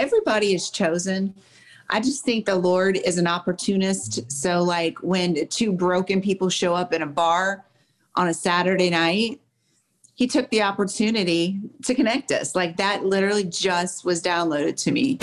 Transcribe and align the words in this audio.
everybody 0.00 0.54
is 0.54 0.70
chosen. 0.70 1.34
I 1.90 2.00
just 2.00 2.24
think 2.24 2.46
the 2.46 2.56
Lord 2.56 2.96
is 2.96 3.18
an 3.18 3.26
opportunist. 3.26 4.32
So, 4.32 4.62
like 4.62 4.98
when 5.02 5.46
two 5.48 5.72
broken 5.72 6.22
people 6.22 6.48
show 6.48 6.74
up 6.74 6.92
in 6.94 7.02
a 7.02 7.06
bar 7.06 7.66
on 8.16 8.28
a 8.28 8.34
Saturday 8.34 8.88
night, 8.88 9.40
He 10.14 10.26
took 10.26 10.48
the 10.50 10.62
opportunity 10.62 11.60
to 11.84 11.94
connect 11.94 12.32
us. 12.32 12.54
Like 12.54 12.78
that 12.78 13.04
literally 13.04 13.44
just 13.44 14.04
was 14.04 14.22
downloaded 14.22 14.82
to 14.84 14.92
me. 14.92 15.18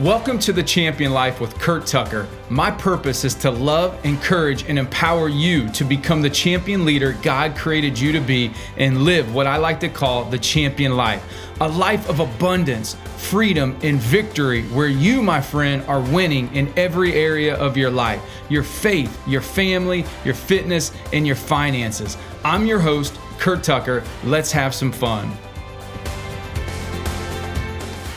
Welcome 0.00 0.40
to 0.40 0.52
the 0.52 0.62
Champion 0.62 1.12
Life 1.12 1.40
with 1.40 1.56
Curt 1.60 1.86
Tucker. 1.86 2.26
My 2.50 2.68
purpose 2.68 3.24
is 3.24 3.32
to 3.36 3.50
love, 3.50 4.04
encourage, 4.04 4.64
and 4.64 4.76
empower 4.76 5.28
you 5.28 5.68
to 5.68 5.84
become 5.84 6.20
the 6.20 6.28
champion 6.28 6.84
leader 6.84 7.16
God 7.22 7.56
created 7.56 7.96
you 7.96 8.10
to 8.10 8.20
be 8.20 8.50
and 8.76 9.04
live 9.04 9.32
what 9.32 9.46
I 9.46 9.56
like 9.56 9.78
to 9.80 9.88
call 9.88 10.24
the 10.24 10.36
champion 10.36 10.96
life 10.96 11.24
a 11.60 11.68
life 11.68 12.08
of 12.08 12.18
abundance, 12.18 12.94
freedom, 13.16 13.78
and 13.84 14.00
victory 14.00 14.64
where 14.64 14.88
you, 14.88 15.22
my 15.22 15.40
friend, 15.40 15.84
are 15.86 16.00
winning 16.00 16.52
in 16.56 16.72
every 16.76 17.14
area 17.14 17.54
of 17.54 17.76
your 17.76 17.90
life 17.90 18.20
your 18.48 18.64
faith, 18.64 19.16
your 19.28 19.40
family, 19.40 20.04
your 20.24 20.34
fitness, 20.34 20.90
and 21.12 21.24
your 21.24 21.36
finances. 21.36 22.18
I'm 22.44 22.66
your 22.66 22.80
host, 22.80 23.16
Curt 23.38 23.62
Tucker. 23.62 24.02
Let's 24.24 24.50
have 24.50 24.74
some 24.74 24.90
fun. 24.90 25.32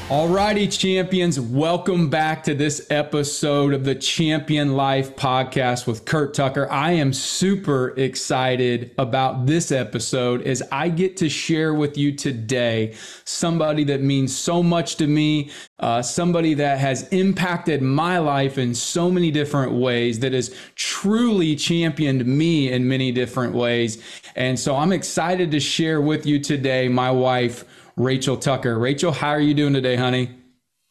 Alrighty, 0.10 0.72
champions, 0.72 1.38
welcome 1.38 2.10
back 2.10 2.42
to 2.46 2.56
this 2.56 2.88
episode 2.90 3.74
of 3.74 3.84
the 3.84 3.94
Champion 3.94 4.78
Life 4.78 5.18
podcast 5.18 5.86
with 5.86 6.06
Curt 6.06 6.34
Tucker. 6.34 6.72
I 6.72 6.94
am 6.94 7.12
super 7.12 7.90
excited 7.98 8.96
about 8.98 9.48
this 9.48 9.70
episode 9.70 10.44
as 10.44 10.64
I 10.72 10.88
get 10.88 11.18
to 11.18 11.28
share 11.28 11.74
with 11.74 11.98
you 11.98 12.14
today 12.14 12.96
somebody 13.26 13.84
that 13.84 14.02
means 14.02 14.34
so 14.34 14.64
much 14.64 14.96
to 14.96 15.08
me, 15.08 15.52
uh, 15.80 16.02
somebody 16.02 16.54
that 16.54 16.80
has 16.80 17.06
impacted 17.10 17.82
my 17.82 18.18
life 18.18 18.58
in 18.58 18.74
so 18.76 19.12
many 19.12 19.30
different 19.30 19.74
ways, 19.74 20.20
that 20.20 20.32
has 20.32 20.56
truly 20.76 21.54
championed 21.54 22.26
me 22.26 22.72
in 22.72 22.88
many 22.88 23.12
different 23.12 23.54
ways. 23.54 24.02
And 24.38 24.58
so 24.58 24.78
I'm 24.78 24.94
excited 24.94 25.52
to 25.52 25.60
share 25.60 26.00
with 26.00 26.26
you 26.26 26.40
today 26.40 26.88
my 26.88 27.12
wife. 27.12 27.66
Rachel 27.98 28.38
Tucker. 28.38 28.78
Rachel, 28.78 29.12
how 29.12 29.30
are 29.30 29.40
you 29.40 29.56
doing 29.56 29.74
today, 29.74 29.96
honey? 29.96 30.30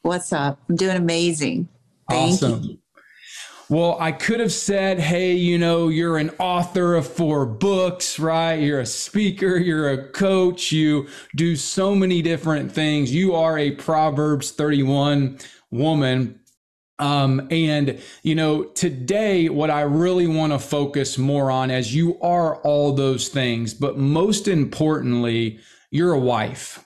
What's 0.02 0.32
up? 0.32 0.58
I'm 0.68 0.74
doing 0.74 0.96
amazing. 0.96 1.68
Thank 2.10 2.34
awesome. 2.34 2.62
You. 2.64 2.78
Well, 3.68 3.96
I 4.00 4.10
could 4.12 4.40
have 4.40 4.52
said, 4.52 4.98
hey, 4.98 5.32
you 5.34 5.56
know, 5.56 5.88
you're 5.88 6.18
an 6.18 6.30
author 6.38 6.94
of 6.94 7.06
four 7.06 7.46
books, 7.46 8.18
right? 8.18 8.54
You're 8.54 8.80
a 8.80 8.86
speaker, 8.86 9.56
you're 9.56 9.90
a 9.90 10.08
coach, 10.08 10.70
you 10.70 11.08
do 11.34 11.56
so 11.56 11.94
many 11.94 12.22
different 12.22 12.70
things. 12.70 13.12
You 13.12 13.34
are 13.34 13.58
a 13.58 13.72
Proverbs 13.72 14.50
31 14.52 15.38
woman. 15.70 16.40
Um, 16.98 17.46
and, 17.50 18.00
you 18.22 18.34
know, 18.34 18.64
today, 18.64 19.48
what 19.48 19.70
I 19.70 19.82
really 19.82 20.26
want 20.26 20.52
to 20.52 20.58
focus 20.58 21.18
more 21.18 21.50
on, 21.50 21.70
as 21.70 21.94
you 21.94 22.20
are 22.20 22.56
all 22.62 22.92
those 22.92 23.28
things, 23.28 23.74
but 23.74 23.98
most 23.98 24.48
importantly, 24.48 25.58
you're 25.90 26.12
a 26.12 26.18
wife 26.18 26.85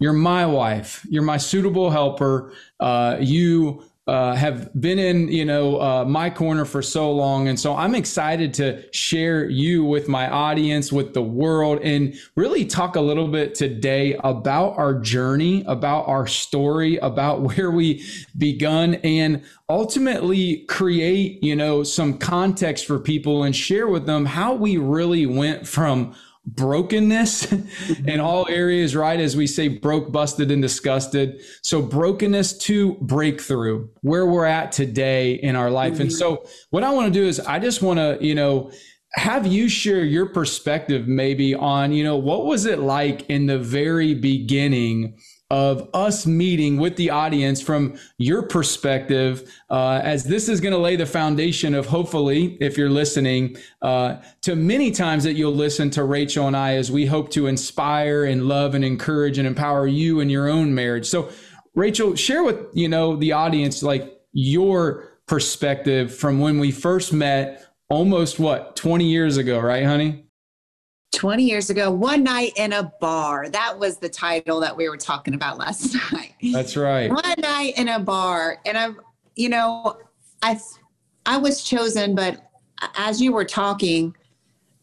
you're 0.00 0.14
my 0.14 0.46
wife. 0.46 1.06
You're 1.08 1.22
my 1.22 1.36
suitable 1.36 1.90
helper. 1.90 2.52
Uh, 2.80 3.18
you 3.20 3.84
uh, 4.06 4.34
have 4.34 4.72
been 4.80 4.98
in, 4.98 5.28
you 5.28 5.44
know, 5.44 5.80
uh, 5.80 6.04
my 6.04 6.30
corner 6.30 6.64
for 6.64 6.82
so 6.82 7.12
long, 7.12 7.46
and 7.46 7.60
so 7.60 7.76
I'm 7.76 7.94
excited 7.94 8.52
to 8.54 8.82
share 8.92 9.48
you 9.48 9.84
with 9.84 10.08
my 10.08 10.28
audience, 10.28 10.90
with 10.90 11.14
the 11.14 11.22
world, 11.22 11.80
and 11.82 12.14
really 12.34 12.64
talk 12.64 12.96
a 12.96 13.00
little 13.00 13.28
bit 13.28 13.54
today 13.54 14.18
about 14.24 14.76
our 14.78 14.94
journey, 14.98 15.62
about 15.68 16.08
our 16.08 16.26
story, 16.26 16.96
about 16.96 17.42
where 17.56 17.70
we 17.70 18.04
begun, 18.36 18.94
and 18.96 19.44
ultimately 19.68 20.64
create, 20.64 21.44
you 21.44 21.54
know, 21.54 21.84
some 21.84 22.18
context 22.18 22.86
for 22.86 22.98
people 22.98 23.44
and 23.44 23.54
share 23.54 23.86
with 23.86 24.06
them 24.06 24.24
how 24.24 24.54
we 24.54 24.76
really 24.76 25.26
went 25.26 25.68
from 25.68 26.16
brokenness 26.46 27.52
in 28.06 28.20
all 28.20 28.48
areas, 28.48 28.96
right? 28.96 29.20
As 29.20 29.36
we 29.36 29.46
say, 29.46 29.68
broke, 29.68 30.10
busted, 30.12 30.50
and 30.50 30.62
disgusted. 30.62 31.40
So, 31.62 31.82
brokenness 31.82 32.58
to 32.58 32.94
breakthrough, 32.94 33.88
where 34.02 34.26
we're 34.26 34.46
at 34.46 34.72
today 34.72 35.34
in 35.34 35.56
our 35.56 35.70
life. 35.70 35.94
Mm-hmm. 35.94 36.02
And 36.02 36.12
so, 36.12 36.44
what 36.70 36.84
I 36.84 36.90
want 36.90 37.12
to 37.12 37.20
do 37.20 37.26
is, 37.26 37.40
I 37.40 37.58
just 37.58 37.82
want 37.82 37.98
to, 37.98 38.18
you 38.20 38.34
know, 38.34 38.70
have 39.14 39.46
you 39.46 39.68
share 39.68 40.04
your 40.04 40.26
perspective 40.26 41.08
maybe 41.08 41.54
on, 41.54 41.92
you 41.92 42.04
know, 42.04 42.16
what 42.16 42.46
was 42.46 42.64
it 42.64 42.78
like 42.78 43.28
in 43.28 43.46
the 43.46 43.58
very 43.58 44.14
beginning 44.14 45.18
of 45.50 45.88
us 45.92 46.26
meeting 46.26 46.76
with 46.76 46.96
the 46.96 47.10
audience 47.10 47.60
from 47.60 47.98
your 48.18 48.42
perspective, 48.42 49.52
uh, 49.68 50.00
as 50.02 50.24
this 50.24 50.48
is 50.48 50.60
going 50.60 50.72
to 50.72 50.78
lay 50.78 50.94
the 50.94 51.06
foundation 51.06 51.74
of 51.74 51.86
hopefully, 51.86 52.56
if 52.60 52.78
you're 52.78 52.90
listening, 52.90 53.56
uh, 53.82 54.16
to 54.42 54.54
many 54.54 54.92
times 54.92 55.24
that 55.24 55.34
you'll 55.34 55.54
listen 55.54 55.90
to 55.90 56.04
Rachel 56.04 56.46
and 56.46 56.56
I 56.56 56.76
as 56.76 56.92
we 56.92 57.06
hope 57.06 57.30
to 57.30 57.48
inspire 57.48 58.24
and 58.24 58.46
love 58.46 58.74
and 58.74 58.84
encourage 58.84 59.38
and 59.38 59.46
empower 59.46 59.86
you 59.86 60.20
in 60.20 60.30
your 60.30 60.48
own 60.48 60.74
marriage. 60.74 61.06
So, 61.06 61.30
Rachel, 61.74 62.14
share 62.14 62.44
with 62.44 62.58
you 62.72 62.88
know 62.88 63.16
the 63.16 63.32
audience 63.32 63.82
like 63.82 64.20
your 64.32 65.18
perspective 65.26 66.14
from 66.14 66.40
when 66.40 66.58
we 66.58 66.70
first 66.70 67.12
met 67.12 67.66
almost 67.88 68.38
what 68.38 68.76
20 68.76 69.04
years 69.04 69.36
ago, 69.36 69.58
right, 69.58 69.84
honey? 69.84 70.24
20 71.12 71.42
years 71.42 71.70
ago, 71.70 71.90
one 71.90 72.22
night 72.22 72.52
in 72.56 72.72
a 72.72 72.84
bar. 73.00 73.48
That 73.48 73.78
was 73.78 73.98
the 73.98 74.08
title 74.08 74.60
that 74.60 74.76
we 74.76 74.88
were 74.88 74.96
talking 74.96 75.34
about 75.34 75.58
last 75.58 75.94
night. 76.12 76.34
That's 76.52 76.76
right. 76.76 77.10
One 77.10 77.34
night 77.38 77.74
in 77.76 77.88
a 77.88 77.98
bar. 77.98 78.58
And 78.64 78.78
I, 78.78 78.90
you 79.36 79.48
know, 79.48 79.98
I, 80.42 80.58
I 81.26 81.36
was 81.36 81.62
chosen, 81.62 82.14
but 82.14 82.50
as 82.96 83.20
you 83.20 83.32
were 83.32 83.44
talking, 83.44 84.14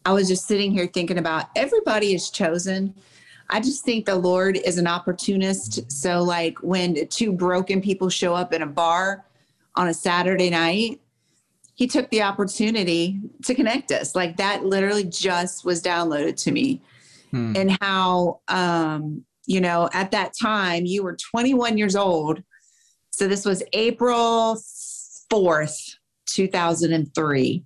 I 0.04 0.12
was 0.12 0.28
just 0.28 0.46
sitting 0.46 0.70
here 0.70 0.86
thinking 0.86 1.18
about 1.18 1.46
everybody 1.56 2.14
is 2.14 2.30
chosen. 2.30 2.94
I 3.50 3.60
just 3.60 3.84
think 3.84 4.04
the 4.04 4.14
Lord 4.14 4.56
is 4.58 4.78
an 4.78 4.86
opportunist. 4.86 5.90
So, 5.90 6.22
like 6.22 6.58
when 6.58 7.06
two 7.08 7.32
broken 7.32 7.80
people 7.80 8.10
show 8.10 8.34
up 8.34 8.52
in 8.52 8.62
a 8.62 8.66
bar 8.66 9.24
on 9.74 9.88
a 9.88 9.94
Saturday 9.94 10.50
night, 10.50 11.00
he 11.78 11.86
took 11.86 12.10
the 12.10 12.22
opportunity 12.22 13.20
to 13.44 13.54
connect 13.54 13.92
us. 13.92 14.16
Like 14.16 14.36
that 14.38 14.64
literally 14.64 15.04
just 15.04 15.64
was 15.64 15.80
downloaded 15.80 16.34
to 16.42 16.50
me. 16.50 16.82
Hmm. 17.30 17.52
And 17.54 17.78
how, 17.80 18.40
um, 18.48 19.24
you 19.46 19.60
know, 19.60 19.88
at 19.92 20.10
that 20.10 20.32
time 20.36 20.86
you 20.86 21.04
were 21.04 21.14
21 21.14 21.78
years 21.78 21.94
old. 21.94 22.42
So 23.12 23.28
this 23.28 23.44
was 23.44 23.62
April 23.72 24.60
4th, 25.32 25.94
2003. 26.26 27.64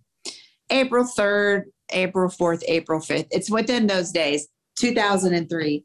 April 0.68 1.04
3rd, 1.04 1.62
April 1.90 2.28
4th, 2.28 2.62
April 2.68 3.00
5th. 3.00 3.28
It's 3.30 3.50
within 3.50 3.86
those 3.86 4.12
days, 4.12 4.46
2003. 4.78 5.84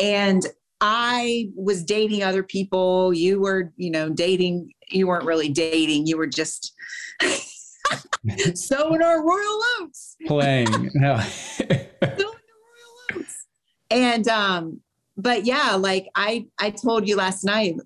And 0.00 0.44
I 0.80 1.50
was 1.54 1.84
dating 1.84 2.24
other 2.24 2.42
people. 2.42 3.14
You 3.14 3.40
were, 3.40 3.72
you 3.76 3.92
know, 3.92 4.08
dating. 4.08 4.72
You 4.90 5.06
weren't 5.06 5.26
really 5.26 5.48
dating. 5.48 6.08
You 6.08 6.16
were 6.16 6.26
just 6.26 6.74
sowing 8.54 9.02
our 9.02 9.22
royal 9.22 9.60
oats. 9.80 10.16
Playing. 10.26 10.90
Yeah. 11.00 11.26
and 13.90 14.28
um, 14.28 14.80
but 15.16 15.44
yeah, 15.44 15.74
like 15.74 16.08
I 16.14 16.46
I 16.58 16.70
told 16.70 17.08
you 17.08 17.16
last 17.16 17.44
night 17.44 17.76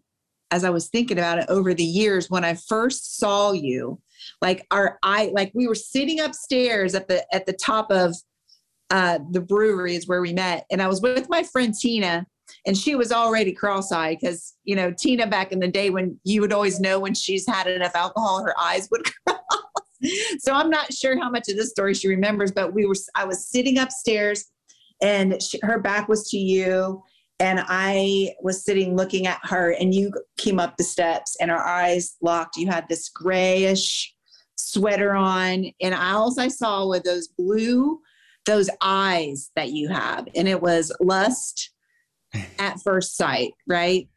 as 0.50 0.65
I 0.65 0.71
was 0.71 0.89
thinking 0.89 1.19
about 1.19 1.39
it 1.39 1.47
over 1.49 1.75
the 1.75 1.84
years 1.84 2.31
when 2.31 2.45
I 2.45 2.55
first 2.55 3.19
saw 3.19 3.53
you, 3.53 4.00
like 4.41 4.66
our 4.71 4.99
I 5.03 5.31
like 5.34 5.53
we 5.55 5.66
were 5.66 5.75
sitting 5.75 6.21
upstairs 6.21 6.95
at 6.95 7.09
the 7.09 7.25
at 7.34 7.47
the 7.47 7.53
top 7.53 7.91
of 7.91 8.15
uh 8.91 9.19
the 9.31 9.41
brewery 9.41 9.97
is 9.97 10.06
where 10.06 10.21
we 10.21 10.33
met. 10.33 10.66
And 10.71 10.83
I 10.83 10.89
was 10.89 11.00
with 11.00 11.28
my 11.28 11.43
friend 11.43 11.75
Tina 11.75 12.27
and 12.66 12.77
she 12.77 12.95
was 12.95 13.12
already 13.12 13.53
cross-eyed 13.53 14.19
because 14.21 14.55
you 14.65 14.77
know 14.77 14.93
tina 14.93 15.27
back 15.27 15.53
in 15.53 15.59
the 15.59 15.69
day 15.69 15.91
when 15.91 16.19
you 16.25 16.41
would 16.41 16.53
always 16.53 16.81
know 16.81 16.98
when 17.01 17.15
she's 17.15 17.47
had 17.47 17.66
enough 17.66 17.95
alcohol 17.95 18.42
her 18.45 18.59
eyes 18.59 18.89
would 18.91 19.03
cross 19.27 19.39
so 20.39 20.53
I'm 20.53 20.71
not 20.71 20.93
sure 20.93 21.19
how 21.19 21.31
much 21.31 21.48
of 21.48 21.57
this 21.57 21.71
story 21.71 21.95
she 21.95 22.09
remembers, 22.09 22.53
but 22.53 22.75
we 22.75 22.87
were, 22.87 22.95
I 23.15 23.25
was 23.25 23.48
sitting 23.48 23.78
upstairs 23.78 24.45
and 25.03 25.41
she, 25.43 25.59
her 25.63 25.78
back 25.78 26.09
was 26.09 26.28
to 26.31 26.39
you. 26.39 27.03
And 27.39 27.60
I 27.69 28.34
was 28.41 28.65
sitting 28.65 28.97
looking 28.97 29.27
at 29.27 29.41
her, 29.43 29.72
and 29.72 29.95
you 29.95 30.10
came 30.39 30.59
up 30.59 30.78
the 30.78 30.84
steps, 30.84 31.37
and 31.39 31.51
our 31.51 31.63
eyes 31.63 32.16
locked. 32.22 32.57
You 32.57 32.66
had 32.66 32.89
this 32.89 33.10
grayish 33.10 34.15
sweater 34.57 35.15
on, 35.15 35.66
and 35.83 35.95
all 35.95 36.34
I 36.41 36.48
saw 36.48 36.87
were 36.87 36.98
those 36.98 37.28
blue, 37.28 38.01
those 38.47 38.71
eyes 38.81 39.51
that 39.54 39.72
you 39.72 39.89
have, 39.89 40.27
and 40.34 40.48
it 40.48 40.63
was 40.63 40.91
lust 40.98 41.72
at 42.59 42.81
first 42.81 43.19
sight, 43.19 43.53
right? 43.66 44.09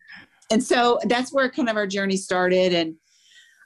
And 0.51 0.63
so 0.63 0.99
that's 1.05 1.33
where 1.33 1.49
kind 1.49 1.69
of 1.69 1.75
our 1.75 1.87
journey 1.87 2.17
started. 2.17 2.73
And 2.73 2.95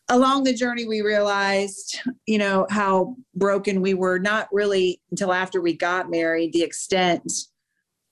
along 0.09 0.43
the 0.43 0.53
journey 0.53 0.85
we 0.85 1.01
realized 1.01 1.99
you 2.25 2.37
know 2.37 2.67
how 2.69 3.15
broken 3.35 3.81
we 3.81 3.93
were 3.93 4.19
not 4.19 4.47
really 4.51 5.01
until 5.11 5.31
after 5.31 5.61
we 5.61 5.73
got 5.73 6.09
married 6.09 6.51
the 6.51 6.61
extent 6.61 7.31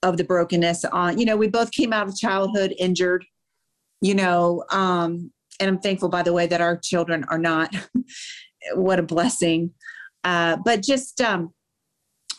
of 0.04 0.16
the 0.16 0.24
brokenness 0.24 0.86
on 0.86 1.18
you 1.18 1.26
know 1.26 1.36
we 1.36 1.48
both 1.48 1.72
came 1.72 1.92
out 1.92 2.08
of 2.08 2.16
childhood 2.16 2.74
injured 2.80 3.26
you 4.02 4.16
know, 4.16 4.66
um, 4.72 5.32
and 5.60 5.70
I'm 5.70 5.80
thankful, 5.80 6.10
by 6.10 6.24
the 6.24 6.34
way, 6.34 6.48
that 6.48 6.60
our 6.60 6.78
children 6.78 7.24
are 7.30 7.38
not. 7.38 7.74
what 8.74 9.00
a 9.00 9.04
blessing. 9.04 9.72
Uh, 10.24 10.58
but 10.66 10.84
just 10.84 11.22
um, 11.22 11.54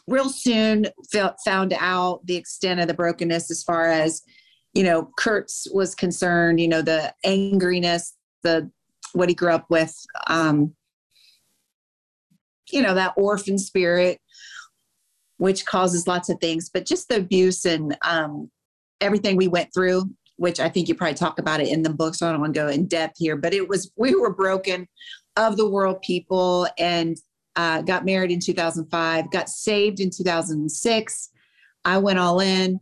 real 0.09 0.29
soon 0.29 0.87
felt, 1.11 1.37
found 1.45 1.73
out 1.79 2.27
the 2.27 2.37
extent 2.37 2.81
of 2.81 2.89
the 2.89 2.95
brokenness 2.95 3.51
as 3.51 3.63
far 3.63 3.87
as, 3.87 4.23
you 4.75 4.83
know, 4.83 5.11
Curt's 5.17 5.69
was 5.73 5.95
concerned, 5.95 6.61
you 6.61 6.69
know, 6.69 6.83
the 6.83 7.15
angriness, 7.25 8.13
the 8.43 8.71
what 9.13 9.29
he 9.29 9.35
grew 9.35 9.53
up 9.53 9.67
with, 9.69 9.95
um, 10.27 10.75
you 12.71 12.83
know, 12.83 12.95
that 12.95 13.15
orphan 13.17 13.59
spirit, 13.59 14.21
which 15.37 15.67
causes 15.67 16.07
lots 16.07 16.29
of 16.29 16.39
things, 16.41 16.71
but 16.73 16.87
just 16.87 17.09
the 17.09 17.17
abuse 17.17 17.65
and 17.65 17.97
um, 18.03 18.51
everything 19.01 19.37
we 19.37 19.49
went 19.49 19.73
through 19.75 20.11
which 20.37 20.59
I 20.59 20.69
think 20.69 20.89
you 20.89 20.97
probably 20.97 21.15
talk 21.15 21.39
about 21.39 21.61
it 21.61 21.69
in 21.69 21.83
the 21.83 21.91
book, 21.91 22.17
so 22.17 22.27
I 22.27 22.33
don't 22.33 22.41
want 22.41 22.55
to 22.55 22.61
go 22.61 22.67
in 22.67 22.87
depth 22.87 23.15
here. 23.19 23.37
But 23.37 23.55
it 23.55 23.69
was 23.69 23.93
we 23.97 24.15
were 24.17 24.35
broken, 24.35 24.89
of 25.37 25.57
the 25.57 25.69
world 25.69 26.03
people, 26.03 26.67
and 26.79 27.17
uh, 27.57 27.83
got 27.83 28.05
married 28.05 28.31
in 28.31 28.41
2005. 28.41 29.31
Got 29.31 29.49
saved 29.49 30.01
in 30.01 30.11
2006. 30.11 31.31
I 31.85 31.99
went 31.99 32.19
all 32.19 32.41
in 32.41 32.81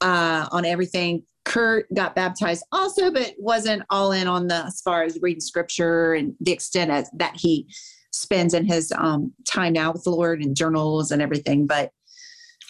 uh, 0.00 0.48
on 0.50 0.64
everything. 0.64 1.24
Curt 1.44 1.92
got 1.94 2.14
baptized 2.14 2.64
also, 2.72 3.10
but 3.10 3.34
wasn't 3.38 3.82
all 3.90 4.12
in 4.12 4.28
on 4.28 4.46
the 4.46 4.66
as 4.66 4.80
far 4.80 5.02
as 5.02 5.18
reading 5.20 5.40
scripture 5.40 6.14
and 6.14 6.34
the 6.40 6.52
extent 6.52 6.90
as, 6.90 7.10
that 7.14 7.34
he 7.36 7.66
spends 8.12 8.54
in 8.54 8.64
his 8.64 8.92
um, 8.96 9.32
time 9.46 9.72
now 9.72 9.92
with 9.92 10.04
the 10.04 10.10
Lord 10.10 10.42
and 10.42 10.56
journals 10.56 11.10
and 11.10 11.20
everything. 11.20 11.66
But 11.66 11.90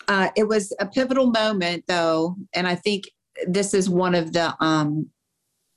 uh, 0.08 0.30
it 0.36 0.48
was 0.48 0.74
a 0.80 0.86
pivotal 0.86 1.30
moment, 1.30 1.84
though, 1.86 2.36
and 2.54 2.66
I 2.66 2.74
think 2.74 3.04
this 3.46 3.74
is 3.74 3.88
one 3.88 4.14
of 4.14 4.32
the 4.32 4.54
um, 4.60 5.08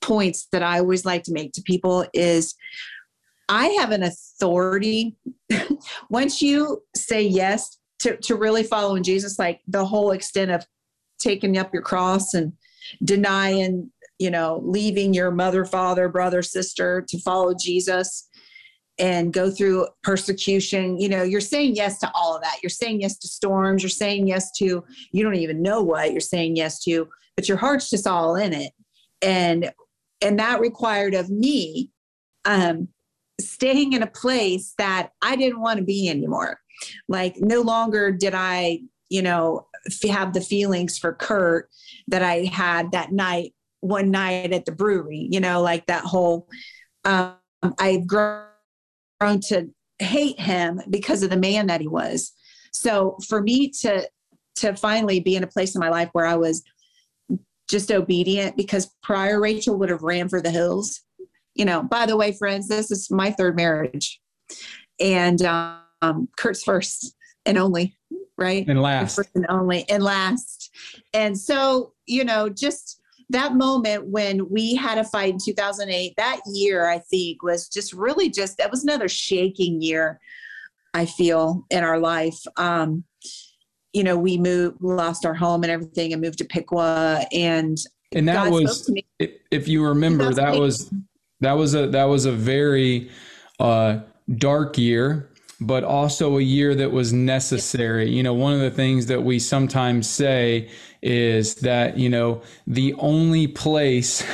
points 0.00 0.48
that 0.52 0.62
I 0.62 0.78
always 0.78 1.04
like 1.04 1.22
to 1.24 1.32
make 1.32 1.52
to 1.52 1.62
people 1.62 2.06
is 2.12 2.54
I 3.48 3.66
have 3.68 3.90
an 3.90 4.02
authority. 4.02 5.16
Once 6.10 6.42
you 6.42 6.82
say 6.94 7.22
yes 7.22 7.78
to, 8.00 8.16
to 8.18 8.36
really 8.36 8.62
following 8.62 9.02
Jesus, 9.02 9.38
like 9.38 9.60
the 9.66 9.84
whole 9.84 10.10
extent 10.10 10.50
of 10.50 10.66
taking 11.18 11.56
up 11.56 11.72
your 11.72 11.82
cross 11.82 12.34
and 12.34 12.52
denying, 13.04 13.90
you 14.18 14.30
know, 14.30 14.60
leaving 14.64 15.14
your 15.14 15.30
mother, 15.30 15.64
father, 15.64 16.08
brother, 16.08 16.42
sister 16.42 17.04
to 17.08 17.18
follow 17.20 17.54
Jesus 17.54 18.28
and 18.98 19.32
go 19.32 19.50
through 19.50 19.86
persecution. 20.02 20.98
You 20.98 21.08
know, 21.10 21.22
you're 21.22 21.40
saying 21.40 21.76
yes 21.76 21.98
to 22.00 22.10
all 22.14 22.34
of 22.34 22.42
that. 22.42 22.58
You're 22.62 22.70
saying 22.70 23.02
yes 23.02 23.18
to 23.18 23.28
storms. 23.28 23.82
You're 23.82 23.90
saying 23.90 24.26
yes 24.26 24.50
to, 24.58 24.84
you 25.12 25.22
don't 25.22 25.34
even 25.34 25.62
know 25.62 25.82
what 25.82 26.12
you're 26.12 26.20
saying 26.20 26.56
yes 26.56 26.82
to 26.84 27.08
but 27.36 27.48
your 27.48 27.58
heart's 27.58 27.90
just 27.90 28.06
all 28.06 28.34
in 28.34 28.52
it. 28.52 28.72
And 29.22 29.70
and 30.22 30.38
that 30.40 30.60
required 30.60 31.14
of 31.14 31.28
me 31.30 31.90
um, 32.46 32.88
staying 33.40 33.92
in 33.92 34.02
a 34.02 34.06
place 34.06 34.74
that 34.78 35.10
I 35.20 35.36
didn't 35.36 35.60
want 35.60 35.78
to 35.78 35.84
be 35.84 36.08
anymore. 36.08 36.58
Like 37.06 37.36
no 37.38 37.60
longer 37.60 38.10
did 38.10 38.34
I, 38.34 38.80
you 39.10 39.22
know, 39.22 39.66
have 40.08 40.32
the 40.32 40.40
feelings 40.40 40.98
for 40.98 41.14
Curt 41.14 41.68
that 42.08 42.22
I 42.22 42.44
had 42.44 42.92
that 42.92 43.12
night, 43.12 43.54
one 43.80 44.10
night 44.10 44.52
at 44.52 44.64
the 44.64 44.72
brewery, 44.72 45.28
you 45.30 45.40
know, 45.40 45.62
like 45.62 45.86
that 45.86 46.04
whole, 46.04 46.48
um, 47.04 47.34
I've 47.78 48.06
grown 48.06 48.46
to 49.20 49.68
hate 49.98 50.38
him 50.40 50.80
because 50.90 51.22
of 51.22 51.30
the 51.30 51.36
man 51.36 51.68
that 51.68 51.80
he 51.80 51.88
was. 51.88 52.32
So 52.72 53.16
for 53.28 53.40
me 53.40 53.70
to, 53.82 54.08
to 54.56 54.76
finally 54.76 55.20
be 55.20 55.36
in 55.36 55.44
a 55.44 55.48
place 55.48 55.74
in 55.74 55.80
my 55.80 55.88
life 55.88 56.10
where 56.12 56.26
I 56.26 56.36
was 56.36 56.62
just 57.68 57.90
obedient 57.90 58.56
because 58.56 58.90
prior 59.02 59.40
Rachel 59.40 59.76
would 59.78 59.90
have 59.90 60.02
ran 60.02 60.28
for 60.28 60.40
the 60.40 60.50
hills. 60.50 61.00
You 61.54 61.64
know, 61.64 61.82
by 61.82 62.06
the 62.06 62.16
way, 62.16 62.32
friends, 62.32 62.68
this 62.68 62.90
is 62.90 63.10
my 63.10 63.30
third 63.30 63.56
marriage. 63.56 64.20
And 65.00 65.42
um, 65.42 66.28
Curt's 66.36 66.62
first 66.62 67.14
and 67.44 67.58
only, 67.58 67.96
right? 68.36 68.66
And 68.68 68.80
last. 68.80 69.16
First 69.16 69.30
and 69.34 69.46
only 69.48 69.88
and 69.88 70.02
last. 70.02 70.70
And 71.12 71.38
so, 71.38 71.92
you 72.06 72.24
know, 72.24 72.48
just 72.48 73.00
that 73.30 73.54
moment 73.54 74.06
when 74.06 74.48
we 74.50 74.74
had 74.74 74.98
a 74.98 75.04
fight 75.04 75.30
in 75.32 75.38
2008, 75.42 76.14
that 76.16 76.40
year, 76.46 76.88
I 76.88 76.98
think, 76.98 77.42
was 77.42 77.68
just 77.68 77.92
really 77.92 78.30
just, 78.30 78.58
that 78.58 78.70
was 78.70 78.84
another 78.84 79.08
shaking 79.08 79.82
year, 79.82 80.20
I 80.94 81.06
feel, 81.06 81.64
in 81.70 81.82
our 81.82 81.98
life. 81.98 82.38
Um, 82.56 83.04
you 83.92 84.04
know, 84.04 84.16
we 84.16 84.38
moved, 84.38 84.76
lost 84.80 85.24
our 85.24 85.34
home 85.34 85.64
and 85.64 85.70
everything 85.70 86.12
and 86.12 86.22
moved 86.22 86.38
to 86.38 86.44
Piqua. 86.44 87.26
And, 87.32 87.78
and 88.12 88.28
that 88.28 88.44
God 88.44 88.52
was, 88.52 88.90
if 89.18 89.66
you 89.66 89.84
remember, 89.84 90.32
that 90.34 90.54
was, 90.56 90.92
that 91.40 91.54
was 91.54 91.74
a, 91.74 91.88
that 91.88 92.04
was 92.04 92.26
a 92.26 92.32
very 92.32 93.10
uh, 93.58 94.00
dark 94.36 94.78
year, 94.78 95.30
but 95.60 95.84
also 95.84 96.38
a 96.38 96.42
year 96.42 96.74
that 96.74 96.92
was 96.92 97.12
necessary. 97.12 98.10
You 98.10 98.22
know, 98.22 98.34
one 98.34 98.52
of 98.52 98.60
the 98.60 98.70
things 98.70 99.06
that 99.06 99.22
we 99.22 99.38
sometimes 99.38 100.08
say 100.08 100.70
is 101.02 101.56
that, 101.56 101.96
you 101.96 102.08
know, 102.08 102.42
the 102.66 102.94
only 102.94 103.46
place, 103.46 104.24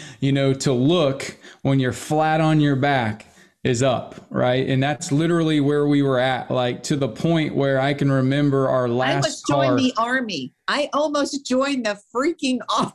you 0.20 0.32
know, 0.32 0.52
to 0.54 0.72
look 0.72 1.36
when 1.62 1.78
you're 1.78 1.92
flat 1.92 2.40
on 2.40 2.60
your 2.60 2.76
back 2.76 3.26
is 3.62 3.82
up, 3.82 4.14
right? 4.30 4.68
And 4.68 4.82
that's 4.82 5.10
literally 5.10 5.60
where 5.60 5.86
we 5.86 6.02
were 6.02 6.20
at, 6.20 6.50
like 6.50 6.82
to 6.84 6.96
the 6.96 7.08
point 7.08 7.54
where 7.54 7.80
I 7.80 7.94
can 7.94 8.12
remember 8.12 8.68
our 8.68 8.88
last. 8.88 9.10
I 9.10 9.14
almost 9.14 9.46
joined 9.46 9.78
the 9.78 9.94
army. 9.96 10.52
I 10.68 10.90
almost 10.92 11.46
joined 11.46 11.86
the 11.86 11.98
freaking 12.14 12.58
army. 12.68 12.92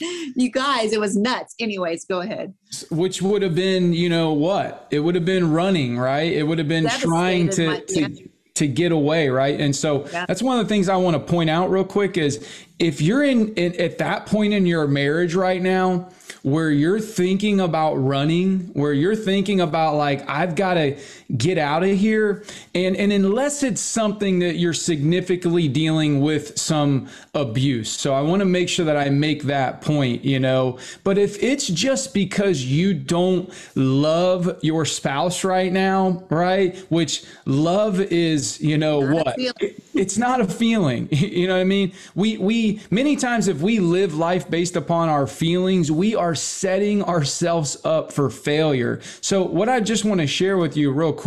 you 0.00 0.50
guys, 0.50 0.92
it 0.92 1.00
was 1.00 1.16
nuts. 1.16 1.54
Anyways, 1.60 2.04
go 2.04 2.20
ahead. 2.20 2.54
Which 2.90 3.22
would 3.22 3.42
have 3.42 3.54
been, 3.54 3.92
you 3.92 4.08
know, 4.08 4.32
what? 4.32 4.86
It 4.90 5.00
would 5.00 5.14
have 5.14 5.24
been 5.24 5.52
running, 5.52 5.98
right? 5.98 6.32
It 6.32 6.42
would 6.44 6.58
have 6.58 6.68
been 6.68 6.88
trying 6.88 7.48
to, 7.50 7.84
to 7.84 8.28
to 8.54 8.68
get 8.68 8.92
away, 8.92 9.28
right? 9.28 9.60
And 9.60 9.74
so 9.74 10.06
yeah. 10.12 10.26
that's 10.26 10.40
one 10.40 10.58
of 10.58 10.64
the 10.64 10.68
things 10.72 10.88
I 10.88 10.96
want 10.96 11.14
to 11.14 11.20
point 11.20 11.50
out 11.50 11.70
real 11.70 11.84
quick 11.84 12.16
is 12.16 12.48
if 12.78 13.00
you're 13.00 13.24
in, 13.24 13.52
in 13.54 13.78
at 13.80 13.98
that 13.98 14.26
point 14.26 14.52
in 14.52 14.64
your 14.64 14.86
marriage 14.86 15.34
right 15.34 15.60
now 15.60 16.08
where 16.42 16.70
you're 16.70 17.00
thinking 17.00 17.58
about 17.58 17.94
running, 17.94 18.70
where 18.74 18.92
you're 18.92 19.16
thinking 19.16 19.60
about 19.60 19.96
like, 19.96 20.28
I've 20.28 20.54
got 20.54 20.74
to 20.74 20.96
get 21.36 21.58
out 21.58 21.82
of 21.82 21.96
here. 21.96 22.44
And, 22.74 22.96
and 22.96 23.12
unless 23.12 23.62
it's 23.62 23.80
something 23.80 24.38
that 24.40 24.56
you're 24.56 24.72
significantly 24.72 25.68
dealing 25.68 26.20
with 26.20 26.58
some 26.58 27.08
abuse. 27.34 27.90
So 27.90 28.14
I 28.14 28.20
want 28.20 28.40
to 28.40 28.46
make 28.46 28.68
sure 28.68 28.84
that 28.84 28.96
I 28.96 29.10
make 29.10 29.44
that 29.44 29.80
point, 29.80 30.24
you 30.24 30.38
know. 30.40 30.78
But 31.02 31.18
if 31.18 31.42
it's 31.42 31.66
just 31.66 32.14
because 32.14 32.64
you 32.64 32.94
don't 32.94 33.52
love 33.74 34.58
your 34.62 34.84
spouse 34.84 35.44
right 35.44 35.72
now, 35.72 36.24
right? 36.30 36.76
Which 36.88 37.24
love 37.46 38.00
is, 38.00 38.60
you 38.60 38.78
know, 38.78 39.00
not 39.00 39.26
what? 39.26 39.34
It, 39.38 39.82
it's 39.94 40.18
not 40.18 40.40
a 40.40 40.46
feeling. 40.46 41.08
You 41.34 41.48
know 41.48 41.54
what 41.54 41.60
I 41.60 41.64
mean? 41.64 41.92
We 42.14 42.36
we 42.38 42.80
many 42.90 43.16
times 43.16 43.48
if 43.48 43.60
we 43.60 43.80
live 43.80 44.14
life 44.14 44.48
based 44.48 44.76
upon 44.76 45.08
our 45.08 45.26
feelings, 45.26 45.90
we 45.90 46.14
are 46.14 46.34
setting 46.34 47.02
ourselves 47.02 47.78
up 47.84 48.12
for 48.12 48.30
failure. 48.30 49.00
So, 49.20 49.42
what 49.42 49.68
I 49.68 49.80
just 49.80 50.04
want 50.04 50.20
to 50.20 50.26
share 50.26 50.58
with 50.58 50.76
you, 50.76 50.92
real 50.92 51.12
quick, 51.12 51.23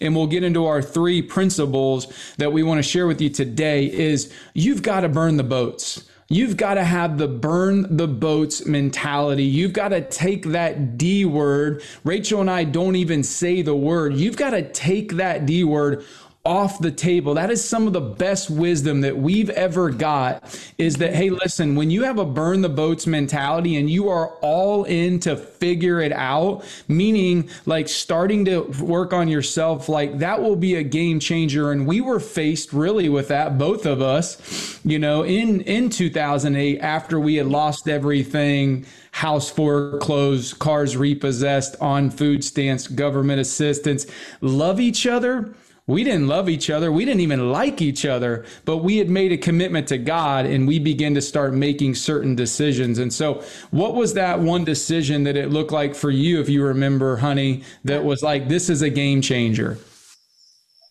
and 0.00 0.16
we'll 0.16 0.26
get 0.26 0.42
into 0.42 0.66
our 0.66 0.82
three 0.82 1.22
principles 1.22 2.12
that 2.38 2.52
we 2.52 2.62
want 2.62 2.78
to 2.78 2.82
share 2.82 3.06
with 3.06 3.20
you 3.20 3.28
today, 3.28 3.86
is 3.86 4.32
you've 4.54 4.82
got 4.82 5.00
to 5.00 5.08
burn 5.08 5.36
the 5.36 5.44
boats. 5.44 6.04
You've 6.28 6.56
got 6.56 6.74
to 6.74 6.82
have 6.82 7.18
the 7.18 7.28
burn 7.28 7.96
the 7.96 8.08
boats 8.08 8.66
mentality. 8.66 9.44
You've 9.44 9.72
got 9.72 9.88
to 9.88 10.00
take 10.00 10.46
that 10.46 10.98
D 10.98 11.24
word. 11.24 11.84
Rachel 12.02 12.40
and 12.40 12.50
I 12.50 12.64
don't 12.64 12.96
even 12.96 13.22
say 13.22 13.62
the 13.62 13.76
word. 13.76 14.14
You've 14.14 14.36
got 14.36 14.50
to 14.50 14.62
take 14.62 15.12
that 15.12 15.46
D 15.46 15.62
word 15.62 16.04
off 16.46 16.78
the 16.78 16.92
table. 16.92 17.34
That 17.34 17.50
is 17.50 17.62
some 17.62 17.88
of 17.88 17.92
the 17.92 18.00
best 18.00 18.48
wisdom 18.48 19.00
that 19.00 19.18
we've 19.18 19.50
ever 19.50 19.90
got 19.90 20.44
is 20.78 20.94
that, 20.98 21.12
hey, 21.12 21.28
listen, 21.28 21.74
when 21.74 21.90
you 21.90 22.04
have 22.04 22.20
a 22.20 22.24
burn 22.24 22.60
the 22.62 22.68
boats 22.68 23.04
mentality 23.04 23.74
and 23.76 23.90
you 23.90 24.08
are 24.08 24.28
all 24.42 24.84
in 24.84 25.18
to 25.20 25.36
figure 25.36 26.00
it 26.00 26.12
out, 26.12 26.64
meaning 26.86 27.50
like 27.66 27.88
starting 27.88 28.44
to 28.44 28.60
work 28.80 29.12
on 29.12 29.26
yourself, 29.26 29.88
like 29.88 30.20
that 30.20 30.40
will 30.40 30.54
be 30.54 30.76
a 30.76 30.84
game 30.84 31.18
changer. 31.18 31.72
And 31.72 31.84
we 31.84 32.00
were 32.00 32.20
faced 32.20 32.72
really 32.72 33.08
with 33.08 33.26
that, 33.28 33.58
both 33.58 33.84
of 33.84 34.00
us, 34.00 34.80
you 34.84 35.00
know, 35.00 35.24
in, 35.24 35.62
in 35.62 35.90
2008 35.90 36.78
after 36.78 37.18
we 37.18 37.34
had 37.34 37.46
lost 37.46 37.88
everything 37.88 38.86
house 39.10 39.50
foreclosed, 39.50 40.58
cars 40.60 40.96
repossessed, 40.96 41.74
on 41.80 42.10
food 42.10 42.44
stamps, 42.44 42.86
government 42.86 43.40
assistance, 43.40 44.06
love 44.42 44.78
each 44.78 45.06
other 45.06 45.52
we 45.88 46.04
didn't 46.04 46.26
love 46.28 46.48
each 46.48 46.70
other. 46.70 46.90
We 46.90 47.04
didn't 47.04 47.20
even 47.20 47.52
like 47.52 47.80
each 47.80 48.04
other, 48.04 48.44
but 48.64 48.78
we 48.78 48.96
had 48.98 49.08
made 49.08 49.32
a 49.32 49.36
commitment 49.38 49.86
to 49.88 49.98
God 49.98 50.46
and 50.46 50.66
we 50.66 50.78
began 50.80 51.14
to 51.14 51.22
start 51.22 51.54
making 51.54 51.94
certain 51.94 52.34
decisions. 52.34 52.98
And 52.98 53.12
so, 53.12 53.42
what 53.70 53.94
was 53.94 54.14
that 54.14 54.40
one 54.40 54.64
decision 54.64 55.24
that 55.24 55.36
it 55.36 55.50
looked 55.50 55.72
like 55.72 55.94
for 55.94 56.10
you, 56.10 56.40
if 56.40 56.48
you 56.48 56.64
remember, 56.64 57.16
honey, 57.16 57.62
that 57.84 58.04
was 58.04 58.22
like, 58.22 58.48
this 58.48 58.68
is 58.68 58.82
a 58.82 58.90
game 58.90 59.20
changer? 59.22 59.78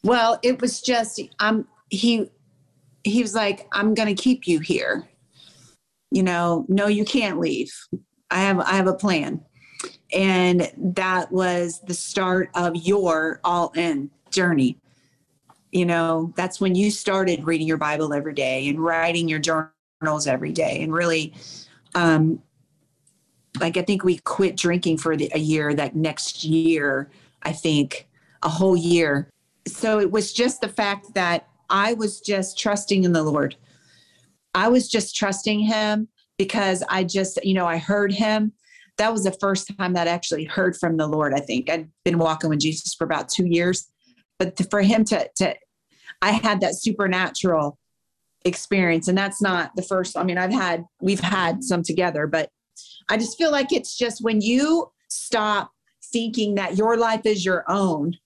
Well, 0.04 0.40
it 0.44 0.62
was 0.62 0.82
just, 0.82 1.20
I'm, 1.40 1.68
he, 1.90 2.30
he 3.04 3.22
was 3.22 3.36
like, 3.36 3.68
I'm 3.74 3.94
going 3.96 4.16
to 4.16 4.22
keep 4.22 4.48
you 4.48 4.60
here. 4.60 5.08
you 6.12 6.24
know, 6.24 6.66
no, 6.70 6.88
you 6.88 7.06
can't 7.06 7.40
leave. 7.40 7.74
I 8.32 8.40
have 8.42 8.60
I 8.60 8.72
have 8.74 8.88
a 8.88 8.94
plan. 8.94 9.44
And 10.14 10.72
that 10.78 11.32
was 11.32 11.82
the 11.82 11.94
start 11.94 12.50
of 12.56 12.76
your 12.76 13.42
all 13.44 13.72
in 13.76 14.10
journey. 14.32 14.78
You 15.72 15.86
know, 15.86 16.34
that's 16.36 16.62
when 16.62 16.76
you 16.76 16.92
started 16.92 17.46
reading 17.46 17.68
your 17.68 17.78
Bible 17.78 18.14
every 18.14 18.34
day 18.34 18.70
and 18.70 18.80
writing 18.80 19.28
your 19.28 19.40
journals 19.40 20.28
every 20.28 20.52
day 20.52 20.84
and 20.84 20.94
really 20.94 21.34
um 21.96 22.42
like 23.60 23.78
I 23.78 23.82
think 23.82 24.04
we 24.04 24.18
quit 24.18 24.58
drinking 24.58 24.98
for 24.98 25.16
the, 25.16 25.32
a 25.34 25.40
year 25.40 25.74
that 25.74 25.96
next 25.96 26.44
year, 26.44 27.10
I 27.44 27.52
think 27.52 28.08
a 28.44 28.50
whole 28.50 28.76
year. 28.76 29.30
So 29.68 30.00
it 30.00 30.12
was 30.12 30.34
just 30.34 30.62
the 30.62 30.68
fact 30.68 31.14
that 31.14 31.48
I 31.70 31.94
was 31.94 32.22
just 32.22 32.58
trusting 32.58 33.04
in 33.04 33.14
the 33.14 33.24
Lord. 33.24 33.56
I 34.54 34.68
was 34.70 34.88
just 34.88 35.16
trusting 35.16 35.60
him 35.60 36.08
because 36.38 36.84
I 36.90 37.04
just, 37.04 37.44
you 37.44 37.54
know, 37.54 37.66
I 37.66 37.78
heard 37.78 38.12
him. 38.12 38.54
That 38.98 39.12
was 39.12 39.24
the 39.24 39.32
first 39.32 39.72
time 39.78 39.94
that 39.94 40.08
I 40.08 40.12
actually 40.12 40.46
heard 40.46 40.78
from 40.78 40.98
the 40.98 41.08
Lord. 41.08 41.34
I 41.34 41.40
think 41.40 41.70
I'd 41.70 41.90
been 42.04 42.18
walking 42.18 42.50
with 42.50 42.60
Jesus 42.60 42.94
for 42.94 43.04
about 43.04 43.28
two 43.28 43.46
years, 43.46 43.90
but 44.40 44.70
for 44.70 44.82
him 44.82 45.04
to, 45.06 45.30
to, 45.38 45.56
I 46.22 46.32
had 46.32 46.62
that 46.62 46.76
supernatural 46.76 47.78
experience, 48.44 49.08
and 49.08 49.18
that's 49.18 49.42
not 49.42 49.72
the 49.76 49.82
first. 49.82 50.18
I 50.18 50.24
mean, 50.24 50.38
I've 50.38 50.54
had, 50.54 50.86
we've 51.02 51.20
had 51.20 51.64
some 51.64 51.84
together, 51.84 52.28
but 52.28 52.50
I 53.10 53.18
just 53.18 53.38
feel 53.38 53.52
like 53.52 53.72
it's 53.72 53.98
just 53.98 54.24
when 54.24 54.42
you 54.42 54.92
stop 55.10 55.72
thinking 56.12 56.56
that 56.56 56.78
your 56.78 56.98
life 56.98 57.26
is 57.26 57.46
your 57.46 57.64
own, 57.68 58.18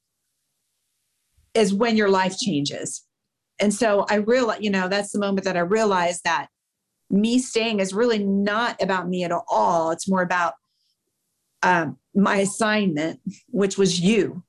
is 1.53 1.73
when 1.73 1.97
your 1.97 2.09
life 2.09 2.37
changes. 2.37 3.05
And 3.59 3.73
so 3.73 4.05
I 4.09 4.15
realize, 4.15 4.61
you 4.61 4.69
know, 4.69 4.87
that's 4.87 5.11
the 5.11 5.19
moment 5.19 5.45
that 5.45 5.57
I 5.57 5.61
realized 5.61 6.23
that 6.23 6.47
me 7.09 7.39
staying 7.39 7.79
is 7.79 7.93
really 7.93 8.23
not 8.23 8.81
about 8.81 9.09
me 9.09 9.23
at 9.23 9.31
all. 9.49 9.91
It's 9.91 10.07
more 10.07 10.21
about 10.21 10.53
um, 11.63 11.97
my 12.15 12.37
assignment, 12.37 13.19
which 13.49 13.77
was 13.77 13.99
you, 13.99 14.43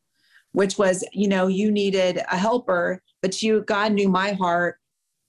which 0.52 0.78
was, 0.78 1.04
you 1.12 1.28
know, 1.28 1.46
you 1.46 1.70
needed 1.70 2.18
a 2.30 2.36
helper, 2.36 3.02
but 3.22 3.42
you, 3.42 3.62
God 3.62 3.92
knew 3.92 4.08
my 4.08 4.32
heart 4.32 4.76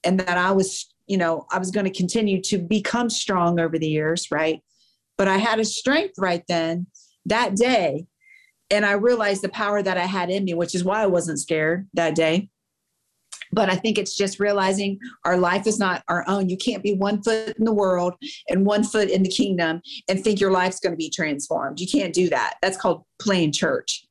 and 0.03 0.19
that 0.19 0.37
I 0.37 0.51
was, 0.51 0.93
you 1.07 1.17
know, 1.17 1.45
I 1.51 1.59
was 1.59 1.71
going 1.71 1.85
to 1.85 1.93
continue 1.93 2.41
to 2.43 2.57
become 2.57 3.09
strong 3.09 3.59
over 3.59 3.77
the 3.77 3.87
years, 3.87 4.31
right? 4.31 4.61
But 5.17 5.27
I 5.27 5.37
had 5.37 5.59
a 5.59 5.65
strength 5.65 6.15
right 6.17 6.43
then 6.47 6.87
that 7.25 7.55
day. 7.55 8.07
And 8.69 8.85
I 8.85 8.93
realized 8.93 9.41
the 9.41 9.49
power 9.49 9.83
that 9.83 9.97
I 9.97 10.05
had 10.05 10.29
in 10.29 10.45
me, 10.45 10.53
which 10.53 10.73
is 10.73 10.83
why 10.83 11.03
I 11.03 11.07
wasn't 11.07 11.39
scared 11.39 11.87
that 11.93 12.15
day 12.15 12.49
but 13.51 13.69
I 13.69 13.75
think 13.75 13.97
it's 13.97 14.15
just 14.15 14.39
realizing 14.39 14.99
our 15.25 15.37
life 15.37 15.67
is 15.67 15.79
not 15.79 16.03
our 16.07 16.23
own. 16.27 16.49
You 16.49 16.57
can't 16.57 16.83
be 16.83 16.93
one 16.93 17.21
foot 17.21 17.55
in 17.57 17.65
the 17.65 17.73
world 17.73 18.13
and 18.49 18.65
one 18.65 18.83
foot 18.83 19.09
in 19.09 19.23
the 19.23 19.29
kingdom 19.29 19.81
and 20.07 20.23
think 20.23 20.39
your 20.39 20.51
life's 20.51 20.79
going 20.79 20.93
to 20.93 20.97
be 20.97 21.09
transformed. 21.09 21.79
You 21.79 21.87
can't 21.87 22.13
do 22.13 22.29
that. 22.29 22.55
That's 22.61 22.77
called 22.77 23.03
playing 23.19 23.51
church. 23.51 24.05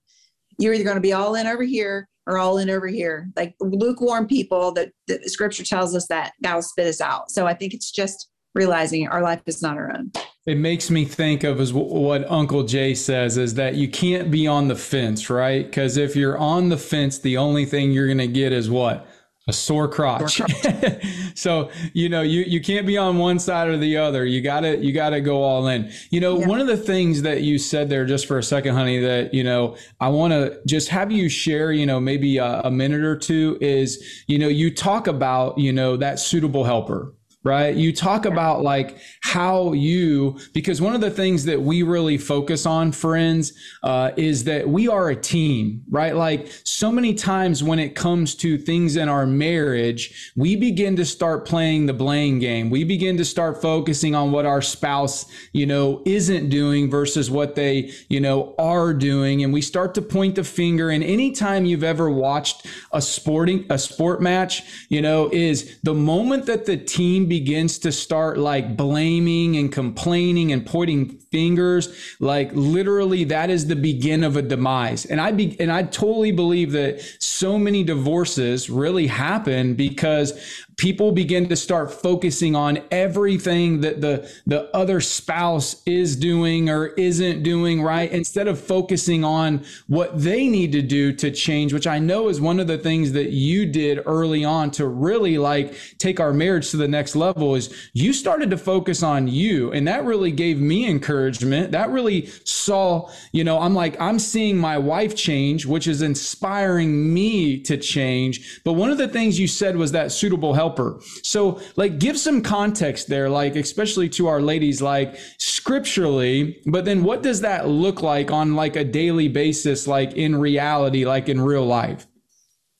You're 0.61 0.75
either 0.75 0.85
going 0.85 0.97
to 0.97 1.01
be 1.01 1.15
all 1.15 1.35
in 1.35 1.47
over 1.47 1.65
here 1.65 2.09
or 2.27 2.39
all 2.39 2.59
in 2.59 2.71
over 2.71 2.87
here. 2.87 3.31
Like 3.35 3.55
lukewarm 3.61 4.27
people, 4.27 4.73
that 4.73 4.93
the 5.09 5.19
scripture 5.25 5.65
tells 5.65 5.97
us 5.97 6.07
that 6.09 6.35
God 6.43 6.57
will 6.57 6.63
spit 6.63 6.87
us 6.87 7.01
out. 7.01 7.31
So 7.31 7.47
I 7.47 7.55
think 7.55 7.75
it's 7.75 7.91
just 7.91 8.29
realizing 8.55 9.09
our 9.09 9.23
life 9.23 9.41
is 9.47 9.63
not 9.63 9.77
our 9.77 9.91
own. 9.97 10.13
It 10.47 10.59
makes 10.59 10.91
me 10.91 11.05
think 11.05 11.45
of 11.45 11.61
as 11.61 11.73
what 11.73 12.31
Uncle 12.31 12.65
Jay 12.65 12.95
says 12.95 13.37
is 13.37 13.55
that 13.55 13.75
you 13.75 13.89
can't 13.89 14.31
be 14.31 14.47
on 14.47 14.69
the 14.69 14.77
fence, 14.77 15.31
right? 15.31 15.65
Because 15.65 15.97
if 15.97 16.15
you're 16.15 16.39
on 16.39 16.69
the 16.69 16.77
fence, 16.79 17.19
the 17.19 17.37
only 17.37 17.65
thing 17.65 17.93
you're 17.93 18.07
going 18.07 18.19
to 18.19 18.27
get 18.27 18.53
is 18.53 18.69
what? 18.69 19.07
A 19.51 19.53
sore 19.53 19.89
crotch. 19.89 20.37
Sore 20.37 20.47
crotch. 20.47 21.05
so, 21.35 21.71
you 21.93 22.09
know, 22.09 22.23
you, 22.23 22.43
you 22.43 22.61
can't 22.61 22.87
be 22.87 22.97
on 22.97 23.19
one 23.19 23.39
side 23.39 23.69
or 23.69 23.77
the 23.77 23.97
other. 23.99 24.25
You 24.25 24.41
gotta, 24.41 24.79
you 24.79 24.93
gotta 24.93 25.21
go 25.21 25.43
all 25.43 25.69
in. 25.69 25.93
You 26.11 26.21
know, 26.21 26.39
yeah. 26.39 26.47
one 26.47 26.61
of 26.61 26.67
the 26.67 26.77
things 26.77 27.23
that 27.23 27.43
you 27.43 27.59
said 27.59 27.91
there 27.91 28.07
just 28.07 28.27
for 28.27 28.39
a 28.39 28.43
second, 28.43 28.75
honey, 28.75 28.99
that, 29.01 29.35
you 29.35 29.45
know, 29.45 29.77
I 30.01 30.09
want 30.09 30.33
to 30.33 30.61
just 30.67 30.89
have 30.89 31.13
you 31.13 31.29
share, 31.29 31.73
you 31.73 31.85
know, 31.85 32.01
maybe 32.01 32.39
a, 32.39 32.63
a 32.63 32.71
minute 32.71 33.03
or 33.03 33.17
two 33.17 33.59
is, 33.61 34.25
you 34.27 34.39
know, 34.39 34.49
you 34.49 34.73
talk 34.73 35.07
about, 35.07 35.59
you 35.59 35.73
know, 35.73 35.97
that 35.97 36.19
suitable 36.19 36.65
helper, 36.65 37.13
right? 37.43 37.75
You 37.75 37.93
talk 37.93 38.27
about 38.27 38.63
like 38.63 38.99
how 39.23 39.73
you, 39.73 40.39
because 40.53 40.83
one 40.83 40.95
of 40.95 41.01
the 41.01 41.11
things 41.11 41.45
that 41.47 41.61
we 41.61 41.83
really 41.83 42.19
focus 42.19 42.67
on, 42.67 42.93
friends, 42.93 43.55
uh, 43.83 44.11
is 44.17 44.45
that 44.45 44.69
we 44.69 44.89
are 44.89 45.09
a 45.09 45.17
team, 45.17 45.83
right? 45.89 46.15
Like 46.15 46.53
so 46.65 46.93
many 46.93 47.15
times 47.15 47.65
when 47.65 47.79
it 47.79 47.95
comes 47.95 48.35
to 48.37 48.59
things 48.59 48.97
in 48.97 49.09
our 49.09 49.25
marriage, 49.25 50.33
we 50.37 50.55
begin 50.55 50.97
to 50.97 51.05
start 51.07 51.47
playing 51.47 51.87
the 51.87 51.95
blame 51.95 52.41
game. 52.41 52.69
We 52.69 52.85
begin 52.85 53.17
to 53.17 53.25
start 53.25 53.63
focusing 53.63 54.15
on 54.15 54.33
what 54.33 54.45
our 54.45 54.61
spouse, 54.61 55.25
you 55.53 55.65
know, 55.65 56.03
isn't 56.05 56.51
doing 56.51 56.91
versus 56.91 57.31
what 57.31 57.55
they, 57.55 57.91
you 58.11 58.21
know, 58.21 58.55
are 58.59 58.93
doing. 58.93 59.43
And 59.43 59.53
we 59.53 59.63
start 59.63 59.95
to 59.95 60.03
point 60.03 60.35
the 60.35 60.45
finger. 60.45 60.91
And 60.91 61.03
anytime 61.03 61.65
you've 61.65 61.85
ever 61.85 62.11
watched 62.11 62.67
a 62.93 63.01
sporting, 63.01 63.65
a 63.71 63.79
sport 63.79 64.21
match, 64.21 64.63
you 64.91 65.01
know, 65.01 65.31
is 65.33 65.79
the 65.83 65.95
moment 65.95 66.45
that 66.45 66.67
the 66.67 66.77
team 66.77 67.30
begins 67.31 67.79
to 67.79 67.91
start 67.91 68.37
like 68.37 68.77
blaming 68.77 69.57
and 69.57 69.73
complaining 69.73 70.53
and 70.53 70.67
pointing 70.67 71.09
fingers, 71.31 72.17
like 72.21 72.51
literally 72.53 73.25
that 73.25 73.49
is 73.49 73.67
the 73.67 73.77
begin 73.77 74.23
of 74.23 74.37
a 74.37 74.43
demise. 74.43 75.07
And 75.07 75.19
I 75.19 75.33
be, 75.33 75.59
and 75.59 75.73
I 75.73 75.85
totally 75.85 76.33
believe 76.33 76.73
that 76.73 77.01
so 77.19 77.59
many 77.59 77.83
divorces 77.83 78.69
really 78.69 79.07
happen 79.07 79.75
because 79.75 80.39
people 80.81 81.13
begin 81.13 81.47
to 81.47 81.57
start 81.57 81.93
focusing 81.93 82.57
on 82.57 82.79
everything 82.91 83.83
that 83.83 84.01
the 84.01 84.27
the 84.47 84.75
other 84.75 84.99
spouse 84.99 85.83
is 85.85 86.17
doing 86.17 86.71
or 86.71 86.87
isn't 86.87 87.43
doing 87.43 87.83
right? 87.83 88.11
Instead 88.11 88.49
of 88.49 88.59
focusing 88.59 89.23
on 89.23 89.63
what 89.89 90.19
they 90.19 90.49
need 90.49 90.73
to 90.73 90.81
do 90.81 91.13
to 91.13 91.31
change 91.31 91.75
which 91.75 91.87
i 91.87 91.99
know 91.99 92.29
is 92.29 92.41
one 92.41 92.59
of 92.59 92.67
the 92.67 92.79
things 92.79 93.13
that 93.13 93.31
you 93.31 93.67
did 93.67 94.01
early 94.07 94.43
on 94.43 94.71
to 94.71 94.87
really 94.87 95.37
like 95.37 95.75
take 95.99 96.19
our 96.19 96.33
marriage 96.33 96.71
to 96.71 96.79
the 96.79 96.89
next 96.89 97.15
level 97.15 97.55
is 97.55 97.91
you 97.93 98.13
started 98.15 98.49
to 98.51 98.57
focus 98.57 99.03
on 99.03 99.29
you. 99.29 99.73
And 99.73 99.87
that 99.87 100.05
really 100.05 100.33
gave 100.33 100.59
me 100.61 100.89
encouragement. 100.89 101.73
That 101.73 101.91
really 101.91 102.27
saw 102.45 103.11
you 103.33 103.45
know 103.45 103.59
i'm 103.59 103.75
like 103.75 104.01
i'm 104.01 104.19
seeing 104.19 104.57
my 104.57 104.79
wife 104.79 105.15
change 105.15 105.67
which 105.67 105.87
is 105.87 106.01
inspiring 106.01 107.13
me 107.13 107.61
to 107.61 107.77
change. 107.77 108.63
But 108.65 108.75
one 108.75 108.91
of 108.91 108.99
the 108.99 109.09
things 109.09 109.39
you 109.39 109.49
said 109.49 109.77
was 109.77 109.93
that 109.93 110.13
suitable 110.13 110.55
help 110.55 110.70
helper. 110.71 111.01
So, 111.23 111.61
like, 111.77 111.99
give 111.99 112.19
some 112.19 112.43
context 112.43 113.09
there, 113.09 113.29
like, 113.29 113.57
especially 113.57 114.09
to 114.11 114.29
our 114.29 114.41
ladies, 114.41 114.81
like, 114.81 115.17
scripturally, 115.39 116.61
but 116.67 116.85
then 116.85 117.03
what 117.03 117.23
does 117.23 117.41
that 117.43 117.69
look 117.69 118.03
like 118.03 118.31
on 118.31 118.55
like 118.55 118.77
a 118.77 118.85
daily 118.85 119.29
basis, 119.29 119.87
like 119.87 120.15
in 120.15 120.35
reality, 120.37 121.05
like 121.05 121.29
in 121.29 121.41
real 121.41 121.65
life? 121.65 122.07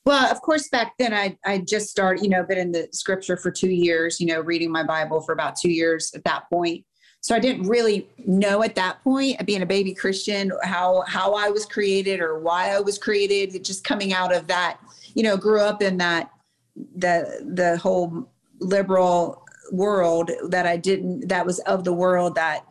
Well, 0.03 0.31
of 0.31 0.41
course, 0.41 0.67
back 0.69 0.93
then 0.97 1.13
I 1.13 1.37
I 1.45 1.59
just 1.59 1.89
started, 1.89 2.23
you 2.23 2.29
know, 2.29 2.43
been 2.43 2.57
in 2.57 2.71
the 2.71 2.87
scripture 2.91 3.37
for 3.37 3.51
two 3.51 3.69
years, 3.69 4.19
you 4.19 4.25
know, 4.25 4.41
reading 4.41 4.71
my 4.71 4.83
Bible 4.83 5.21
for 5.21 5.33
about 5.33 5.55
two 5.55 5.69
years 5.69 6.11
at 6.15 6.23
that 6.23 6.49
point. 6.49 6.83
So 7.21 7.35
I 7.35 7.39
didn't 7.39 7.67
really 7.67 8.09
know 8.17 8.63
at 8.63 8.73
that 8.75 9.03
point, 9.03 9.45
being 9.45 9.61
a 9.61 9.65
baby 9.65 9.93
Christian, 9.93 10.51
how 10.63 11.03
how 11.07 11.35
I 11.35 11.49
was 11.49 11.67
created 11.67 12.19
or 12.19 12.39
why 12.39 12.71
I 12.71 12.79
was 12.79 12.97
created. 12.97 13.63
Just 13.63 13.83
coming 13.83 14.11
out 14.11 14.33
of 14.35 14.47
that, 14.47 14.79
you 15.13 15.21
know, 15.21 15.37
grew 15.37 15.61
up 15.61 15.83
in 15.83 15.97
that 15.97 16.30
the 16.75 17.45
the 17.53 17.77
whole 17.77 18.29
liberal 18.59 19.45
world 19.71 20.31
that 20.49 20.65
I 20.65 20.77
didn't 20.77 21.27
that 21.27 21.45
was 21.45 21.59
of 21.59 21.83
the 21.83 21.93
world 21.93 22.35
that 22.35 22.65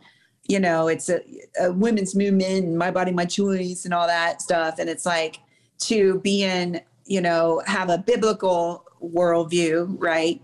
you 0.47 0.59
know 0.59 0.87
it's 0.87 1.09
a, 1.09 1.21
a 1.59 1.71
women's 1.71 2.15
movement 2.15 2.75
my 2.75 2.91
body 2.91 3.11
my 3.11 3.25
choice 3.25 3.85
and 3.85 3.93
all 3.93 4.07
that 4.07 4.41
stuff. 4.41 4.79
And 4.79 4.89
it's 4.89 5.05
like 5.05 5.39
to 5.79 6.19
be 6.19 6.43
in 6.43 6.81
you 7.05 7.21
know 7.21 7.61
have 7.65 7.89
a 7.89 7.97
biblical 7.97 8.85
worldview 9.01 9.95
right? 9.99 10.41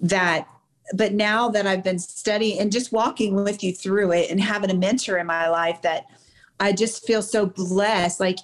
That 0.00 0.48
but 0.94 1.14
now 1.14 1.48
that 1.48 1.66
I've 1.66 1.82
been 1.82 1.98
studying 1.98 2.60
and 2.60 2.70
just 2.70 2.92
walking 2.92 3.34
with 3.34 3.62
you 3.64 3.72
through 3.72 4.12
it 4.12 4.30
and 4.30 4.40
having 4.40 4.70
a 4.70 4.74
mentor 4.74 5.18
in 5.18 5.26
my 5.26 5.48
life 5.48 5.82
that 5.82 6.06
I 6.60 6.72
just 6.72 7.04
feel 7.06 7.22
so 7.22 7.46
blessed 7.46 8.20
like 8.20 8.38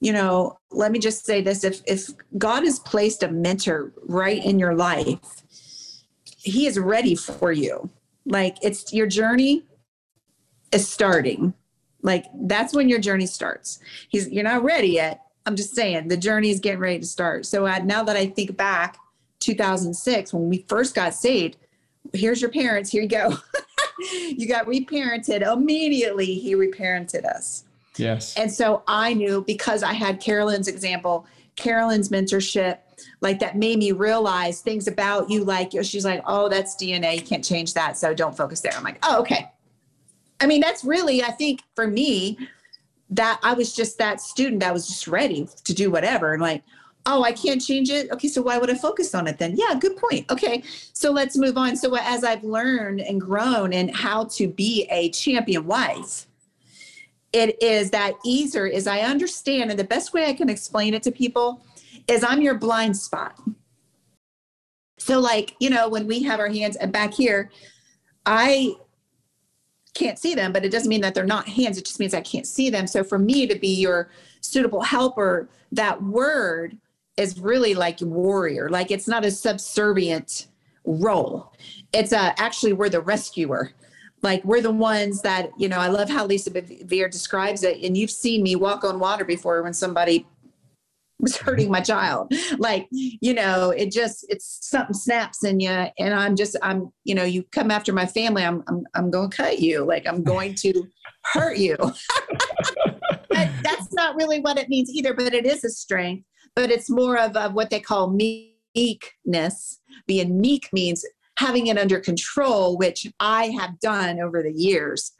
you 0.00 0.12
know, 0.12 0.58
let 0.70 0.92
me 0.92 0.98
just 0.98 1.24
say 1.24 1.40
this 1.40 1.64
if 1.64 1.80
if 1.86 2.08
God 2.36 2.64
has 2.64 2.78
placed 2.78 3.22
a 3.22 3.28
mentor 3.30 3.92
right 4.06 4.42
in 4.44 4.58
your 4.58 4.74
life, 4.74 5.42
he 6.36 6.66
is 6.66 6.78
ready 6.78 7.14
for 7.14 7.50
you. 7.52 7.90
Like 8.24 8.56
it's 8.62 8.92
your 8.92 9.06
journey 9.06 9.64
is 10.70 10.88
starting. 10.88 11.52
Like 12.02 12.26
that's 12.42 12.74
when 12.74 12.88
your 12.88 13.00
journey 13.00 13.26
starts. 13.26 13.80
He's 14.08 14.28
you're 14.28 14.44
not 14.44 14.62
ready 14.62 14.88
yet. 14.88 15.22
I'm 15.46 15.56
just 15.56 15.74
saying 15.74 16.08
the 16.08 16.16
journey 16.16 16.50
is 16.50 16.60
getting 16.60 16.80
ready 16.80 17.00
to 17.00 17.06
start. 17.06 17.46
So 17.46 17.64
now 17.78 18.04
that 18.04 18.16
I 18.16 18.26
think 18.26 18.56
back 18.56 18.98
2006 19.40 20.32
when 20.32 20.48
we 20.48 20.64
first 20.68 20.94
got 20.94 21.14
saved, 21.14 21.56
here's 22.12 22.40
your 22.40 22.50
parents, 22.50 22.90
here 22.90 23.02
you 23.02 23.08
go. 23.08 23.36
you 24.28 24.46
got 24.46 24.66
reparented 24.66 25.42
immediately 25.42 26.34
he 26.34 26.54
reparented 26.54 27.24
us 27.24 27.64
Yes. 27.98 28.36
And 28.36 28.52
so 28.52 28.82
I 28.86 29.14
knew 29.14 29.42
because 29.46 29.82
I 29.82 29.92
had 29.92 30.20
Carolyn's 30.20 30.68
example. 30.68 31.26
Carolyn's 31.56 32.08
mentorship, 32.08 32.78
like 33.20 33.40
that 33.40 33.56
made 33.56 33.78
me 33.78 33.90
realize 33.92 34.60
things 34.60 34.86
about 34.86 35.28
you. 35.28 35.42
Like 35.42 35.72
she's 35.82 36.04
like, 36.04 36.22
oh, 36.24 36.48
that's 36.48 36.76
DNA. 36.76 37.16
You 37.16 37.22
can't 37.22 37.44
change 37.44 37.74
that. 37.74 37.98
So 37.98 38.14
don't 38.14 38.36
focus 38.36 38.60
there. 38.60 38.72
I'm 38.76 38.84
like, 38.84 38.98
oh, 39.02 39.20
okay. 39.20 39.50
I 40.40 40.46
mean, 40.46 40.60
that's 40.60 40.84
really, 40.84 41.22
I 41.22 41.32
think 41.32 41.62
for 41.74 41.88
me, 41.88 42.38
that 43.10 43.40
I 43.42 43.54
was 43.54 43.74
just 43.74 43.98
that 43.98 44.20
student 44.20 44.60
that 44.60 44.72
was 44.72 44.86
just 44.86 45.08
ready 45.08 45.48
to 45.64 45.74
do 45.74 45.90
whatever. 45.90 46.32
And 46.32 46.40
like, 46.40 46.62
oh, 47.06 47.24
I 47.24 47.32
can't 47.32 47.60
change 47.60 47.90
it. 47.90 48.10
Okay, 48.12 48.28
so 48.28 48.42
why 48.42 48.58
would 48.58 48.70
I 48.70 48.74
focus 48.74 49.14
on 49.14 49.26
it 49.26 49.38
then? 49.38 49.56
Yeah, 49.56 49.74
good 49.80 49.96
point. 49.96 50.30
Okay, 50.30 50.62
so 50.92 51.10
let's 51.10 51.36
move 51.36 51.56
on. 51.56 51.74
So 51.74 51.96
as 51.96 52.22
I've 52.22 52.44
learned 52.44 53.00
and 53.00 53.20
grown 53.20 53.72
and 53.72 53.94
how 53.96 54.24
to 54.24 54.46
be 54.46 54.86
a 54.90 55.10
champion 55.10 55.66
wife, 55.66 56.27
it 57.32 57.62
is 57.62 57.90
that 57.90 58.14
easier 58.24 58.66
is 58.66 58.86
I 58.86 59.00
understand, 59.00 59.70
and 59.70 59.78
the 59.78 59.84
best 59.84 60.12
way 60.12 60.26
I 60.26 60.32
can 60.32 60.48
explain 60.48 60.94
it 60.94 61.02
to 61.04 61.12
people 61.12 61.62
is 62.06 62.24
I'm 62.24 62.40
your 62.40 62.54
blind 62.54 62.96
spot. 62.96 63.38
So, 64.98 65.20
like, 65.20 65.54
you 65.60 65.70
know, 65.70 65.88
when 65.88 66.06
we 66.06 66.22
have 66.22 66.40
our 66.40 66.48
hands 66.48 66.76
back 66.88 67.12
here, 67.12 67.50
I 68.26 68.74
can't 69.94 70.18
see 70.18 70.34
them, 70.34 70.52
but 70.52 70.64
it 70.64 70.70
doesn't 70.70 70.88
mean 70.88 71.00
that 71.02 71.14
they're 71.14 71.24
not 71.24 71.48
hands. 71.48 71.78
It 71.78 71.84
just 71.84 72.00
means 72.00 72.14
I 72.14 72.20
can't 72.20 72.46
see 72.46 72.70
them. 72.70 72.86
So, 72.86 73.04
for 73.04 73.18
me 73.18 73.46
to 73.46 73.58
be 73.58 73.74
your 73.74 74.10
suitable 74.40 74.82
helper, 74.82 75.48
that 75.72 76.02
word 76.02 76.78
is 77.16 77.38
really 77.38 77.74
like 77.74 77.98
warrior. 78.00 78.68
Like, 78.70 78.90
it's 78.90 79.08
not 79.08 79.24
a 79.24 79.30
subservient 79.30 80.46
role. 80.84 81.52
It's 81.92 82.12
a, 82.12 82.40
actually, 82.40 82.72
we're 82.72 82.88
the 82.88 83.00
rescuer 83.00 83.72
like 84.22 84.44
we're 84.44 84.60
the 84.60 84.70
ones 84.70 85.22
that 85.22 85.50
you 85.58 85.68
know 85.68 85.78
i 85.78 85.88
love 85.88 86.08
how 86.08 86.26
lisa 86.26 86.50
bevere 86.50 87.10
describes 87.10 87.62
it 87.62 87.82
and 87.82 87.96
you've 87.96 88.10
seen 88.10 88.42
me 88.42 88.56
walk 88.56 88.84
on 88.84 88.98
water 88.98 89.24
before 89.24 89.62
when 89.62 89.74
somebody 89.74 90.26
was 91.20 91.34
mm-hmm. 91.34 91.44
hurting 91.44 91.70
my 91.70 91.80
child. 91.80 92.32
Like 92.58 92.88
you 92.90 93.34
know 93.34 93.70
it 93.70 93.92
just 93.92 94.26
it's 94.28 94.58
something 94.62 94.94
snaps 94.94 95.44
in 95.44 95.60
you 95.60 95.70
and 95.70 96.12
i'm 96.12 96.34
just 96.34 96.56
i'm 96.62 96.92
you 97.04 97.14
know 97.14 97.22
you 97.22 97.44
come 97.52 97.70
after 97.70 97.92
my 97.92 98.06
family 98.06 98.44
i'm 98.44 98.64
i'm, 98.66 98.84
I'm 98.94 99.10
going 99.10 99.30
to 99.30 99.36
cut 99.36 99.60
you. 99.60 99.84
Like 99.84 100.06
i'm 100.06 100.22
going 100.22 100.54
to 100.56 100.88
hurt 101.24 101.58
you. 101.58 101.76
That's 103.30 103.92
not 103.92 104.16
really 104.16 104.40
what 104.40 104.58
it 104.58 104.68
means 104.68 104.90
either 104.90 105.14
but 105.14 105.34
it 105.34 105.46
is 105.46 105.62
a 105.64 105.70
strength 105.70 106.24
but 106.56 106.70
it's 106.70 106.90
more 106.90 107.18
of, 107.18 107.36
of 107.36 107.54
what 107.54 107.70
they 107.70 107.80
call 107.80 108.10
meekness. 108.10 109.80
Being 110.06 110.40
meek 110.40 110.68
means 110.72 111.04
having 111.38 111.68
it 111.68 111.78
under 111.78 112.00
control, 112.00 112.76
which 112.76 113.06
I 113.20 113.46
have 113.60 113.78
done 113.78 114.18
over 114.20 114.42
the 114.42 114.52
years, 114.52 115.12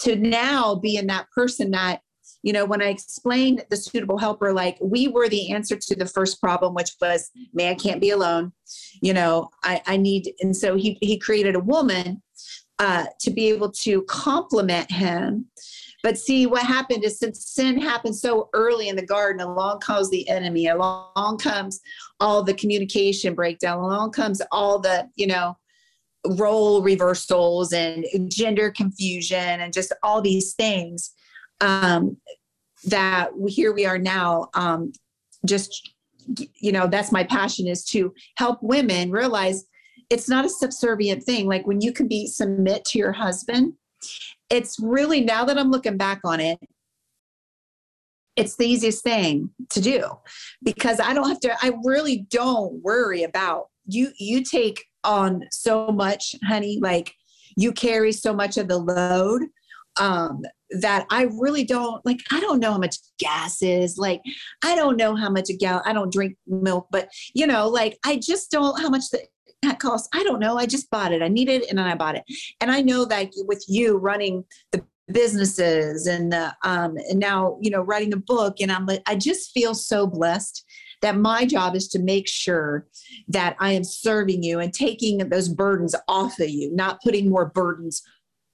to 0.00 0.16
now 0.16 0.74
being 0.74 1.06
that 1.08 1.30
person 1.34 1.70
that, 1.72 2.00
you 2.42 2.52
know, 2.52 2.64
when 2.64 2.80
I 2.80 2.88
explained 2.88 3.62
the 3.68 3.76
suitable 3.76 4.16
helper, 4.16 4.54
like 4.54 4.78
we 4.80 5.08
were 5.08 5.28
the 5.28 5.52
answer 5.52 5.76
to 5.76 5.94
the 5.94 6.06
first 6.06 6.40
problem, 6.40 6.72
which 6.72 6.92
was 6.98 7.30
man 7.52 7.76
can't 7.76 8.00
be 8.00 8.08
alone. 8.10 8.52
You 9.02 9.12
know, 9.12 9.50
I, 9.62 9.82
I 9.86 9.96
need, 9.98 10.32
and 10.40 10.56
so 10.56 10.76
he 10.76 10.96
he 11.02 11.18
created 11.18 11.56
a 11.56 11.60
woman 11.60 12.22
uh, 12.78 13.06
to 13.20 13.30
be 13.30 13.48
able 13.50 13.70
to 13.70 14.02
complement 14.02 14.90
him 14.90 15.46
but 16.04 16.18
see, 16.18 16.44
what 16.44 16.62
happened 16.66 17.02
is 17.02 17.18
since 17.18 17.46
sin 17.46 17.80
happened 17.80 18.14
so 18.14 18.50
early 18.52 18.90
in 18.90 18.94
the 18.94 19.06
garden, 19.06 19.40
along 19.40 19.80
comes 19.80 20.10
the 20.10 20.28
enemy, 20.28 20.66
along 20.66 21.38
comes 21.38 21.80
all 22.20 22.42
the 22.42 22.52
communication 22.52 23.34
breakdown, 23.34 23.78
along 23.78 24.12
comes 24.12 24.42
all 24.52 24.78
the, 24.78 25.08
you 25.16 25.26
know, 25.26 25.56
role 26.36 26.82
reversals 26.82 27.72
and 27.72 28.04
gender 28.30 28.70
confusion 28.70 29.60
and 29.60 29.72
just 29.72 29.94
all 30.02 30.20
these 30.20 30.52
things 30.52 31.14
um, 31.62 32.18
that 32.84 33.30
here 33.48 33.72
we 33.72 33.86
are 33.86 33.98
now 33.98 34.50
um, 34.52 34.92
just 35.46 35.90
you 36.54 36.72
know 36.72 36.86
that's 36.86 37.12
my 37.12 37.22
passion 37.24 37.66
is 37.66 37.84
to 37.84 38.12
help 38.36 38.58
women 38.62 39.10
realize 39.10 39.64
it's 40.10 40.28
not 40.28 40.44
a 40.44 40.50
subservient 40.50 41.22
thing. 41.22 41.46
Like 41.46 41.66
when 41.66 41.80
you 41.80 41.92
can 41.92 42.08
be 42.08 42.26
submit 42.26 42.84
to 42.86 42.98
your 42.98 43.12
husband 43.12 43.74
it's 44.50 44.78
really 44.80 45.20
now 45.20 45.44
that 45.44 45.58
I'm 45.58 45.70
looking 45.70 45.96
back 45.96 46.20
on 46.24 46.40
it, 46.40 46.58
it's 48.36 48.56
the 48.56 48.66
easiest 48.66 49.02
thing 49.02 49.50
to 49.70 49.80
do 49.80 50.04
because 50.62 51.00
I 51.00 51.14
don't 51.14 51.28
have 51.28 51.40
to, 51.40 51.56
I 51.62 51.72
really 51.84 52.26
don't 52.30 52.82
worry 52.82 53.22
about 53.22 53.66
you. 53.86 54.10
You 54.18 54.42
take 54.42 54.84
on 55.04 55.44
so 55.52 55.88
much, 55.88 56.34
honey, 56.44 56.78
like 56.82 57.14
you 57.56 57.72
carry 57.72 58.12
so 58.12 58.34
much 58.34 58.56
of 58.56 58.68
the 58.68 58.78
load 58.78 59.42
um 59.96 60.42
that 60.70 61.06
I 61.10 61.28
really 61.38 61.64
don't 61.64 62.04
like 62.04 62.18
I 62.32 62.40
don't 62.40 62.58
know 62.58 62.72
how 62.72 62.78
much 62.78 62.96
gas 63.18 63.62
is 63.62 63.96
like 63.96 64.20
I 64.64 64.74
don't 64.74 64.96
know 64.96 65.14
how 65.14 65.30
much 65.30 65.50
a 65.50 65.56
gallon 65.56 65.84
I 65.86 65.92
don't 65.92 66.12
drink 66.12 66.36
milk 66.48 66.88
but 66.90 67.08
you 67.32 67.46
know 67.46 67.68
like 67.68 67.96
I 68.04 68.16
just 68.16 68.50
don't 68.50 68.80
how 68.80 68.88
much 68.88 69.10
the 69.10 69.24
that 69.64 69.80
cost? 69.80 70.08
I 70.14 70.22
don't 70.22 70.40
know. 70.40 70.58
I 70.58 70.66
just 70.66 70.90
bought 70.90 71.12
it. 71.12 71.22
I 71.22 71.28
needed 71.28 71.62
it 71.62 71.70
and 71.70 71.80
I 71.80 71.94
bought 71.94 72.16
it. 72.16 72.24
And 72.60 72.70
I 72.70 72.80
know 72.80 73.04
that 73.06 73.30
with 73.46 73.64
you 73.68 73.96
running 73.96 74.44
the 74.72 74.84
businesses 75.12 76.06
and 76.06 76.32
the 76.32 76.50
um 76.64 76.96
and 77.10 77.18
now 77.18 77.58
you 77.60 77.70
know 77.70 77.82
writing 77.82 78.10
a 78.14 78.16
book 78.16 78.56
and 78.58 78.72
I'm 78.72 78.86
like 78.86 79.02
I 79.04 79.16
just 79.16 79.50
feel 79.52 79.74
so 79.74 80.06
blessed 80.06 80.64
that 81.02 81.18
my 81.18 81.44
job 81.44 81.76
is 81.76 81.88
to 81.88 81.98
make 81.98 82.26
sure 82.26 82.86
that 83.28 83.56
I 83.60 83.72
am 83.72 83.84
serving 83.84 84.42
you 84.42 84.58
and 84.60 84.72
taking 84.72 85.18
those 85.18 85.50
burdens 85.50 85.94
off 86.08 86.40
of 86.40 86.48
you, 86.48 86.74
not 86.74 87.02
putting 87.02 87.28
more 87.28 87.44
burdens 87.44 88.02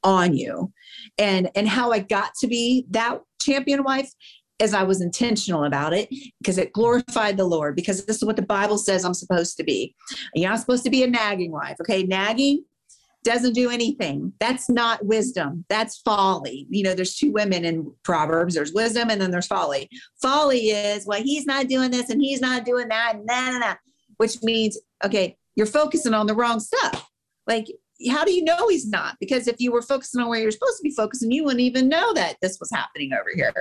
on 0.02 0.34
you. 0.36 0.72
And 1.16 1.48
and 1.54 1.68
how 1.68 1.92
I 1.92 2.00
got 2.00 2.32
to 2.40 2.48
be 2.48 2.86
that 2.90 3.20
champion 3.40 3.84
wife 3.84 4.10
as 4.60 4.74
I 4.74 4.82
was 4.82 5.00
intentional 5.00 5.64
about 5.64 5.92
it 5.92 6.08
because 6.40 6.58
it 6.58 6.72
glorified 6.72 7.36
the 7.36 7.44
Lord, 7.44 7.76
because 7.76 8.04
this 8.04 8.16
is 8.16 8.24
what 8.24 8.36
the 8.36 8.42
Bible 8.42 8.78
says 8.78 9.04
I'm 9.04 9.14
supposed 9.14 9.56
to 9.56 9.64
be. 9.64 9.94
You're 10.34 10.50
not 10.50 10.60
supposed 10.60 10.84
to 10.84 10.90
be 10.90 11.02
a 11.02 11.06
nagging 11.06 11.52
wife. 11.52 11.76
Okay. 11.80 12.02
Nagging 12.02 12.64
doesn't 13.22 13.52
do 13.52 13.70
anything. 13.70 14.32
That's 14.40 14.68
not 14.70 15.04
wisdom. 15.04 15.64
That's 15.68 15.98
folly. 15.98 16.66
You 16.70 16.84
know, 16.84 16.94
there's 16.94 17.16
two 17.16 17.32
women 17.32 17.64
in 17.64 17.92
Proverbs 18.02 18.54
there's 18.54 18.72
wisdom 18.72 19.10
and 19.10 19.20
then 19.20 19.30
there's 19.30 19.46
folly. 19.46 19.88
Folly 20.22 20.70
is, 20.70 21.06
well, 21.06 21.22
he's 21.22 21.46
not 21.46 21.68
doing 21.68 21.90
this 21.90 22.10
and 22.10 22.20
he's 22.20 22.40
not 22.40 22.64
doing 22.64 22.88
that. 22.88 23.14
Nah, 23.24 23.50
nah, 23.50 23.58
nah, 23.58 23.74
which 24.16 24.42
means, 24.42 24.78
okay, 25.04 25.36
you're 25.56 25.66
focusing 25.66 26.14
on 26.14 26.26
the 26.26 26.34
wrong 26.34 26.60
stuff. 26.60 27.08
Like, 27.46 27.66
how 28.08 28.24
do 28.24 28.32
you 28.32 28.42
know 28.42 28.68
he's 28.68 28.88
not? 28.88 29.16
Because 29.20 29.46
if 29.46 29.56
you 29.58 29.72
were 29.72 29.82
focusing 29.82 30.22
on 30.22 30.28
where 30.28 30.40
you're 30.40 30.50
supposed 30.50 30.78
to 30.78 30.82
be 30.82 30.94
focusing, 30.94 31.30
you 31.30 31.44
wouldn't 31.44 31.60
even 31.60 31.88
know 31.88 32.14
that 32.14 32.36
this 32.40 32.58
was 32.58 32.70
happening 32.72 33.12
over 33.12 33.28
here 33.34 33.52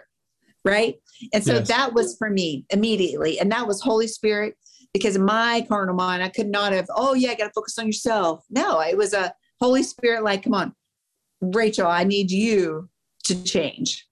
right? 0.66 0.96
And 1.34 1.44
so 1.44 1.56
yes. 1.56 1.68
that 1.68 1.94
was 1.94 2.18
for 2.18 2.30
me 2.30 2.66
immediately. 2.70 3.40
And 3.40 3.52
that 3.52 3.68
was 3.68 3.82
Holy 3.82 4.08
Spirit 4.08 4.56
because 4.94 5.16
in 5.16 5.24
my 5.24 5.66
carnal 5.68 5.96
mind, 5.96 6.24
I 6.24 6.30
could 6.30 6.50
not 6.50 6.74
have, 6.74 6.88
oh, 6.96 7.14
yeah, 7.14 7.32
I 7.32 7.36
got 7.36 7.46
to 7.46 7.52
focus 7.54 7.78
on 7.78 7.86
yourself. 7.86 8.44
No, 8.50 8.80
it 8.82 8.98
was 8.98 9.14
a 9.14 9.34
Holy 9.60 9.84
Spirit, 9.84 10.24
like, 10.24 10.44
come 10.44 10.54
on, 10.54 10.74
Rachel, 11.42 11.88
I 11.88 12.04
need 12.04 12.32
you 12.32 12.90
to 13.26 13.44
change. 13.44 14.06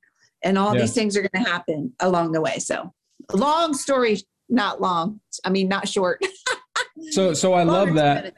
And 0.43 0.57
all 0.57 0.73
yes. 0.73 0.83
these 0.83 0.93
things 0.93 1.17
are 1.17 1.21
going 1.21 1.43
to 1.43 1.49
happen 1.49 1.93
along 1.99 2.31
the 2.31 2.41
way. 2.41 2.59
So, 2.59 2.93
long 3.33 3.73
story, 3.73 4.17
not 4.49 4.79
long. 4.79 5.19
I 5.43 5.49
mean, 5.49 5.67
not 5.67 5.87
short. 5.87 6.21
so, 7.11 7.33
so 7.33 7.53
I 7.53 7.63
love 7.63 7.95
that. 7.95 8.35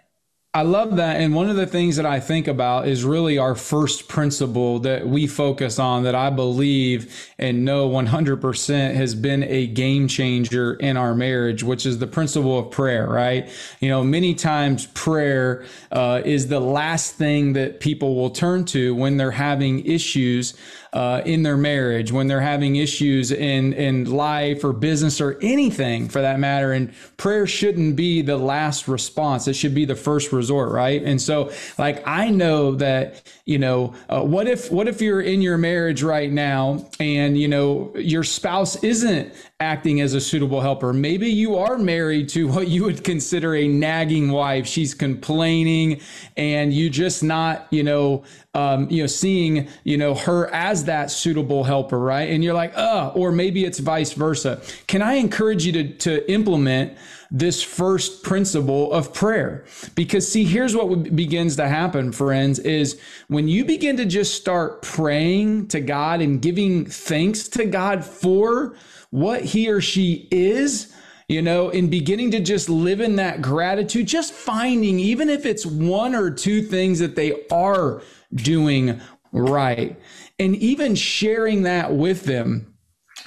I 0.52 0.64
love 0.64 0.96
that. 0.96 1.18
And 1.22 1.36
one 1.36 1.52
of 1.52 1.58
the 1.58 1.68
things 1.68 1.98
that 1.98 2.08
I 2.08 2.20
think 2.20 2.48
about 2.48 2.88
is 2.88 3.04
really 3.04 3.38
our 3.38 3.54
first 3.54 4.08
principle 4.08 4.80
that 4.80 5.08
we 5.08 5.28
focus 5.28 5.78
on 5.78 6.02
that 6.06 6.16
I 6.16 6.32
believe 6.32 7.32
and 7.38 7.64
know 7.66 7.88
100% 7.88 8.96
has 8.96 9.14
been 9.14 9.44
a 9.44 9.68
game 9.68 10.08
changer 10.08 10.74
in 10.74 10.98
our 10.98 11.14
marriage, 11.14 11.62
which 11.62 11.86
is 11.86 12.00
the 12.00 12.08
principle 12.08 12.58
of 12.58 12.72
prayer, 12.72 13.08
right? 13.08 13.48
You 13.80 13.90
know, 13.90 14.04
many 14.04 14.34
times 14.34 14.88
prayer 14.88 15.66
uh, 15.92 16.24
is 16.26 16.48
the 16.48 16.60
last 16.60 17.14
thing 17.14 17.54
that 17.54 17.80
people 17.80 18.16
will 18.16 18.32
turn 18.32 18.66
to 18.66 18.96
when 18.96 19.18
they're 19.18 19.30
having 19.30 19.86
issues 19.86 20.56
uh, 20.94 21.22
in 21.26 21.44
their 21.44 21.58
marriage, 21.58 22.12
when 22.12 22.28
they're 22.28 22.42
having 22.42 22.76
issues 22.78 23.32
in, 23.32 23.74
in 23.74 24.06
life 24.10 24.64
or 24.64 24.74
business 24.74 25.22
or 25.22 25.38
anything 25.42 26.10
for 26.10 26.22
that 26.22 26.40
matter. 26.40 26.72
And 26.72 26.94
prayer 27.18 27.46
shouldn't 27.46 27.96
be 27.96 28.22
the 28.22 28.38
last 28.38 28.88
response. 28.88 29.48
It 29.48 29.54
should 29.54 29.76
be 29.76 29.86
the 29.86 29.96
first 29.96 30.32
resort, 30.32 30.72
right? 30.72 31.04
And 31.04 31.22
so, 31.22 31.52
like, 31.78 32.02
I 32.08 32.30
know 32.30 32.76
that, 32.76 33.22
you 33.50 33.58
know, 33.58 33.96
uh, 34.10 34.22
what 34.22 34.48
if, 34.48 34.72
what 34.72 34.88
if 34.88 35.02
you're 35.02 35.22
in 35.22 35.42
your 35.42 35.58
marriage 35.58 36.04
right 36.04 36.32
now 36.32 36.86
and, 37.00 37.36
you 37.36 37.48
know, 37.48 37.92
your 37.96 38.24
spouse 38.24 38.76
isn't 38.84 39.34
acting 39.60 40.02
as 40.02 40.14
a 40.14 40.22
suitable 40.22 40.62
helper. 40.62 40.94
Maybe 40.94 41.32
you 41.32 41.56
are 41.56 41.80
married 41.80 42.30
to 42.30 42.48
what 42.48 42.68
you 42.68 42.84
would 42.84 43.04
consider 43.04 43.56
a 43.56 43.68
nagging 43.68 44.32
wife. 44.32 44.68
She's 44.68 44.94
complaining 44.94 46.00
and 46.38 46.72
you 46.72 46.92
just 46.92 47.24
not, 47.24 47.66
you 47.72 47.82
know, 47.82 48.24
um, 48.54 48.88
you 48.88 49.02
know, 49.02 49.08
seeing, 49.08 49.68
you 49.84 49.98
know, 49.98 50.14
her 50.14 50.54
as 50.54 50.84
that 50.84 51.10
suitable 51.10 51.64
helper, 51.64 51.98
right? 51.98 52.30
And 52.30 52.44
you're 52.44 52.54
like, 52.54 52.78
uh, 52.78 53.12
or 53.16 53.32
maybe 53.32 53.66
it's 53.66 53.80
vice 53.80 54.14
versa. 54.14 54.62
Can 54.86 55.02
I 55.02 55.14
encourage 55.14 55.66
you 55.66 55.72
to, 55.72 55.94
to 55.98 56.32
implement 56.32 56.96
this 57.32 57.62
first 57.62 58.24
principle 58.24 58.92
of 58.92 59.14
prayer? 59.14 59.66
Because 59.96 60.32
see, 60.32 60.44
here's 60.44 60.76
what 60.76 61.16
begins 61.16 61.56
to 61.58 61.68
happen, 61.68 62.12
friends, 62.12 62.60
is 62.60 63.00
when 63.28 63.48
you 63.48 63.66
begin 63.66 63.98
to 63.98 64.06
just 64.06 64.36
start 64.36 64.82
praying 64.82 65.68
to 65.70 65.80
God 65.80 66.22
and 66.22 66.42
giving 66.42 66.86
thanks 66.86 67.48
to 67.50 67.66
God 67.66 68.04
for 68.04 68.76
what 69.12 69.44
he 69.44 69.70
or 69.70 69.82
she 69.82 70.28
is, 70.32 70.94
you 71.28 71.42
know, 71.42 71.70
in 71.70 71.90
beginning 71.90 72.32
to 72.32 72.40
just 72.40 72.70
live 72.70 73.02
in 73.02 73.16
that 73.18 73.42
gratitude, 73.42 74.08
just 74.08 74.34
finding, 74.34 75.00
even 75.00 75.30
if 75.30 75.46
it's 75.46 75.66
one 75.66 76.16
or 76.16 76.32
two 76.32 76.62
things 76.62 77.00
that 77.00 77.16
they 77.16 77.46
are 77.52 78.02
doing 78.34 79.00
right, 79.32 80.00
and 80.40 80.56
even 80.56 80.96
sharing 80.96 81.64
that 81.64 81.94
with 81.94 82.24
them 82.24 82.69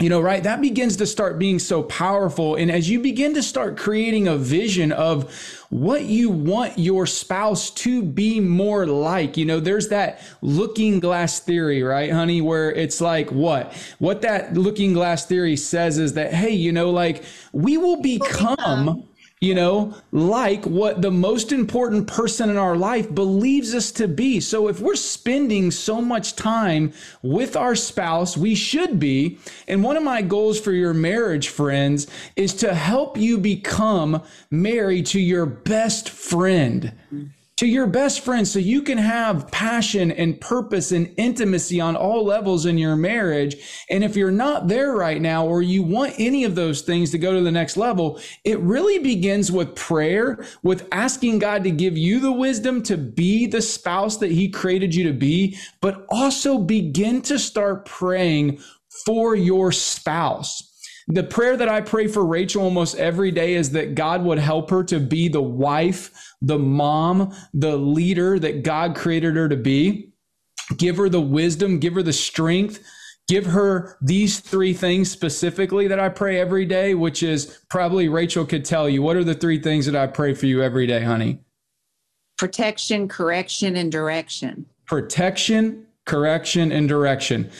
you 0.02 0.08
know, 0.08 0.20
right? 0.20 0.42
That 0.42 0.60
begins 0.60 0.96
to 0.96 1.06
start 1.06 1.38
being 1.38 1.58
so 1.58 1.82
powerful. 1.84 2.56
And 2.56 2.70
as 2.70 2.90
you 2.90 2.98
begin 2.98 3.34
to 3.34 3.42
start 3.42 3.76
creating 3.76 4.26
a 4.26 4.36
vision 4.36 4.90
of 4.90 5.32
what 5.70 6.04
you 6.04 6.28
want 6.28 6.78
your 6.78 7.06
spouse 7.06 7.70
to 7.70 8.02
be 8.02 8.40
more 8.40 8.86
like, 8.86 9.36
you 9.36 9.44
know, 9.44 9.60
there's 9.60 9.88
that 9.88 10.20
looking 10.40 11.00
glass 11.00 11.38
theory, 11.38 11.82
right, 11.82 12.10
honey? 12.10 12.40
Where 12.40 12.72
it's 12.72 13.00
like, 13.00 13.30
what? 13.30 13.72
What 13.98 14.22
that 14.22 14.54
looking 14.54 14.92
glass 14.92 15.24
theory 15.24 15.56
says 15.56 15.98
is 15.98 16.14
that, 16.14 16.34
hey, 16.34 16.50
you 16.50 16.72
know, 16.72 16.90
like 16.90 17.24
we 17.52 17.78
will 17.78 18.02
become 18.02 19.08
you 19.42 19.56
know, 19.56 19.92
like 20.12 20.64
what 20.66 21.02
the 21.02 21.10
most 21.10 21.50
important 21.50 22.06
person 22.06 22.48
in 22.48 22.56
our 22.56 22.76
life 22.76 23.12
believes 23.12 23.74
us 23.74 23.90
to 23.90 24.06
be. 24.06 24.38
So 24.38 24.68
if 24.68 24.78
we're 24.78 24.94
spending 24.94 25.72
so 25.72 26.00
much 26.00 26.36
time 26.36 26.92
with 27.22 27.56
our 27.56 27.74
spouse, 27.74 28.36
we 28.36 28.54
should 28.54 29.00
be. 29.00 29.40
And 29.66 29.82
one 29.82 29.96
of 29.96 30.04
my 30.04 30.22
goals 30.22 30.60
for 30.60 30.70
your 30.70 30.94
marriage, 30.94 31.48
friends, 31.48 32.06
is 32.36 32.54
to 32.54 32.72
help 32.72 33.16
you 33.16 33.36
become 33.36 34.22
married 34.52 35.06
to 35.06 35.20
your 35.20 35.46
best 35.46 36.08
friend 36.08 36.92
to 37.62 37.68
your 37.68 37.86
best 37.86 38.24
friend 38.24 38.48
so 38.48 38.58
you 38.58 38.82
can 38.82 38.98
have 38.98 39.48
passion 39.52 40.10
and 40.10 40.40
purpose 40.40 40.90
and 40.90 41.14
intimacy 41.16 41.80
on 41.80 41.94
all 41.94 42.24
levels 42.24 42.66
in 42.66 42.76
your 42.76 42.96
marriage. 42.96 43.54
And 43.88 44.02
if 44.02 44.16
you're 44.16 44.32
not 44.32 44.66
there 44.66 44.96
right 44.96 45.22
now, 45.22 45.46
or 45.46 45.62
you 45.62 45.84
want 45.84 46.14
any 46.18 46.42
of 46.42 46.56
those 46.56 46.82
things 46.82 47.12
to 47.12 47.18
go 47.18 47.32
to 47.32 47.40
the 47.40 47.52
next 47.52 47.76
level, 47.76 48.18
it 48.42 48.58
really 48.58 48.98
begins 48.98 49.52
with 49.52 49.76
prayer, 49.76 50.44
with 50.64 50.88
asking 50.90 51.38
God 51.38 51.62
to 51.62 51.70
give 51.70 51.96
you 51.96 52.18
the 52.18 52.32
wisdom 52.32 52.82
to 52.82 52.96
be 52.96 53.46
the 53.46 53.62
spouse 53.62 54.16
that 54.16 54.32
He 54.32 54.48
created 54.48 54.92
you 54.92 55.04
to 55.04 55.12
be, 55.12 55.56
but 55.80 56.04
also 56.08 56.58
begin 56.58 57.22
to 57.22 57.38
start 57.38 57.86
praying 57.86 58.58
for 59.06 59.36
your 59.36 59.70
spouse. 59.70 60.71
The 61.12 61.22
prayer 61.22 61.58
that 61.58 61.68
I 61.68 61.82
pray 61.82 62.06
for 62.06 62.24
Rachel 62.24 62.62
almost 62.62 62.96
every 62.96 63.30
day 63.30 63.52
is 63.52 63.70
that 63.72 63.94
God 63.94 64.24
would 64.24 64.38
help 64.38 64.70
her 64.70 64.82
to 64.84 64.98
be 64.98 65.28
the 65.28 65.42
wife, 65.42 66.32
the 66.40 66.58
mom, 66.58 67.36
the 67.52 67.76
leader 67.76 68.38
that 68.38 68.62
God 68.62 68.96
created 68.96 69.36
her 69.36 69.46
to 69.46 69.56
be. 69.56 70.10
Give 70.78 70.96
her 70.96 71.10
the 71.10 71.20
wisdom, 71.20 71.78
give 71.78 71.92
her 71.94 72.02
the 72.02 72.14
strength, 72.14 72.82
give 73.28 73.44
her 73.44 73.98
these 74.00 74.40
three 74.40 74.72
things 74.72 75.10
specifically 75.10 75.86
that 75.86 76.00
I 76.00 76.08
pray 76.08 76.40
every 76.40 76.64
day, 76.64 76.94
which 76.94 77.22
is 77.22 77.60
probably 77.68 78.08
Rachel 78.08 78.46
could 78.46 78.64
tell 78.64 78.88
you. 78.88 79.02
What 79.02 79.16
are 79.16 79.24
the 79.24 79.34
three 79.34 79.58
things 79.58 79.84
that 79.84 79.96
I 79.96 80.06
pray 80.06 80.32
for 80.32 80.46
you 80.46 80.62
every 80.62 80.86
day, 80.86 81.02
honey? 81.02 81.40
Protection, 82.38 83.06
correction, 83.06 83.76
and 83.76 83.92
direction. 83.92 84.64
Protection, 84.86 85.86
correction, 86.06 86.72
and 86.72 86.88
direction. 86.88 87.50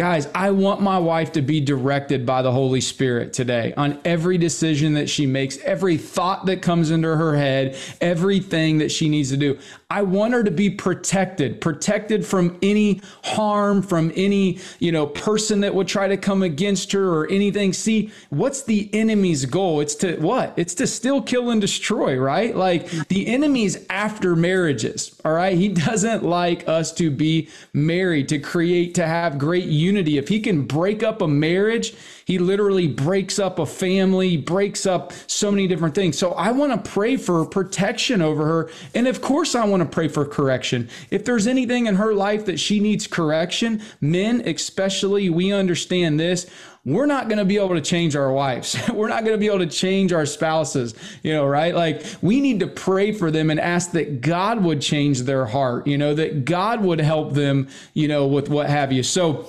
Guys, 0.00 0.28
I 0.34 0.52
want 0.52 0.80
my 0.80 0.98
wife 0.98 1.32
to 1.32 1.42
be 1.42 1.60
directed 1.60 2.24
by 2.24 2.40
the 2.40 2.50
Holy 2.50 2.80
Spirit 2.80 3.34
today 3.34 3.74
on 3.76 4.00
every 4.02 4.38
decision 4.38 4.94
that 4.94 5.10
she 5.10 5.26
makes, 5.26 5.58
every 5.58 5.98
thought 5.98 6.46
that 6.46 6.62
comes 6.62 6.90
into 6.90 7.14
her 7.14 7.36
head, 7.36 7.76
everything 8.00 8.78
that 8.78 8.90
she 8.90 9.10
needs 9.10 9.28
to 9.28 9.36
do. 9.36 9.58
I 9.90 10.02
want 10.02 10.34
her 10.34 10.44
to 10.44 10.52
be 10.52 10.70
protected, 10.70 11.60
protected 11.60 12.24
from 12.24 12.56
any 12.62 13.02
harm, 13.24 13.82
from 13.82 14.12
any, 14.14 14.60
you 14.78 14.92
know, 14.92 15.06
person 15.06 15.60
that 15.60 15.74
would 15.74 15.88
try 15.88 16.06
to 16.06 16.16
come 16.16 16.44
against 16.44 16.92
her 16.92 17.08
or 17.12 17.28
anything. 17.28 17.72
See, 17.72 18.12
what's 18.28 18.62
the 18.62 18.88
enemy's 18.92 19.46
goal? 19.46 19.80
It's 19.80 19.96
to 19.96 20.16
what? 20.18 20.54
It's 20.56 20.74
to 20.74 20.86
still 20.86 21.20
kill 21.20 21.50
and 21.50 21.60
destroy, 21.60 22.16
right? 22.16 22.54
Like 22.54 22.88
the 23.08 23.26
enemy's 23.26 23.84
after 23.90 24.36
marriages, 24.36 25.20
all 25.24 25.32
right? 25.32 25.58
He 25.58 25.68
doesn't 25.68 26.22
like 26.22 26.68
us 26.68 26.92
to 26.94 27.10
be 27.10 27.48
married, 27.72 28.28
to 28.28 28.38
create, 28.38 28.94
to 28.94 29.06
have 29.06 29.38
great 29.38 29.66
unity. 29.66 30.18
If 30.18 30.28
he 30.28 30.38
can 30.38 30.66
break 30.66 31.02
up 31.02 31.20
a 31.20 31.28
marriage, 31.28 31.94
he 32.30 32.38
literally 32.38 32.86
breaks 32.86 33.40
up 33.40 33.58
a 33.58 33.66
family, 33.66 34.36
breaks 34.36 34.86
up 34.86 35.12
so 35.26 35.50
many 35.50 35.66
different 35.66 35.96
things. 35.96 36.16
So 36.16 36.30
I 36.34 36.52
want 36.52 36.72
to 36.72 36.90
pray 36.90 37.16
for 37.16 37.44
protection 37.44 38.22
over 38.22 38.46
her. 38.46 38.70
And 38.94 39.08
of 39.08 39.20
course, 39.20 39.56
I 39.56 39.64
want 39.64 39.82
to 39.82 39.88
pray 39.88 40.06
for 40.06 40.24
correction. 40.24 40.88
If 41.10 41.24
there's 41.24 41.48
anything 41.48 41.86
in 41.86 41.96
her 41.96 42.14
life 42.14 42.44
that 42.44 42.60
she 42.60 42.78
needs 42.78 43.08
correction, 43.08 43.82
men 44.00 44.42
especially, 44.46 45.28
we 45.28 45.52
understand 45.52 46.20
this 46.20 46.48
we're 46.84 47.06
not 47.06 47.28
going 47.28 47.38
to 47.38 47.44
be 47.44 47.58
able 47.58 47.74
to 47.74 47.80
change 47.80 48.16
our 48.16 48.32
wives. 48.32 48.78
we're 48.92 49.08
not 49.08 49.24
going 49.24 49.34
to 49.34 49.38
be 49.38 49.48
able 49.48 49.58
to 49.58 49.66
change 49.66 50.14
our 50.14 50.24
spouses, 50.24 50.94
you 51.22 51.32
know, 51.32 51.44
right? 51.44 51.74
Like 51.74 52.06
we 52.22 52.40
need 52.40 52.60
to 52.60 52.68
pray 52.68 53.12
for 53.12 53.30
them 53.30 53.50
and 53.50 53.60
ask 53.60 53.90
that 53.90 54.22
God 54.22 54.64
would 54.64 54.80
change 54.80 55.22
their 55.22 55.44
heart, 55.46 55.86
you 55.86 55.98
know, 55.98 56.14
that 56.14 56.46
God 56.46 56.82
would 56.82 57.00
help 57.00 57.34
them, 57.34 57.68
you 57.92 58.08
know, 58.08 58.26
with 58.26 58.48
what 58.48 58.70
have 58.70 58.92
you. 58.92 59.02
So 59.02 59.46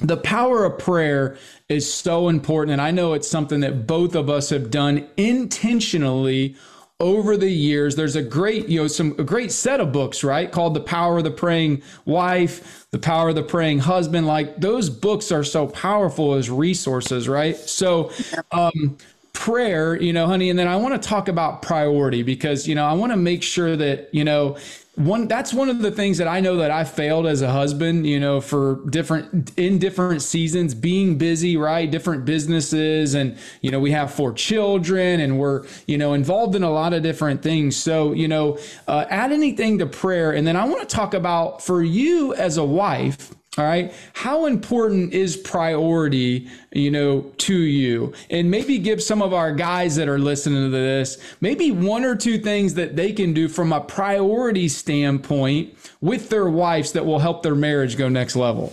the 0.00 0.16
power 0.16 0.64
of 0.64 0.78
prayer 0.78 1.36
is 1.68 1.92
so 1.92 2.28
important. 2.28 2.72
And 2.72 2.80
I 2.80 2.90
know 2.90 3.12
it's 3.12 3.28
something 3.28 3.60
that 3.60 3.86
both 3.86 4.14
of 4.14 4.30
us 4.30 4.50
have 4.50 4.70
done 4.70 5.06
intentionally 5.16 6.56
over 6.98 7.36
the 7.36 7.50
years. 7.50 7.96
There's 7.96 8.16
a 8.16 8.22
great, 8.22 8.68
you 8.68 8.80
know, 8.80 8.86
some 8.86 9.14
a 9.18 9.24
great 9.24 9.52
set 9.52 9.80
of 9.80 9.92
books, 9.92 10.22
right? 10.22 10.50
Called 10.50 10.74
The 10.74 10.80
Power 10.80 11.18
of 11.18 11.24
the 11.24 11.30
Praying 11.30 11.82
Wife, 12.04 12.86
The 12.90 12.98
Power 12.98 13.30
of 13.30 13.34
the 13.34 13.42
Praying 13.42 13.80
Husband. 13.80 14.26
Like 14.26 14.60
those 14.60 14.90
books 14.90 15.32
are 15.32 15.44
so 15.44 15.66
powerful 15.66 16.34
as 16.34 16.50
resources, 16.50 17.28
right? 17.28 17.56
So 17.56 18.10
um 18.52 18.98
prayer, 19.32 20.00
you 20.00 20.12
know, 20.12 20.26
honey, 20.26 20.50
and 20.50 20.58
then 20.58 20.68
I 20.68 20.76
want 20.76 21.00
to 21.00 21.08
talk 21.08 21.28
about 21.28 21.62
priority 21.62 22.22
because, 22.22 22.68
you 22.68 22.74
know, 22.74 22.84
I 22.84 22.92
want 22.92 23.12
to 23.12 23.16
make 23.16 23.42
sure 23.42 23.74
that, 23.76 24.14
you 24.14 24.24
know, 24.24 24.58
one 25.00 25.28
that's 25.28 25.52
one 25.54 25.68
of 25.68 25.80
the 25.80 25.90
things 25.90 26.18
that 26.18 26.28
I 26.28 26.40
know 26.40 26.56
that 26.56 26.70
I 26.70 26.84
failed 26.84 27.26
as 27.26 27.42
a 27.42 27.50
husband, 27.50 28.06
you 28.06 28.20
know, 28.20 28.40
for 28.40 28.84
different 28.90 29.58
in 29.58 29.78
different 29.78 30.22
seasons, 30.22 30.74
being 30.74 31.18
busy, 31.18 31.56
right? 31.56 31.90
Different 31.90 32.24
businesses 32.24 33.14
and 33.14 33.36
you 33.62 33.70
know, 33.70 33.80
we 33.80 33.90
have 33.92 34.12
four 34.12 34.32
children 34.32 35.20
and 35.20 35.38
we're, 35.38 35.66
you 35.86 35.98
know, 35.98 36.12
involved 36.14 36.54
in 36.54 36.62
a 36.62 36.70
lot 36.70 36.92
of 36.92 37.02
different 37.02 37.42
things. 37.42 37.76
So, 37.76 38.12
you 38.12 38.28
know, 38.28 38.58
uh, 38.86 39.06
add 39.08 39.32
anything 39.32 39.78
to 39.78 39.86
prayer 39.86 40.32
and 40.32 40.46
then 40.46 40.56
I 40.56 40.64
want 40.64 40.80
to 40.80 40.94
talk 40.94 41.14
about 41.14 41.62
for 41.62 41.82
you 41.82 42.34
as 42.34 42.56
a 42.56 42.64
wife, 42.64 43.32
all 43.58 43.64
right. 43.64 43.92
How 44.12 44.46
important 44.46 45.12
is 45.12 45.36
priority, 45.36 46.48
you 46.70 46.92
know, 46.92 47.22
to 47.38 47.54
you? 47.54 48.12
And 48.30 48.48
maybe 48.48 48.78
give 48.78 49.02
some 49.02 49.20
of 49.20 49.34
our 49.34 49.52
guys 49.52 49.96
that 49.96 50.08
are 50.08 50.20
listening 50.20 50.62
to 50.62 50.70
this, 50.70 51.18
maybe 51.40 51.72
one 51.72 52.04
or 52.04 52.14
two 52.14 52.38
things 52.38 52.74
that 52.74 52.94
they 52.94 53.12
can 53.12 53.32
do 53.32 53.48
from 53.48 53.72
a 53.72 53.80
priority 53.80 54.68
standpoint 54.68 55.74
with 56.00 56.28
their 56.28 56.48
wives 56.48 56.92
that 56.92 57.04
will 57.04 57.18
help 57.18 57.42
their 57.42 57.56
marriage 57.56 57.98
go 57.98 58.08
next 58.08 58.36
level. 58.36 58.72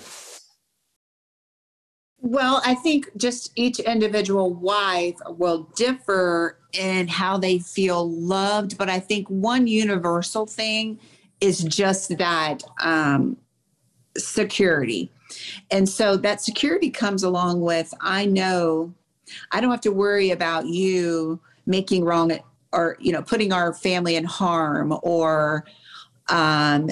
Well, 2.20 2.62
I 2.64 2.76
think 2.76 3.10
just 3.18 3.54
each 3.56 3.80
individual 3.80 4.54
wife 4.54 5.16
will 5.28 5.72
differ 5.76 6.60
in 6.74 7.08
how 7.08 7.38
they 7.38 7.58
feel 7.58 8.08
loved, 8.12 8.78
but 8.78 8.90
I 8.90 9.00
think 9.00 9.28
one 9.28 9.66
universal 9.66 10.46
thing 10.46 11.00
is 11.42 11.64
just 11.64 12.18
that 12.18 12.64
um, 12.80 13.38
security. 14.18 15.12
And 15.72 15.88
so 15.88 16.18
that 16.18 16.42
security 16.42 16.90
comes 16.90 17.24
along 17.24 17.62
with 17.62 17.94
I 18.02 18.26
know 18.26 18.94
I 19.52 19.62
don't 19.62 19.72
have 19.72 19.82
to 19.82 19.92
worry 19.92 20.32
about 20.32 20.68
you 20.68 21.40
making 21.66 22.06
wrong 22.06 22.32
or 22.72 22.98
you 23.00 23.12
know 23.12 23.22
putting 23.22 23.54
our 23.54 23.74
family 23.74 24.16
in 24.16 24.24
harm 24.24 24.98
or 25.04 25.66
um 26.30 26.90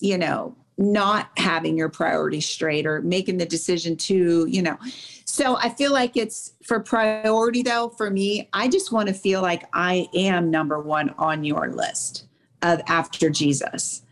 you 0.00 0.16
know 0.16 0.54
not 0.76 1.30
having 1.36 1.76
your 1.76 1.88
priorities 1.88 2.46
straight 2.46 2.86
or 2.86 3.00
making 3.02 3.38
the 3.38 3.46
decision 3.46 3.96
to 3.96 4.46
you 4.48 4.62
know 4.62 4.76
so 5.24 5.56
i 5.58 5.68
feel 5.68 5.92
like 5.92 6.16
it's 6.16 6.54
for 6.64 6.80
priority 6.80 7.62
though 7.62 7.88
for 7.90 8.10
me 8.10 8.48
i 8.52 8.66
just 8.66 8.92
want 8.92 9.08
to 9.08 9.14
feel 9.14 9.40
like 9.40 9.64
i 9.72 10.08
am 10.14 10.50
number 10.50 10.80
one 10.80 11.10
on 11.18 11.44
your 11.44 11.70
list 11.70 12.26
of 12.62 12.80
after 12.86 13.30
jesus 13.30 14.03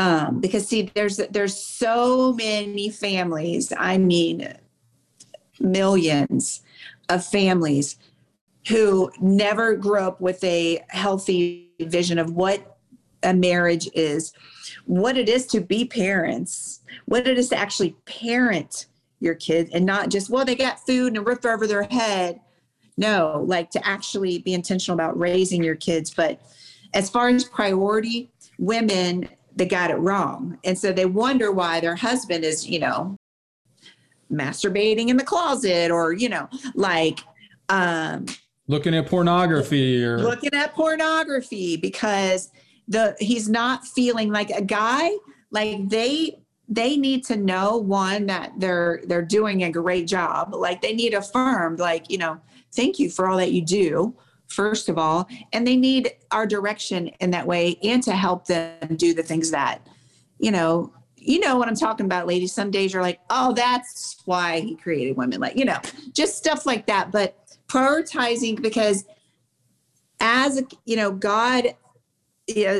um, 0.00 0.40
because 0.40 0.66
see 0.66 0.90
there's 0.94 1.18
there's 1.30 1.56
so 1.56 2.32
many 2.32 2.88
families 2.88 3.72
i 3.76 3.98
mean 3.98 4.54
millions 5.60 6.62
of 7.08 7.24
families 7.24 7.96
who 8.68 9.10
never 9.20 9.76
grew 9.76 10.00
up 10.00 10.20
with 10.20 10.42
a 10.44 10.84
healthy 10.88 11.70
vision 11.80 12.18
of 12.18 12.32
what 12.32 12.78
a 13.22 13.34
marriage 13.34 13.88
is 13.94 14.32
what 14.86 15.16
it 15.16 15.28
is 15.28 15.46
to 15.46 15.60
be 15.60 15.84
parents, 15.84 16.80
what 17.04 17.26
it 17.26 17.38
is 17.38 17.48
to 17.50 17.56
actually 17.56 17.94
parent 18.04 18.86
your 19.20 19.34
kids 19.34 19.70
and 19.72 19.84
not 19.84 20.08
just, 20.08 20.30
well, 20.30 20.44
they 20.44 20.54
got 20.54 20.84
food 20.84 21.08
and 21.08 21.18
a 21.18 21.20
roof 21.20 21.44
over 21.44 21.66
their 21.66 21.84
head. 21.84 22.40
No, 22.96 23.44
like 23.46 23.70
to 23.70 23.86
actually 23.86 24.38
be 24.38 24.54
intentional 24.54 24.96
about 24.96 25.18
raising 25.18 25.62
your 25.62 25.76
kids. 25.76 26.12
But 26.12 26.40
as 26.92 27.08
far 27.08 27.28
as 27.28 27.44
priority, 27.44 28.30
women, 28.58 29.28
they 29.60 29.66
got 29.66 29.90
it 29.90 29.96
wrong. 29.96 30.58
And 30.64 30.78
so 30.78 30.90
they 30.90 31.04
wonder 31.04 31.52
why 31.52 31.80
their 31.80 31.94
husband 31.94 32.44
is, 32.44 32.66
you 32.66 32.78
know, 32.78 33.14
masturbating 34.32 35.08
in 35.08 35.18
the 35.18 35.22
closet 35.22 35.90
or, 35.90 36.14
you 36.14 36.30
know, 36.30 36.48
like, 36.74 37.20
um, 37.68 38.24
looking 38.68 38.94
at 38.94 39.06
pornography 39.06 40.02
or 40.02 40.18
looking 40.18 40.54
at 40.54 40.72
pornography 40.72 41.76
because 41.76 42.50
the 42.88 43.14
he's 43.20 43.50
not 43.50 43.86
feeling 43.86 44.32
like 44.32 44.48
a 44.48 44.62
guy. 44.62 45.10
Like 45.50 45.90
they 45.90 46.40
they 46.66 46.96
need 46.96 47.24
to 47.24 47.36
know 47.36 47.76
one 47.76 48.24
that 48.26 48.52
they're 48.56 49.02
they're 49.04 49.20
doing 49.20 49.64
a 49.64 49.70
great 49.70 50.06
job. 50.06 50.54
Like 50.54 50.80
they 50.80 50.94
need 50.94 51.12
affirmed 51.12 51.80
like 51.80 52.10
you 52.10 52.16
know 52.16 52.40
thank 52.72 52.98
you 52.98 53.10
for 53.10 53.28
all 53.28 53.36
that 53.36 53.52
you 53.52 53.62
do 53.62 54.16
first 54.50 54.88
of 54.88 54.98
all 54.98 55.28
and 55.52 55.66
they 55.66 55.76
need 55.76 56.12
our 56.30 56.46
direction 56.46 57.08
in 57.20 57.30
that 57.30 57.46
way 57.46 57.76
and 57.82 58.02
to 58.02 58.12
help 58.12 58.46
them 58.46 58.96
do 58.96 59.14
the 59.14 59.22
things 59.22 59.50
that 59.50 59.86
you 60.38 60.50
know 60.50 60.92
you 61.16 61.38
know 61.38 61.56
what 61.56 61.68
i'm 61.68 61.76
talking 61.76 62.06
about 62.06 62.26
ladies. 62.26 62.52
Some 62.52 62.70
days 62.70 62.92
you're 62.92 63.02
like 63.02 63.20
oh 63.30 63.52
that's 63.52 64.16
why 64.24 64.60
he 64.60 64.74
created 64.74 65.16
women 65.16 65.40
like 65.40 65.56
you 65.56 65.64
know 65.64 65.78
just 66.12 66.36
stuff 66.36 66.66
like 66.66 66.86
that. 66.86 67.12
But 67.12 67.36
prioritizing 67.68 68.60
because 68.60 69.04
as 70.18 70.62
you 70.84 70.96
know 70.96 71.12
god 71.12 71.74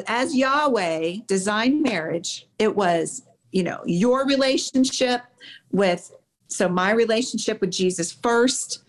as 0.09 0.35
yahweh 0.35 1.17
designed 1.27 1.81
marriage 1.83 2.49
it 2.59 2.75
was 2.75 3.23
you 3.53 3.63
know 3.63 3.81
your 3.87 4.27
relationship 4.27 5.23
with 5.71 6.13
so 6.49 6.69
my 6.69 6.91
relationship 6.91 7.61
with 7.61 7.71
jesus 7.71 8.11
first 8.13 8.83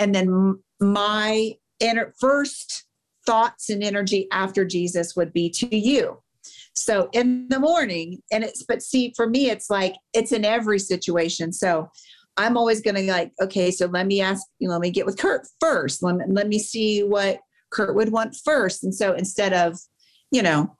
and 0.00 0.14
then 0.14 0.58
my 0.80 1.56
inner 1.80 2.14
first 2.20 2.84
thoughts 3.26 3.70
and 3.70 3.82
energy 3.82 4.26
after 4.32 4.64
jesus 4.64 5.14
would 5.16 5.32
be 5.32 5.50
to 5.50 5.74
you 5.76 6.20
so 6.74 7.08
in 7.12 7.46
the 7.48 7.58
morning 7.58 8.22
and 8.32 8.44
it's 8.44 8.62
but 8.62 8.82
see 8.82 9.12
for 9.16 9.28
me 9.28 9.50
it's 9.50 9.68
like 9.68 9.94
it's 10.12 10.32
in 10.32 10.44
every 10.44 10.78
situation 10.78 11.52
so 11.52 11.90
I'm 12.38 12.56
always 12.56 12.80
going 12.80 12.94
to 12.94 13.02
like, 13.02 13.32
okay, 13.42 13.72
so 13.72 13.86
let 13.86 14.06
me 14.06 14.20
ask, 14.20 14.46
you 14.60 14.70
let 14.70 14.80
me 14.80 14.92
get 14.92 15.04
with 15.04 15.18
Curt 15.18 15.48
first. 15.58 16.04
Let 16.04 16.16
me, 16.16 16.24
let 16.28 16.46
me 16.46 16.60
see 16.60 17.02
what 17.02 17.40
Curt 17.70 17.96
would 17.96 18.12
want 18.12 18.36
first. 18.44 18.84
And 18.84 18.94
so 18.94 19.12
instead 19.14 19.52
of, 19.52 19.76
you 20.30 20.42
know, 20.42 20.76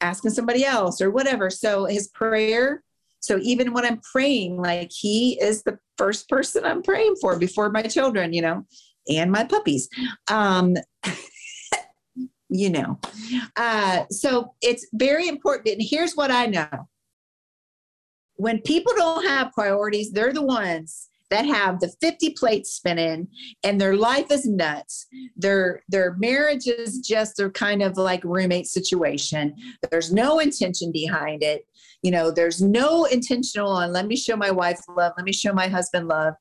asking 0.00 0.32
somebody 0.32 0.64
else 0.64 1.00
or 1.00 1.10
whatever. 1.10 1.48
So 1.48 1.84
his 1.84 2.08
prayer. 2.08 2.82
So 3.20 3.38
even 3.42 3.72
when 3.72 3.84
I'm 3.84 4.00
praying, 4.00 4.56
like 4.56 4.90
he 4.92 5.40
is 5.40 5.62
the 5.62 5.78
first 5.96 6.28
person 6.28 6.64
I'm 6.64 6.82
praying 6.82 7.16
for 7.20 7.38
before 7.38 7.70
my 7.70 7.82
children, 7.82 8.32
you 8.32 8.42
know, 8.42 8.66
and 9.08 9.30
my 9.30 9.44
puppies. 9.44 9.88
Um, 10.28 10.76
you 12.48 12.70
know, 12.70 12.98
uh, 13.56 14.04
so 14.10 14.54
it's 14.60 14.86
very 14.92 15.28
important. 15.28 15.68
And 15.68 15.82
here's 15.82 16.14
what 16.14 16.30
I 16.30 16.46
know 16.46 16.88
when 18.40 18.60
people 18.62 18.92
don't 18.96 19.26
have 19.26 19.52
priorities, 19.52 20.12
they're 20.12 20.32
the 20.32 20.42
ones 20.42 21.08
that 21.28 21.44
have 21.44 21.78
the 21.78 21.92
50 22.00 22.30
plates 22.30 22.72
spinning 22.72 23.28
and 23.62 23.80
their 23.80 23.94
life 23.94 24.30
is 24.30 24.46
nuts. 24.46 25.06
Their 25.36 25.82
their 25.88 26.16
marriage 26.18 26.66
is 26.66 26.98
just 26.98 27.38
a 27.38 27.50
kind 27.50 27.82
of 27.82 27.96
like 27.96 28.24
roommate 28.24 28.66
situation. 28.66 29.54
There's 29.90 30.12
no 30.12 30.38
intention 30.38 30.90
behind 30.90 31.42
it. 31.42 31.66
You 32.02 32.10
know, 32.10 32.30
there's 32.30 32.62
no 32.62 33.04
intentional 33.04 33.70
on 33.70 33.92
let 33.92 34.06
me 34.06 34.16
show 34.16 34.36
my 34.36 34.50
wife 34.50 34.80
love, 34.88 35.12
let 35.16 35.24
me 35.24 35.32
show 35.32 35.52
my 35.52 35.68
husband 35.68 36.08
love. 36.08 36.34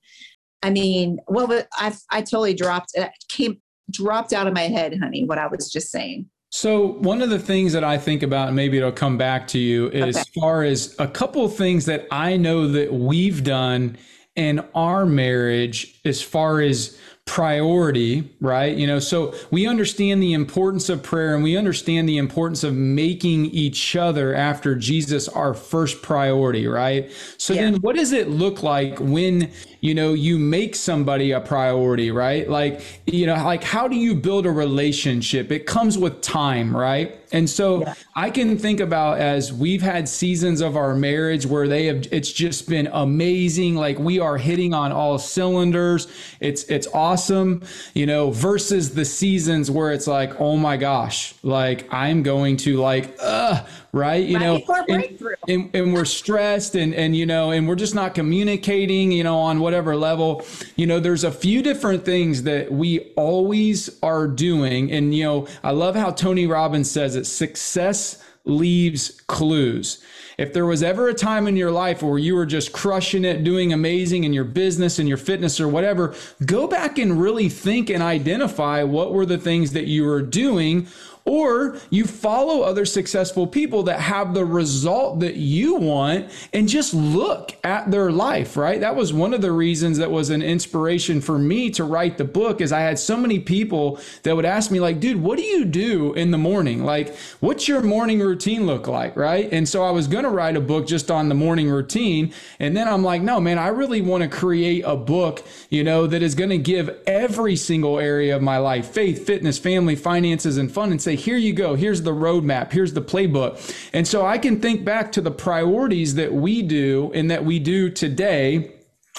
I 0.62 0.70
mean, 0.70 1.20
what 1.28 1.68
I 1.74 1.94
I 2.10 2.22
totally 2.22 2.54
dropped 2.54 2.92
it 2.96 3.12
came 3.30 3.62
dropped 3.92 4.34
out 4.34 4.48
of 4.48 4.54
my 4.54 4.68
head, 4.68 4.98
honey, 5.00 5.26
what 5.26 5.38
I 5.38 5.48
was 5.48 5.72
just 5.72 5.90
saying. 5.90 6.30
So 6.52 6.94
one 6.94 7.22
of 7.22 7.30
the 7.30 7.40
things 7.40 7.74
that 7.74 7.84
I 7.84 7.98
think 7.98 8.24
about, 8.24 8.48
and 8.48 8.56
maybe 8.56 8.78
it'll 8.78 8.92
come 8.92 9.18
back 9.18 9.48
to 9.50 9.60
you, 9.60 9.88
okay. 9.88 10.02
as 10.02 10.28
far 10.30 10.64
as 10.64 10.96
a 10.98 11.08
couple 11.08 11.46
of 11.46 11.56
things 11.56 11.86
that 11.86 12.08
I 12.12 12.38
know 12.38 12.68
that 12.70 12.92
we've 12.92 13.44
done 13.44 13.98
in 14.36 14.66
our 14.74 15.06
marriage, 15.06 16.00
as 16.06 16.22
far 16.22 16.62
as 16.62 16.98
priority, 17.30 18.28
right? 18.42 18.76
You 18.76 18.88
know, 18.88 18.98
so 18.98 19.36
we 19.52 19.68
understand 19.68 20.22
the 20.22 20.34
importance 20.34 20.90
of 20.90 21.04
prayer 21.04 21.36
and 21.36 21.44
we 21.44 21.56
understand 21.56 22.10
the 22.10 22.18
importance 22.18 22.64
of 22.64 22.74
making 22.74 23.46
each 23.46 23.96
other 23.96 24.34
after 24.34 24.74
Jesus 24.74 25.28
our 25.28 25.54
first 25.54 26.02
priority, 26.02 26.66
right? 26.66 27.12
So 27.38 27.54
yeah. 27.54 27.66
then 27.66 27.76
what 27.82 27.96
does 27.96 28.14
it 28.14 28.30
look 28.30 28.64
like 28.64 28.98
when 29.00 29.52
you 29.82 29.94
know 29.94 30.14
you 30.14 30.40
make 30.40 30.76
somebody 30.76 31.32
a 31.32 31.40
priority 31.40 32.12
right 32.12 32.50
like 32.50 32.82
you 33.06 33.26
know 33.26 33.36
like 33.36 33.64
how 33.64 33.88
do 33.88 33.96
you 33.96 34.14
build 34.14 34.46
a 34.46 34.52
relationship 34.52 35.54
it 35.54 35.66
comes 35.66 35.98
with 35.98 36.20
time 36.20 36.76
right 36.76 37.18
and 37.32 37.50
so 37.50 37.82
yeah. 37.82 37.94
i 38.16 38.30
can 38.30 38.58
think 38.58 38.80
about 38.80 39.20
as 39.20 39.52
we've 39.54 39.82
had 39.82 40.08
seasons 40.08 40.62
of 40.62 40.76
our 40.76 40.96
marriage 40.96 41.46
where 41.46 41.68
they 41.68 41.86
have 41.86 42.06
it's 42.12 42.32
just 42.32 42.68
been 42.68 42.88
amazing 42.94 43.76
like 43.76 43.98
we 44.00 44.20
are 44.20 44.38
hitting 44.38 44.74
on 44.74 44.92
all 44.92 45.18
cylinders 45.18 46.08
it's 46.40 46.64
it's 46.66 46.88
awesome 46.94 47.62
you 47.94 48.06
know 48.06 48.32
versus 48.32 48.94
the 48.94 49.06
seasons 49.06 49.70
where 49.70 49.92
it's 49.92 50.08
like 50.08 50.40
oh 50.40 50.58
my 50.58 50.78
gosh 50.78 51.34
like 51.44 51.92
i'm 51.94 52.24
going 52.24 52.58
to 52.58 52.78
like 52.78 53.16
uh 53.22 53.64
right? 53.92 54.26
You 54.26 54.40
know 54.40 54.62
and, 54.88 55.20
and, 55.48 55.70
and, 55.74 55.94
we're 55.94 56.06
stressed 56.06 56.76
and 56.76 56.94
and 56.94 57.16
you 57.16 57.26
know 57.26 57.52
and 57.52 57.68
we're 57.68 57.76
just 57.76 57.96
not 57.96 58.14
communicating 58.16 59.12
you 59.12 59.24
know 59.24 59.38
on 59.38 59.60
whatever 59.60 59.96
level. 59.96 60.46
You 60.76 60.88
know 60.88 61.00
there's 61.00 61.24
a 61.24 61.32
few 61.32 61.62
different 61.62 62.06
things 62.06 62.44
that 62.44 62.72
we 62.72 63.12
always 63.16 64.00
are 64.02 64.28
doing. 64.28 64.92
And 64.92 65.14
you 65.14 65.24
know 65.24 65.48
i 65.64 65.72
love 65.72 65.96
how 65.96 66.12
tony 66.12 66.48
robbins 66.48 66.90
says 66.90 67.16
that 67.16 67.26
success 67.26 68.24
leaves 68.46 69.22
clues. 69.28 70.04
If 70.38 70.54
there 70.54 70.66
was 70.66 70.82
ever 70.82 71.10
a 71.10 71.14
time 71.14 71.48
in 71.48 71.58
your 71.58 71.70
life 71.70 72.02
where 72.02 72.18
you 72.18 72.34
were 72.34 72.46
just 72.46 72.72
crushing 72.72 73.26
it, 73.26 73.44
doing 73.44 73.74
amazing 73.74 74.24
in 74.24 74.32
your 74.32 74.46
business 74.46 74.98
and 74.98 75.08
your 75.08 75.18
fitness 75.18 75.60
or 75.60 75.68
whatever, 75.68 76.16
go 76.46 76.66
back 76.66 76.98
and 76.98 77.22
really 77.22 77.50
think 77.50 77.90
and 77.90 78.02
identify 78.02 78.84
what 78.84 79.14
were 79.14 79.26
the 79.26 79.38
things 79.38 79.74
that 79.74 79.88
you 79.88 80.06
were 80.06 80.22
doing 80.22 80.88
or 81.30 81.78
you 81.92 82.06
follow 82.06 82.64
other 82.64 82.86
successful 82.86 83.46
people 83.46 83.84
that 83.84 84.00
have 84.00 84.34
the 84.34 84.44
result 84.44 85.20
that 85.20 85.36
you 85.36 85.76
want 85.76 86.28
and 86.54 86.68
just 86.68 86.92
look 86.92 87.56
at 87.64 87.92
their 87.92 88.12
life, 88.12 88.58
right? 88.58 88.82
That 88.82 88.96
was 88.96 89.14
one 89.14 89.36
of 89.36 89.42
the 89.42 89.52
reasons 89.52 90.00
that 90.00 90.10
was 90.10 90.32
an 90.32 90.42
inspiration 90.42 91.22
for 91.22 91.38
me 91.38 91.70
to 91.70 91.84
write 91.84 92.18
the 92.18 92.26
book 92.26 92.62
is 92.62 92.72
I 92.72 92.80
had 92.80 92.98
so 92.98 93.16
many 93.16 93.38
people 93.38 94.00
that 94.24 94.36
would 94.36 94.44
ask 94.44 94.72
me 94.72 94.80
like, 94.80 95.00
"Dude, 95.00 95.22
what 95.22 95.38
do 95.38 95.44
you 95.44 95.66
do 95.66 96.14
in 96.14 96.32
the 96.32 96.38
morning? 96.40 96.84
Like, 96.84 97.16
what's 97.42 97.68
your 97.68 97.84
morning 97.84 98.20
routine 98.20 98.66
look 98.66 98.88
like?" 98.88 99.16
right? 99.16 99.48
And 99.52 99.70
so 99.70 99.84
I 99.84 99.92
was 99.92 100.08
going 100.08 100.24
to 100.24 100.32
write 100.32 100.56
a 100.56 100.62
book 100.62 100.88
just 100.88 101.12
on 101.12 101.30
the 101.30 101.36
morning 101.36 101.70
routine, 101.70 102.34
and 102.60 102.76
then 102.76 102.88
I'm 102.88 103.04
like, 103.04 103.22
"No, 103.22 103.40
man, 103.40 103.60
I 103.60 103.68
really 103.68 104.02
want 104.02 104.24
to 104.24 104.30
create 104.30 104.84
a 104.84 104.96
book, 104.96 105.44
you 105.70 105.84
know, 105.84 106.08
that 106.08 106.24
is 106.24 106.34
going 106.34 106.50
to 106.50 106.58
give 106.58 106.90
every 107.06 107.56
single 107.56 108.00
area 108.00 108.36
of 108.36 108.42
my 108.42 108.58
life, 108.58 108.88
faith, 108.88 109.28
fitness, 109.28 109.60
family, 109.60 109.96
finances 109.96 110.58
and 110.58 110.72
fun 110.72 110.90
and 110.92 111.00
say, 111.00 111.19
here 111.20 111.38
you 111.38 111.54
go. 111.54 111.76
Here's 111.76 112.02
the 112.02 112.14
roadmap. 112.14 112.72
Here's 112.72 112.94
the 112.94 113.02
playbook. 113.02 113.60
And 113.94 114.08
so 114.08 114.26
I 114.26 114.38
can 114.38 114.60
think 114.60 114.84
back 114.84 115.12
to 115.14 115.22
the 115.22 115.32
priorities 115.32 116.16
that 116.16 116.34
we 116.34 116.62
do 116.62 117.12
and 117.14 117.30
that 117.30 117.46
we 117.46 117.60
do 117.60 117.90
today 117.90 118.72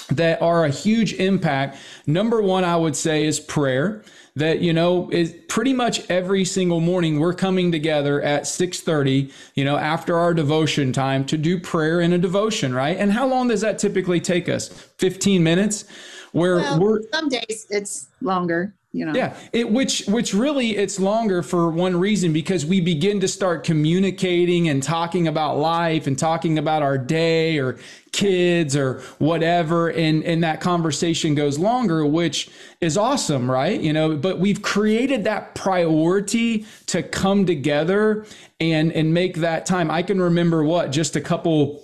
that 0.09 0.41
are 0.41 0.65
a 0.65 0.69
huge 0.69 1.13
impact. 1.13 1.77
Number 2.07 2.41
one, 2.41 2.63
I 2.63 2.75
would 2.75 2.95
say, 2.95 3.25
is 3.25 3.39
prayer 3.39 4.03
that 4.35 4.61
you 4.61 4.71
know 4.71 5.09
is 5.11 5.35
pretty 5.49 5.73
much 5.73 6.09
every 6.09 6.45
single 6.45 6.79
morning 6.79 7.19
we're 7.19 7.33
coming 7.33 7.71
together 7.71 8.21
at 8.21 8.43
6:30 8.43 9.31
you 9.55 9.65
know 9.65 9.75
after 9.75 10.17
our 10.17 10.33
devotion 10.33 10.93
time 10.93 11.25
to 11.25 11.37
do 11.37 11.59
prayer 11.59 11.99
and 11.99 12.13
a 12.13 12.17
devotion 12.17 12.73
right 12.73 12.97
and 12.97 13.11
how 13.11 13.27
long 13.27 13.49
does 13.49 13.59
that 13.59 13.77
typically 13.77 14.21
take 14.21 14.47
us 14.47 14.69
15 14.69 15.43
minutes 15.43 15.83
where 16.31 16.57
well, 16.57 16.79
we're 16.79 17.01
some 17.11 17.27
days 17.27 17.67
it's 17.69 18.07
longer 18.21 18.73
you 18.93 19.05
know? 19.05 19.13
Yeah 19.13 19.37
it 19.53 19.71
which 19.71 20.05
which 20.07 20.33
really 20.33 20.75
it's 20.75 20.99
longer 20.99 21.41
for 21.41 21.69
one 21.69 21.95
reason 21.95 22.33
because 22.33 22.65
we 22.65 22.81
begin 22.81 23.19
to 23.21 23.27
start 23.27 23.63
communicating 23.63 24.67
and 24.67 24.83
talking 24.83 25.27
about 25.27 25.57
life 25.57 26.07
and 26.07 26.19
talking 26.19 26.57
about 26.57 26.81
our 26.81 26.97
day 26.97 27.57
or 27.57 27.77
kids 28.11 28.75
or 28.75 29.01
whatever 29.19 29.89
and 29.89 30.23
and 30.23 30.43
that 30.43 30.59
conversation 30.59 31.35
goes 31.35 31.57
longer 31.57 32.05
which 32.05 32.49
is 32.81 32.97
awesome 32.97 33.49
right? 33.49 33.79
You 33.79 33.93
know 33.93 34.17
but 34.17 34.39
we've 34.39 34.61
created 34.61 35.23
that 35.23 35.55
priority 35.55 36.65
to 36.87 37.01
come 37.01 37.45
together 37.45 38.25
and 38.59 38.91
and 38.91 39.13
make 39.13 39.37
that 39.37 39.65
time. 39.65 39.89
I 39.89 40.03
can 40.03 40.21
remember 40.21 40.63
what 40.63 40.91
just 40.91 41.15
a 41.15 41.21
couple 41.21 41.81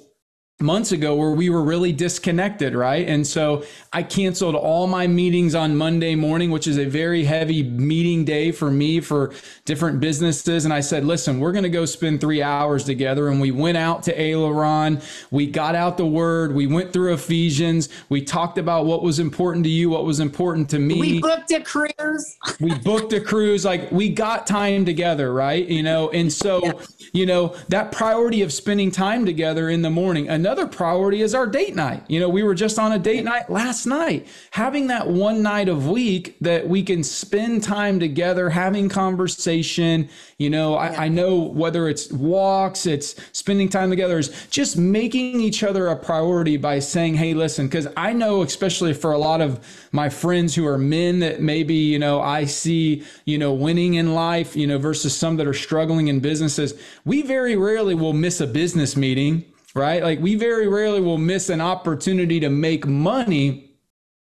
months 0.60 0.92
ago 0.92 1.16
where 1.16 1.34
we 1.34 1.52
were 1.52 1.62
really 1.62 1.92
disconnected, 1.94 2.74
right? 2.74 3.08
And 3.08 3.28
so 3.28 3.64
I 3.94 4.02
canceled 4.02 4.56
all 4.56 4.88
my 4.88 5.06
meetings 5.06 5.54
on 5.54 5.78
Monday 5.78 6.16
morning, 6.16 6.50
which 6.50 6.66
is 6.66 6.80
a 6.80 6.86
very 6.86 7.24
heavy 7.26 7.62
meeting 7.62 8.26
day 8.26 8.52
for 8.52 8.72
me 8.72 9.00
for 9.00 9.34
different 9.66 10.00
businesses. 10.00 10.66
And 10.66 10.74
I 10.74 10.80
said, 10.80 11.06
listen, 11.06 11.40
we're 11.40 11.52
going 11.52 11.64
to 11.64 11.70
go 11.70 11.86
spend 11.86 12.22
three 12.22 12.42
hours 12.42 12.84
together. 12.84 13.28
And 13.28 13.40
we 13.40 13.52
went 13.52 13.78
out 13.78 14.02
to 14.04 14.20
Aileron. 14.20 15.00
We 15.30 15.46
got 15.46 15.76
out 15.76 15.96
the 15.96 16.08
word. 16.08 16.56
We 16.56 16.66
went 16.66 16.92
through 16.92 17.14
Ephesians. 17.14 17.90
We 18.10 18.24
talked 18.24 18.58
about 18.58 18.88
what 18.88 19.04
was 19.04 19.20
important 19.20 19.64
to 19.66 19.70
you, 19.70 19.92
what 19.92 20.06
was 20.06 20.20
important 20.20 20.72
to 20.72 20.80
me. 20.80 21.00
We 21.00 21.22
booked 21.22 21.52
a 21.52 21.62
cruise. 21.62 22.36
we 22.60 22.74
booked 22.80 23.14
a 23.14 23.22
cruise. 23.22 23.64
Like 23.64 23.92
we 23.92 24.10
got 24.10 24.48
time 24.48 24.86
together, 24.86 25.32
right? 25.32 25.68
You 25.68 25.84
know, 25.84 26.10
and 26.10 26.34
so, 26.34 26.62
yeah. 26.64 26.74
you 27.14 27.28
know, 27.28 27.56
that 27.68 27.92
priority 27.92 28.42
of 28.42 28.52
spending 28.52 28.90
time 28.90 29.24
together 29.24 29.70
in 29.70 29.84
the 29.84 29.92
morning. 29.92 30.28
Another 30.28 30.47
priority 30.78 31.22
is 31.22 31.34
our 31.34 31.48
date 31.48 31.76
night. 31.76 32.04
You 32.08 32.20
know, 32.20 32.30
we 32.30 32.44
were 32.44 32.54
just 32.56 32.78
on 32.80 32.92
a 32.92 33.00
date 33.00 33.24
night 33.24 33.50
last 33.50 33.86
night. 33.86 34.28
Having 34.52 34.88
that 34.88 35.08
one 35.08 35.42
night 35.42 35.68
of 35.68 35.88
week 35.88 36.38
that 36.42 36.68
we 36.68 36.84
can 36.84 37.04
spend 37.04 37.64
time 37.64 38.00
together, 38.00 38.50
having 38.50 38.90
conversation. 38.90 40.10
You 40.38 40.50
know, 40.50 40.76
I, 40.76 41.06
I 41.06 41.08
know 41.08 41.38
whether 41.38 41.90
it's 41.90 42.12
walks, 42.12 42.86
it's 42.86 43.16
spending 43.32 43.70
time 43.70 43.90
together, 43.90 44.20
is 44.20 44.48
just 44.52 44.78
making 44.78 45.42
each 45.42 45.64
other 45.64 45.88
a 45.88 45.96
priority 45.96 46.58
by 46.58 46.80
saying, 46.80 47.16
hey, 47.16 47.34
listen, 47.34 47.68
because 47.68 47.88
I 47.98 48.14
know, 48.14 48.44
especially 48.44 48.94
for 48.94 49.14
a 49.14 49.18
lot 49.18 49.42
of 49.42 49.60
my 49.92 50.10
friends 50.10 50.54
who 50.54 50.68
are 50.68 50.78
men 50.78 51.20
that 51.20 51.42
maybe, 51.42 51.76
you 51.76 52.00
know, 52.00 52.22
I 52.22 52.46
see, 52.46 53.04
you 53.26 53.38
know, 53.38 53.54
winning 53.54 53.96
in 53.96 54.14
life, 54.14 54.56
you 54.56 54.68
know, 54.68 54.78
versus 54.78 55.16
some 55.16 55.38
that 55.38 55.48
are 55.48 55.54
struggling 55.54 56.08
in 56.08 56.20
businesses, 56.20 56.74
we 57.06 57.22
very 57.22 57.56
rarely 57.56 57.96
will 57.96 58.14
miss 58.14 58.42
a 58.42 58.48
business 58.48 58.96
meeting 58.96 59.46
right? 59.76 60.04
Like 60.04 60.20
we 60.20 60.36
very 60.36 60.68
rarely 60.68 61.02
will 61.02 61.18
miss 61.18 61.50
an 61.50 61.62
opportunity 61.62 62.40
to 62.40 62.50
make 62.50 62.86
money. 62.86 63.64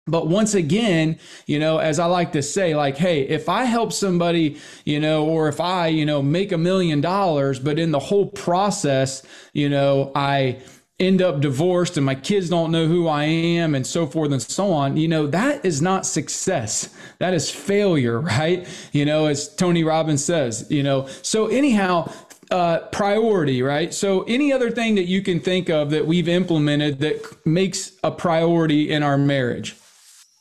But 0.07 0.27
once 0.27 0.53
again, 0.53 1.17
you 1.47 1.57
know, 1.57 1.79
as 1.79 1.97
I 1.97 2.05
like 2.05 2.31
to 2.33 2.43
say, 2.43 2.75
like, 2.75 2.95
hey, 2.95 3.21
if 3.21 3.49
I 3.49 3.63
help 3.63 3.91
somebody, 3.91 4.59
you 4.83 4.99
know, 4.99 5.25
or 5.25 5.47
if 5.47 5.59
I, 5.59 5.87
you 5.87 6.05
know, 6.05 6.21
make 6.21 6.51
a 6.51 6.59
million 6.59 7.01
dollars, 7.01 7.59
but 7.59 7.79
in 7.79 7.91
the 7.91 7.99
whole 7.99 8.27
process, 8.27 9.23
you 9.53 9.67
know, 9.67 10.11
I, 10.13 10.61
end 10.97 11.21
up 11.21 11.41
divorced 11.41 11.97
and 11.97 12.05
my 12.05 12.15
kids 12.15 12.49
don't 12.49 12.71
know 12.71 12.87
who 12.87 13.07
I 13.07 13.25
am 13.25 13.75
and 13.75 13.85
so 13.85 14.07
forth 14.07 14.31
and 14.31 14.41
so 14.41 14.71
on, 14.71 14.95
you 14.95 15.09
know, 15.09 15.27
that 15.27 15.65
is 15.65 15.81
not 15.81 16.05
success. 16.05 16.95
That 17.19 17.33
is 17.33 17.49
failure, 17.51 18.19
right? 18.21 18.65
You 18.93 19.05
know, 19.05 19.25
as 19.25 19.53
Tony 19.55 19.83
Robbins 19.83 20.23
says, 20.23 20.67
you 20.69 20.83
know. 20.83 21.07
So 21.21 21.47
anyhow, 21.47 22.11
uh, 22.51 22.79
priority, 22.91 23.61
right? 23.61 23.93
So, 23.93 24.23
any 24.23 24.51
other 24.51 24.71
thing 24.71 24.95
that 24.95 25.05
you 25.05 25.21
can 25.21 25.39
think 25.39 25.69
of 25.69 25.89
that 25.91 26.05
we've 26.05 26.27
implemented 26.27 26.99
that 26.99 27.45
makes 27.45 27.93
a 28.03 28.11
priority 28.11 28.91
in 28.91 29.03
our 29.03 29.17
marriage? 29.17 29.75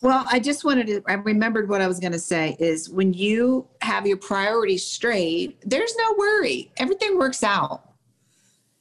Well, 0.02 0.26
I 0.30 0.38
just 0.38 0.64
wanted 0.64 0.86
to, 0.88 1.02
I 1.08 1.14
remembered 1.14 1.66
what 1.66 1.80
I 1.80 1.88
was 1.88 1.98
going 1.98 2.12
to 2.12 2.18
say 2.18 2.56
is 2.58 2.90
when 2.90 3.14
you 3.14 3.66
have 3.80 4.06
your 4.06 4.18
priorities 4.18 4.84
straight, 4.84 5.58
there's 5.62 5.96
no 5.96 6.14
worry. 6.18 6.70
Everything 6.76 7.18
works 7.18 7.42
out, 7.42 7.88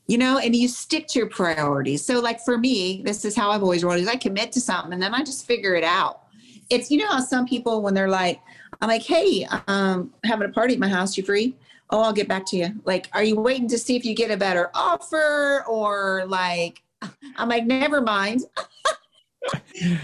you 0.07 0.17
know, 0.17 0.37
and 0.37 0.53
you 0.53 0.67
stick 0.67 1.07
to 1.07 1.19
your 1.19 1.29
priorities. 1.29 2.05
So, 2.05 2.19
like 2.19 2.41
for 2.41 2.57
me, 2.57 3.01
this 3.05 3.23
is 3.23 3.37
how 3.37 3.51
I've 3.51 3.63
always 3.63 3.85
rolled 3.85 4.01
is 4.01 4.07
I 4.09 4.17
commit 4.17 4.51
to 4.51 4.61
something 4.61 4.91
and 4.91 5.01
then 5.01 5.13
I 5.13 5.23
just 5.23 5.47
figure 5.47 5.75
it 5.75 5.85
out. 5.85 6.23
It's, 6.69 6.91
you 6.91 6.97
know, 6.97 7.07
how 7.07 7.21
some 7.21 7.45
people, 7.45 7.81
when 7.81 7.93
they're 7.93 8.09
like, 8.09 8.41
I'm 8.81 8.89
like, 8.89 9.03
hey, 9.03 9.47
um, 9.67 10.13
having 10.25 10.49
a 10.49 10.51
party 10.51 10.73
at 10.73 10.79
my 10.81 10.89
house, 10.89 11.15
you 11.15 11.23
free? 11.23 11.55
Oh, 11.93 12.01
I'll 12.01 12.11
get 12.11 12.27
back 12.27 12.45
to 12.47 12.57
you. 12.57 12.69
Like, 12.85 13.07
are 13.13 13.23
you 13.23 13.39
waiting 13.39 13.67
to 13.69 13.77
see 13.77 13.95
if 13.95 14.03
you 14.03 14.15
get 14.15 14.31
a 14.31 14.37
better 14.37 14.71
offer 14.73 15.63
or 15.67 16.25
like, 16.27 16.81
I'm 17.37 17.47
like, 17.47 17.65
never 17.65 18.01
mind. 18.01 18.41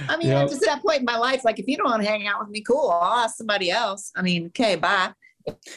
I 0.07 0.17
mean, 0.17 0.27
yep. 0.27 0.43
I'm 0.43 0.49
just 0.49 0.61
at 0.63 0.67
that 0.67 0.81
point 0.83 0.99
in 0.99 1.05
my 1.05 1.17
life. 1.17 1.43
Like, 1.43 1.59
if 1.59 1.67
you 1.67 1.77
don't 1.77 1.87
want 1.87 2.03
to 2.03 2.07
hang 2.07 2.27
out 2.27 2.39
with 2.39 2.49
me, 2.49 2.61
cool. 2.61 2.89
I'll 2.89 3.23
ask 3.23 3.37
somebody 3.37 3.71
else. 3.71 4.11
I 4.15 4.21
mean, 4.21 4.47
okay, 4.47 4.75
bye. 4.75 5.11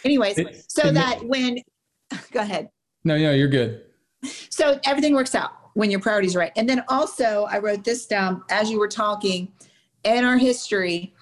Anyways, 0.05 0.39
it, 0.39 0.65
so 0.69 0.93
that 0.93 1.25
when, 1.25 1.59
go 2.33 2.41
ahead. 2.41 2.69
No, 3.05 3.17
no, 3.17 3.33
you're 3.33 3.49
good. 3.49 3.83
So 4.51 4.79
everything 4.85 5.15
works 5.15 5.35
out 5.35 5.53
when 5.75 5.91
your 5.91 6.01
priorities 6.01 6.37
are 6.37 6.41
right. 6.41 6.53
And 6.57 6.69
then 6.69 6.85
also, 6.89 7.47
I 7.51 7.59
wrote 7.59 7.85
this 7.85 8.07
down 8.07 8.43
as 8.51 8.71
you 8.71 8.79
were 8.79 8.89
talking 8.89 9.49
in 10.05 10.25
our 10.25 10.37
history 10.37 11.15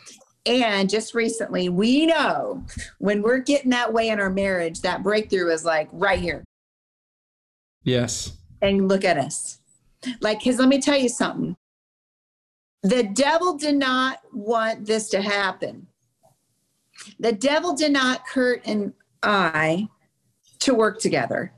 and 0.46 0.88
just 0.88 1.14
recently, 1.14 1.68
we 1.68 2.06
know 2.06 2.64
when 2.98 3.22
we're 3.22 3.38
getting 3.38 3.70
that 3.70 3.92
way 3.92 4.08
in 4.08 4.20
our 4.20 4.30
marriage, 4.30 4.80
that 4.80 5.02
breakthrough 5.02 5.50
is 5.50 5.64
like 5.64 5.88
right 5.92 6.18
here. 6.18 6.44
Yes. 7.82 8.32
And 8.62 8.88
look 8.88 9.04
at 9.04 9.18
us. 9.18 9.58
Like, 10.20 10.38
because 10.38 10.58
let 10.58 10.68
me 10.68 10.80
tell 10.80 10.98
you 10.98 11.08
something 11.08 11.56
the 12.82 13.02
devil 13.02 13.58
did 13.58 13.74
not 13.74 14.20
want 14.32 14.86
this 14.86 15.10
to 15.10 15.20
happen. 15.20 15.86
The 17.18 17.32
devil 17.32 17.74
did 17.74 17.92
not 17.92 18.26
Curt 18.26 18.62
and 18.64 18.94
I 19.22 19.88
to 20.60 20.74
work 20.74 20.98
together. 20.98 21.52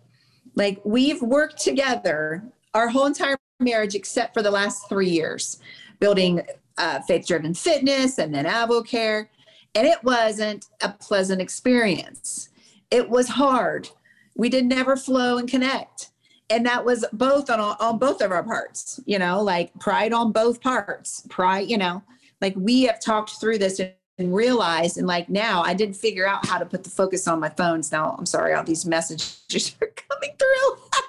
Like, 0.56 0.80
we've 0.84 1.22
worked 1.22 1.60
together 1.60 2.44
our 2.74 2.88
whole 2.88 3.06
entire 3.06 3.36
marriage, 3.60 3.94
except 3.94 4.34
for 4.34 4.42
the 4.42 4.50
last 4.50 4.88
three 4.88 5.08
years, 5.08 5.60
building 6.00 6.42
uh, 6.78 7.00
faith 7.02 7.26
driven 7.26 7.54
fitness 7.54 8.18
and 8.18 8.34
then 8.34 8.44
AvoCare. 8.44 9.28
And 9.74 9.86
it 9.86 10.02
wasn't 10.04 10.66
a 10.82 10.90
pleasant 10.90 11.40
experience. 11.40 12.50
It 12.90 13.08
was 13.08 13.28
hard. 13.28 13.88
We 14.36 14.48
did 14.48 14.66
never 14.66 14.96
flow 14.96 15.38
and 15.38 15.48
connect. 15.48 16.10
And 16.50 16.66
that 16.66 16.84
was 16.84 17.04
both 17.12 17.48
on, 17.48 17.60
on 17.60 17.98
both 17.98 18.20
of 18.20 18.30
our 18.30 18.42
parts, 18.42 19.00
you 19.06 19.18
know, 19.18 19.42
like 19.42 19.72
pride 19.80 20.12
on 20.12 20.32
both 20.32 20.60
parts. 20.60 21.26
Pride, 21.30 21.70
you 21.70 21.78
know, 21.78 22.02
like 22.42 22.54
we 22.56 22.82
have 22.82 23.00
talked 23.00 23.40
through 23.40 23.58
this 23.58 23.80
and, 23.80 23.92
and 24.18 24.34
realized, 24.34 24.98
and 24.98 25.06
like 25.06 25.30
now 25.30 25.62
I 25.62 25.72
didn't 25.72 25.96
figure 25.96 26.28
out 26.28 26.46
how 26.46 26.58
to 26.58 26.66
put 26.66 26.84
the 26.84 26.90
focus 26.90 27.26
on 27.26 27.40
my 27.40 27.48
phones. 27.48 27.90
Now 27.90 28.14
I'm 28.18 28.26
sorry, 28.26 28.52
all 28.52 28.64
these 28.64 28.84
messages 28.84 29.40
are 29.80 29.88
coming 30.10 30.36
through. 30.38 31.00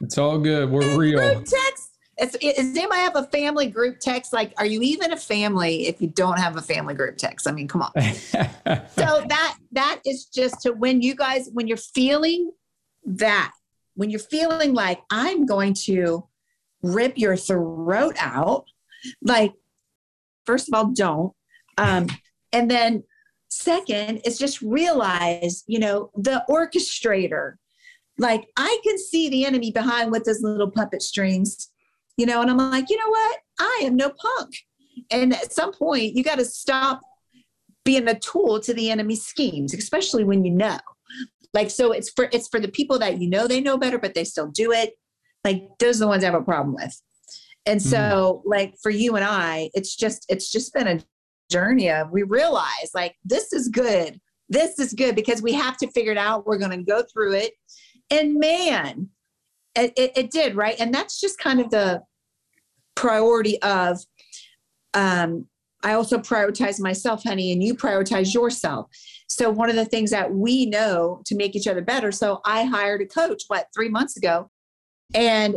it's 0.00 0.18
all 0.18 0.38
good. 0.38 0.68
We're 0.68 0.96
real. 0.96 1.18
Text 1.44 1.89
it's, 2.20 2.36
is 2.36 2.76
anybody 2.76 3.00
have 3.00 3.16
a 3.16 3.24
family 3.24 3.66
group 3.66 3.98
text? 3.98 4.32
Like, 4.32 4.52
are 4.58 4.66
you 4.66 4.82
even 4.82 5.12
a 5.12 5.16
family 5.16 5.88
if 5.88 6.02
you 6.02 6.08
don't 6.08 6.38
have 6.38 6.56
a 6.56 6.60
family 6.60 6.94
group 6.94 7.16
text? 7.16 7.48
I 7.48 7.52
mean, 7.52 7.66
come 7.66 7.82
on. 7.82 7.92
so 7.94 9.24
that 9.28 9.56
that 9.72 10.00
is 10.04 10.26
just 10.26 10.60
to 10.62 10.72
when 10.72 11.00
you 11.00 11.14
guys 11.14 11.48
when 11.52 11.66
you're 11.66 11.76
feeling 11.76 12.52
that 13.04 13.52
when 13.94 14.10
you're 14.10 14.20
feeling 14.20 14.74
like 14.74 15.00
I'm 15.10 15.46
going 15.46 15.74
to 15.86 16.26
rip 16.82 17.16
your 17.16 17.36
throat 17.36 18.16
out, 18.18 18.66
like 19.22 19.54
first 20.44 20.68
of 20.68 20.74
all, 20.74 20.92
don't. 20.92 21.32
Um, 21.78 22.06
and 22.52 22.70
then 22.70 23.04
second 23.48 24.18
is 24.26 24.38
just 24.38 24.60
realize, 24.60 25.64
you 25.66 25.78
know, 25.78 26.10
the 26.16 26.44
orchestrator. 26.50 27.54
Like 28.18 28.46
I 28.58 28.78
can 28.84 28.98
see 28.98 29.30
the 29.30 29.46
enemy 29.46 29.70
behind 29.70 30.10
with 30.10 30.24
those 30.24 30.42
little 30.42 30.70
puppet 30.70 31.00
strings 31.00 31.70
you 32.20 32.26
know, 32.26 32.42
and 32.42 32.50
I'm 32.50 32.58
like, 32.58 32.90
you 32.90 32.98
know 32.98 33.08
what? 33.08 33.38
I 33.58 33.80
am 33.84 33.96
no 33.96 34.10
punk. 34.10 34.54
And 35.10 35.34
at 35.34 35.52
some 35.52 35.72
point, 35.72 36.14
you 36.14 36.22
got 36.22 36.38
to 36.38 36.44
stop 36.44 37.00
being 37.84 38.06
a 38.08 38.18
tool 38.18 38.60
to 38.60 38.74
the 38.74 38.90
enemy's 38.90 39.24
schemes, 39.24 39.72
especially 39.74 40.24
when 40.24 40.44
you 40.44 40.50
know. 40.50 40.78
Like, 41.54 41.70
so 41.70 41.92
it's 41.92 42.10
for 42.10 42.28
it's 42.32 42.48
for 42.48 42.60
the 42.60 42.68
people 42.68 42.98
that 43.00 43.20
you 43.20 43.28
know 43.28 43.48
they 43.48 43.60
know 43.60 43.76
better, 43.76 43.98
but 43.98 44.14
they 44.14 44.24
still 44.24 44.48
do 44.48 44.70
it. 44.70 44.92
Like, 45.44 45.62
those 45.78 45.96
are 45.96 46.04
the 46.04 46.08
ones 46.08 46.22
I 46.22 46.26
have 46.26 46.40
a 46.40 46.44
problem 46.44 46.74
with. 46.74 47.00
And 47.66 47.82
so, 47.82 48.42
mm. 48.44 48.50
like 48.50 48.74
for 48.82 48.90
you 48.90 49.16
and 49.16 49.24
I, 49.24 49.70
it's 49.74 49.96
just 49.96 50.26
it's 50.28 50.50
just 50.52 50.72
been 50.74 50.86
a 50.86 51.00
journey 51.50 51.90
of 51.90 52.10
we 52.10 52.22
realize 52.22 52.90
like 52.94 53.16
this 53.24 53.52
is 53.52 53.68
good. 53.68 54.20
This 54.48 54.78
is 54.78 54.92
good 54.92 55.14
because 55.14 55.42
we 55.42 55.52
have 55.52 55.76
to 55.78 55.90
figure 55.90 56.12
it 56.12 56.18
out. 56.18 56.46
We're 56.46 56.58
going 56.58 56.76
to 56.76 56.84
go 56.84 57.02
through 57.12 57.34
it. 57.34 57.52
And 58.10 58.36
man, 58.36 59.08
it, 59.76 59.92
it, 59.96 60.12
it 60.16 60.30
did, 60.30 60.56
right? 60.56 60.74
And 60.80 60.92
that's 60.92 61.20
just 61.20 61.38
kind 61.38 61.60
of 61.60 61.70
the 61.70 62.02
priority 62.94 63.60
of 63.62 63.98
um, 64.94 65.46
I 65.82 65.94
also 65.94 66.18
prioritize 66.18 66.80
myself, 66.80 67.22
honey, 67.24 67.52
and 67.52 67.62
you 67.62 67.74
prioritize 67.74 68.34
yourself. 68.34 68.86
So 69.28 69.48
one 69.48 69.70
of 69.70 69.76
the 69.76 69.84
things 69.84 70.10
that 70.10 70.32
we 70.32 70.66
know 70.66 71.22
to 71.26 71.34
make 71.34 71.56
each 71.56 71.66
other 71.66 71.80
better. 71.80 72.12
So 72.12 72.40
I 72.44 72.64
hired 72.64 73.00
a 73.00 73.06
coach 73.06 73.44
what 73.48 73.68
three 73.74 73.88
months 73.88 74.16
ago, 74.16 74.50
and 75.14 75.56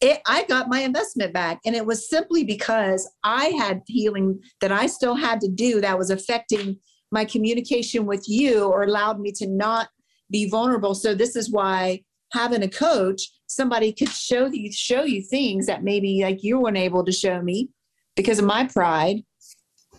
it, 0.00 0.20
I 0.26 0.44
got 0.44 0.68
my 0.68 0.80
investment 0.80 1.32
back, 1.32 1.60
and 1.64 1.76
it 1.76 1.84
was 1.84 2.08
simply 2.08 2.44
because 2.44 3.08
I 3.22 3.46
had 3.58 3.82
healing 3.86 4.40
that 4.60 4.72
I 4.72 4.86
still 4.86 5.14
had 5.14 5.40
to 5.42 5.48
do 5.48 5.80
that 5.80 5.98
was 5.98 6.10
affecting 6.10 6.78
my 7.10 7.24
communication 7.24 8.06
with 8.06 8.24
you 8.26 8.64
or 8.64 8.82
allowed 8.82 9.20
me 9.20 9.32
to 9.32 9.46
not 9.46 9.88
be 10.30 10.48
vulnerable. 10.48 10.94
So 10.94 11.14
this 11.14 11.36
is 11.36 11.50
why 11.50 12.02
having 12.32 12.62
a 12.62 12.68
coach 12.68 13.30
somebody 13.46 13.92
could 13.92 14.08
show 14.08 14.46
you 14.46 14.72
show 14.72 15.04
you 15.04 15.22
things 15.22 15.66
that 15.66 15.82
maybe 15.82 16.22
like 16.22 16.42
you 16.42 16.58
weren't 16.60 16.76
able 16.76 17.04
to 17.04 17.12
show 17.12 17.40
me 17.42 17.68
because 18.16 18.38
of 18.38 18.44
my 18.44 18.66
pride 18.66 19.22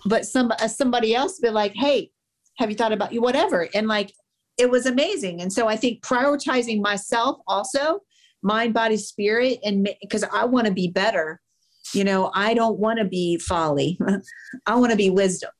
but 0.06 0.26
some 0.26 0.52
uh, 0.52 0.67
somebody 0.67 1.15
else 1.15 1.39
be 1.39 1.50
like 1.50 1.74
hey 1.76 2.10
have 2.58 2.69
you 2.69 2.76
thought 2.76 2.91
about 2.91 3.13
you 3.13 3.22
whatever 3.22 3.67
and 3.74 3.88
like 3.88 4.12
it 4.58 4.69
was 4.69 4.86
amazing 4.86 5.42
and 5.42 5.52
so 5.52 5.67
i 5.67 5.75
think 5.75 6.02
prioritizing 6.02 6.81
myself 6.81 7.38
also 7.48 8.00
mind, 8.44 8.73
body, 8.73 8.98
spirit, 8.98 9.60
and 9.63 9.90
because 10.02 10.23
I 10.31 10.46
want 10.46 10.67
to 10.67 10.73
be 10.73 10.90
better. 10.90 11.42
You 11.94 12.04
know, 12.04 12.31
I 12.34 12.54
don't 12.54 12.77
want 12.77 13.00
to 13.00 13.06
be 13.06 13.38
folly. 13.38 13.98
I 14.65 14.75
want 14.75 14.92
to 14.92 14.98
be 14.98 15.10
wisdom. 15.10 15.52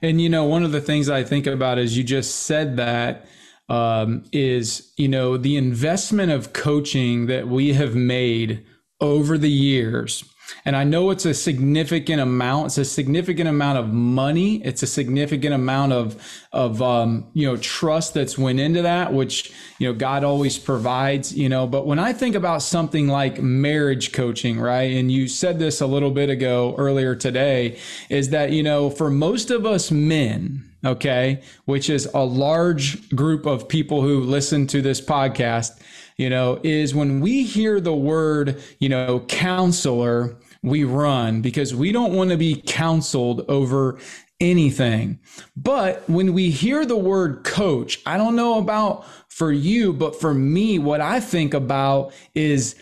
And 0.00 0.20
you 0.20 0.28
know, 0.28 0.44
one 0.44 0.64
of 0.64 0.72
the 0.72 0.80
things 0.80 1.08
I 1.08 1.22
think 1.22 1.46
about 1.46 1.78
is 1.78 1.96
you 1.96 2.04
just 2.04 2.44
said 2.44 2.76
that 2.76 3.26
um, 3.72 4.22
is 4.32 4.92
you 4.96 5.08
know 5.08 5.36
the 5.36 5.56
investment 5.56 6.30
of 6.30 6.52
coaching 6.52 7.26
that 7.26 7.48
we 7.48 7.72
have 7.72 7.94
made 7.94 8.64
over 9.00 9.36
the 9.36 9.50
years 9.50 10.24
and 10.64 10.76
I 10.76 10.84
know 10.84 11.10
it's 11.10 11.24
a 11.24 11.34
significant 11.34 12.20
amount. 12.20 12.66
It's 12.66 12.78
a 12.78 12.84
significant 12.84 13.48
amount 13.48 13.78
of 13.78 13.92
money. 13.92 14.62
It's 14.64 14.82
a 14.82 14.86
significant 14.86 15.54
amount 15.54 15.92
of 15.92 16.40
of 16.52 16.82
um, 16.82 17.30
you 17.32 17.46
know 17.46 17.56
trust 17.56 18.14
that's 18.14 18.38
went 18.38 18.60
into 18.60 18.82
that, 18.82 19.12
which 19.12 19.52
you 19.78 19.88
know 19.88 19.94
God 19.94 20.24
always 20.24 20.58
provides. 20.58 21.34
You 21.34 21.48
know, 21.48 21.66
but 21.66 21.86
when 21.86 21.98
I 21.98 22.12
think 22.12 22.34
about 22.34 22.62
something 22.62 23.08
like 23.08 23.40
marriage 23.40 24.12
coaching, 24.12 24.60
right? 24.60 24.90
And 24.92 25.10
you 25.10 25.28
said 25.28 25.58
this 25.58 25.80
a 25.80 25.86
little 25.86 26.10
bit 26.10 26.30
ago 26.30 26.74
earlier 26.78 27.14
today, 27.14 27.78
is 28.08 28.30
that 28.30 28.52
you 28.52 28.62
know 28.62 28.90
for 28.90 29.10
most 29.10 29.50
of 29.50 29.66
us 29.66 29.90
men, 29.90 30.71
okay, 30.84 31.42
which 31.64 31.88
is 31.90 32.06
a 32.14 32.24
large 32.24 33.08
group 33.10 33.46
of 33.46 33.68
people 33.68 34.02
who 34.02 34.20
listen 34.20 34.66
to 34.68 34.82
this 34.82 35.00
podcast 35.00 35.80
you 36.16 36.30
know, 36.30 36.60
is 36.62 36.94
when 36.94 37.20
we 37.20 37.42
hear 37.42 37.80
the 37.80 37.94
word, 37.94 38.62
you 38.78 38.88
know, 38.88 39.20
counselor, 39.20 40.36
we 40.62 40.84
run 40.84 41.42
because 41.42 41.74
we 41.74 41.90
don't 41.92 42.14
want 42.14 42.30
to 42.30 42.36
be 42.36 42.62
counseled 42.66 43.44
over 43.48 43.98
anything. 44.40 45.18
But 45.56 46.08
when 46.08 46.32
we 46.32 46.50
hear 46.50 46.84
the 46.84 46.96
word 46.96 47.44
coach, 47.44 48.00
I 48.06 48.16
don't 48.16 48.36
know 48.36 48.58
about 48.58 49.04
for 49.28 49.50
you, 49.50 49.92
but 49.92 50.20
for 50.20 50.34
me, 50.34 50.78
what 50.78 51.00
I 51.00 51.20
think 51.20 51.54
about 51.54 52.12
is 52.34 52.76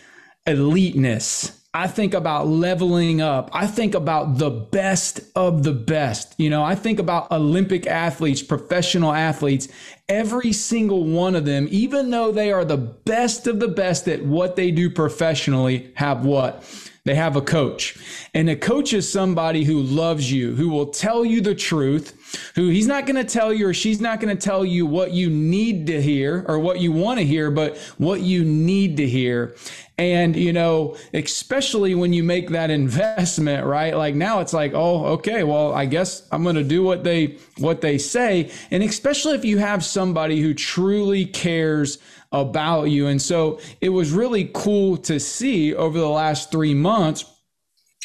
eliteness. 0.45 1.60
I 1.73 1.87
think 1.87 2.13
about 2.13 2.47
leveling 2.47 3.21
up. 3.21 3.49
I 3.53 3.65
think 3.65 3.95
about 3.95 4.37
the 4.37 4.49
best 4.49 5.21
of 5.37 5.63
the 5.63 5.71
best. 5.71 6.35
You 6.37 6.49
know, 6.49 6.63
I 6.63 6.75
think 6.75 6.99
about 6.99 7.31
Olympic 7.31 7.87
athletes, 7.87 8.43
professional 8.43 9.13
athletes, 9.13 9.69
every 10.09 10.51
single 10.51 11.05
one 11.05 11.33
of 11.33 11.45
them, 11.45 11.69
even 11.71 12.09
though 12.09 12.33
they 12.33 12.51
are 12.51 12.65
the 12.65 12.75
best 12.75 13.47
of 13.47 13.61
the 13.61 13.69
best 13.69 14.09
at 14.09 14.25
what 14.25 14.57
they 14.57 14.69
do 14.71 14.89
professionally, 14.89 15.93
have 15.95 16.25
what? 16.25 16.65
They 17.03 17.15
have 17.15 17.35
a 17.35 17.41
coach. 17.41 17.97
And 18.33 18.49
a 18.49 18.55
coach 18.55 18.93
is 18.93 19.11
somebody 19.11 19.63
who 19.63 19.81
loves 19.81 20.31
you, 20.31 20.53
who 20.53 20.69
will 20.69 20.87
tell 20.87 21.25
you 21.25 21.41
the 21.41 21.55
truth, 21.55 22.51
who 22.55 22.67
he's 22.69 22.85
not 22.85 23.07
going 23.07 23.15
to 23.15 23.23
tell 23.23 23.51
you 23.51 23.69
or 23.69 23.73
she's 23.73 23.99
not 23.99 24.19
going 24.19 24.35
to 24.35 24.41
tell 24.41 24.63
you 24.63 24.85
what 24.85 25.11
you 25.11 25.29
need 25.29 25.87
to 25.87 26.01
hear 26.01 26.45
or 26.47 26.59
what 26.59 26.79
you 26.79 26.91
want 26.91 27.19
to 27.19 27.25
hear, 27.25 27.49
but 27.49 27.77
what 27.97 28.21
you 28.21 28.43
need 28.45 28.97
to 28.97 29.07
hear. 29.07 29.55
And, 30.01 30.35
you 30.35 30.51
know, 30.51 30.97
especially 31.13 31.93
when 31.93 32.11
you 32.11 32.23
make 32.23 32.49
that 32.49 32.71
investment, 32.71 33.65
right? 33.65 33.95
Like 33.95 34.15
now 34.15 34.39
it's 34.39 34.53
like, 34.53 34.73
oh, 34.73 35.05
okay, 35.05 35.43
well, 35.43 35.73
I 35.73 35.85
guess 35.85 36.27
I'm 36.31 36.41
going 36.41 36.55
to 36.55 36.63
do 36.63 36.81
what 36.81 37.03
they, 37.03 37.37
what 37.59 37.81
they 37.81 37.99
say. 37.99 38.51
And 38.71 38.81
especially 38.81 39.35
if 39.35 39.45
you 39.45 39.59
have 39.59 39.85
somebody 39.85 40.41
who 40.41 40.55
truly 40.55 41.25
cares 41.25 41.99
about 42.31 42.85
you. 42.85 43.07
And 43.07 43.21
so 43.21 43.59
it 43.79 43.89
was 43.89 44.11
really 44.11 44.49
cool 44.53 44.97
to 44.97 45.19
see 45.19 45.75
over 45.75 45.99
the 45.99 46.09
last 46.09 46.51
three 46.51 46.73
months 46.73 47.25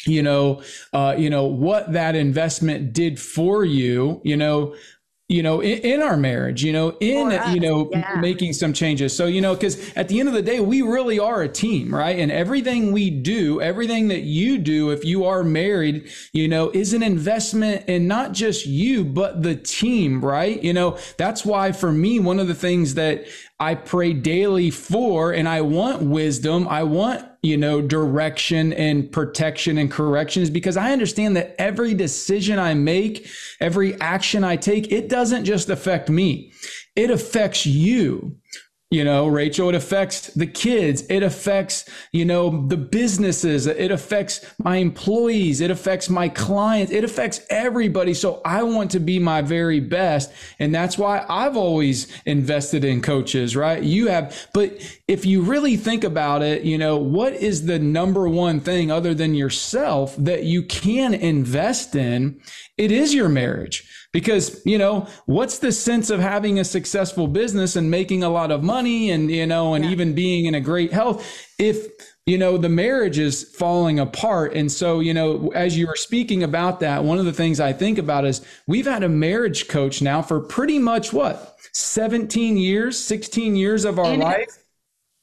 you 0.05 0.21
know 0.23 0.61
uh, 0.93 1.15
you 1.17 1.29
know 1.29 1.45
what 1.45 1.91
that 1.91 2.15
investment 2.15 2.93
did 2.93 3.19
for 3.19 3.65
you 3.65 4.21
you 4.23 4.37
know 4.37 4.73
you 5.29 5.43
know 5.43 5.59
in, 5.59 5.79
in, 5.79 6.01
our 6.01 6.15
marriage 6.15 6.63
you 6.63 6.71
know 6.71 6.95
in 7.01 7.31
you 7.53 7.59
know 7.59 7.89
yeah. 7.91 8.15
making 8.15 8.53
some 8.53 8.71
changes 8.71 9.15
so 9.15 9.25
you 9.25 9.41
know 9.41 9.53
because 9.53 9.91
at 9.95 10.07
the 10.07 10.19
end 10.19 10.29
of 10.29 10.33
the 10.33 10.41
day 10.41 10.61
we 10.61 10.81
really 10.81 11.19
are 11.19 11.41
a 11.41 11.49
team 11.49 11.93
right 11.93 12.17
and 12.17 12.31
everything 12.31 12.93
we 12.93 13.09
do 13.09 13.59
everything 13.59 14.07
that 14.07 14.21
you 14.21 14.57
do 14.57 14.89
if 14.89 15.03
you 15.03 15.25
are 15.25 15.43
married 15.43 16.09
you 16.31 16.47
know 16.47 16.69
is 16.69 16.93
an 16.93 17.03
investment 17.03 17.83
in 17.89 18.07
not 18.07 18.31
just 18.31 18.65
you 18.65 19.03
but 19.03 19.43
the 19.43 19.55
team 19.55 20.23
right 20.23 20.63
you 20.63 20.73
know 20.73 20.97
that's 21.17 21.45
why 21.45 21.73
for 21.73 21.91
me 21.91 22.19
one 22.19 22.39
of 22.39 22.47
the 22.47 22.55
things 22.55 22.93
that 22.93 23.25
I 23.59 23.73
pray 23.73 24.13
daily 24.13 24.69
for, 24.69 25.31
and 25.31 25.49
I 25.49 25.61
want 25.61 26.03
wisdom. 26.03 26.67
I 26.67 26.83
want, 26.83 27.26
you 27.43 27.57
know, 27.57 27.81
direction 27.81 28.73
and 28.73 29.11
protection 29.11 29.77
and 29.77 29.91
corrections 29.91 30.49
because 30.49 30.77
I 30.77 30.91
understand 30.91 31.35
that 31.37 31.55
every 31.59 31.93
decision 31.93 32.59
I 32.59 32.73
make, 32.73 33.27
every 33.59 33.99
action 34.01 34.43
I 34.43 34.55
take, 34.55 34.91
it 34.91 35.09
doesn't 35.09 35.45
just 35.45 35.69
affect 35.69 36.09
me. 36.09 36.51
It 36.95 37.11
affects 37.11 37.65
you 37.65 38.37
you 38.89 39.03
know 39.03 39.27
rachel 39.27 39.67
it 39.69 39.75
affects 39.75 40.27
the 40.33 40.47
kids. 40.47 41.03
It 41.09 41.23
affects 41.23 41.85
you 42.11 42.25
know 42.25 42.67
the 42.67 42.77
businesses. 42.77 43.67
It 43.67 43.91
affects 43.91 44.45
my 44.59 44.77
employees. 44.77 45.61
It 45.61 45.71
affects 45.71 46.09
my 46.09 46.29
clients. 46.29 46.91
It 46.91 47.03
affects 47.03 47.41
everybody. 47.49 48.13
So 48.13 48.41
i 48.45 48.63
want 48.63 48.91
to 48.91 48.99
be 48.99 49.19
my 49.19 49.41
very 49.41 49.79
best. 49.79 50.31
And 50.59 50.73
that's 50.73 50.97
why 50.97 51.25
i've 51.27 51.57
always 51.57 52.07
invested 52.25 52.83
in 52.85 53.01
coaches 53.01 53.55
right? 53.55 53.81
You 53.81 54.07
have. 54.07 54.47
But 54.53 54.81
if 55.07 55.25
you 55.25 55.41
really 55.41 55.75
think 55.75 56.03
about 56.03 56.41
it 56.41 56.63
you 56.63 56.77
know 56.77 56.97
what 56.97 57.33
is 57.33 57.65
the 57.65 57.79
number 57.79 58.27
one 58.27 58.59
thing 58.59 58.91
other 58.91 59.13
than 59.13 59.35
yourself 59.35 60.15
that 60.17 60.43
you 60.43 60.63
can 60.63 61.13
invest 61.13 61.95
in? 61.95 62.39
It 62.77 62.91
is 62.91 63.13
your 63.13 63.29
marriage 63.29 63.96
because 64.13 64.65
you 64.65 64.77
know 64.77 65.07
what's 65.25 65.59
the 65.59 65.71
sense 65.71 66.09
of 66.09 66.19
having 66.19 66.59
a 66.59 66.63
successful 66.63 67.27
business 67.27 67.75
and 67.75 67.89
making 67.89 68.23
a 68.23 68.29
lot 68.29 68.51
of 68.51 68.63
money 68.63 69.11
and 69.11 69.29
you 69.29 69.45
know 69.45 69.73
and 69.73 69.85
yeah. 69.85 69.91
even 69.91 70.13
being 70.13 70.45
in 70.45 70.55
a 70.55 70.61
great 70.61 70.91
health 70.91 71.45
if 71.59 71.87
you 72.25 72.37
know 72.37 72.57
the 72.57 72.69
marriage 72.69 73.19
is 73.19 73.43
falling 73.55 73.99
apart? 73.99 74.53
And 74.53 74.71
so 74.71 74.99
you 74.99 75.13
know 75.13 75.51
as 75.53 75.77
you 75.77 75.87
were 75.87 75.95
speaking 75.95 76.43
about 76.43 76.79
that 76.81 77.03
one 77.03 77.19
of 77.19 77.25
the 77.25 77.33
things 77.33 77.59
i 77.59 77.73
think 77.73 77.97
about 77.97 78.25
is 78.25 78.45
we've 78.67 78.85
had 78.85 79.03
a 79.03 79.09
marriage 79.09 79.67
coach 79.67 80.01
now 80.01 80.21
for 80.21 80.39
pretty 80.39 80.79
much 80.79 81.13
what? 81.13 81.55
17 81.73 82.57
years 82.57 82.97
16 82.97 83.55
years 83.55 83.85
of 83.85 83.99
our 83.99 84.05
and 84.05 84.21
life? 84.21 84.39
it, 84.39 84.49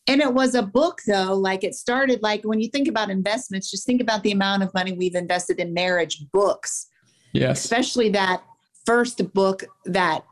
and 0.06 0.20
it 0.20 0.32
was 0.32 0.54
a 0.54 0.62
book 0.62 1.00
though. 1.06 1.34
Like 1.34 1.64
it 1.64 1.74
started 1.74 2.22
like 2.22 2.42
when 2.44 2.60
you 2.60 2.68
think 2.68 2.88
about 2.88 3.10
investments 3.10 3.70
just 3.70 3.86
think 3.86 4.00
about 4.00 4.22
the 4.22 4.32
amount 4.32 4.62
of 4.62 4.72
money 4.74 4.92
we've 4.92 5.14
invested 5.14 5.58
in 5.58 5.72
marriage 5.72 6.24
books. 6.32 6.88
Yes. 7.32 7.64
Especially 7.64 8.10
that 8.10 8.42
first 8.84 9.32
book 9.32 9.64
that 9.84 10.24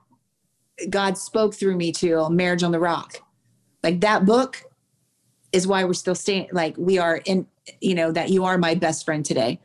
God 0.88 1.18
spoke 1.18 1.54
through 1.54 1.76
me 1.76 1.92
to, 1.92 2.28
Marriage 2.30 2.62
on 2.62 2.72
the 2.72 2.80
Rock. 2.80 3.20
Like 3.82 4.00
that 4.00 4.24
book 4.24 4.62
is 5.52 5.66
why 5.66 5.84
we're 5.84 5.92
still 5.92 6.14
staying, 6.14 6.48
like 6.52 6.76
we 6.76 6.98
are 6.98 7.16
in, 7.24 7.46
you 7.80 7.94
know, 7.94 8.12
that 8.12 8.30
you 8.30 8.44
are 8.44 8.58
my 8.58 8.74
best 8.74 9.04
friend 9.04 9.24
today. 9.24 9.60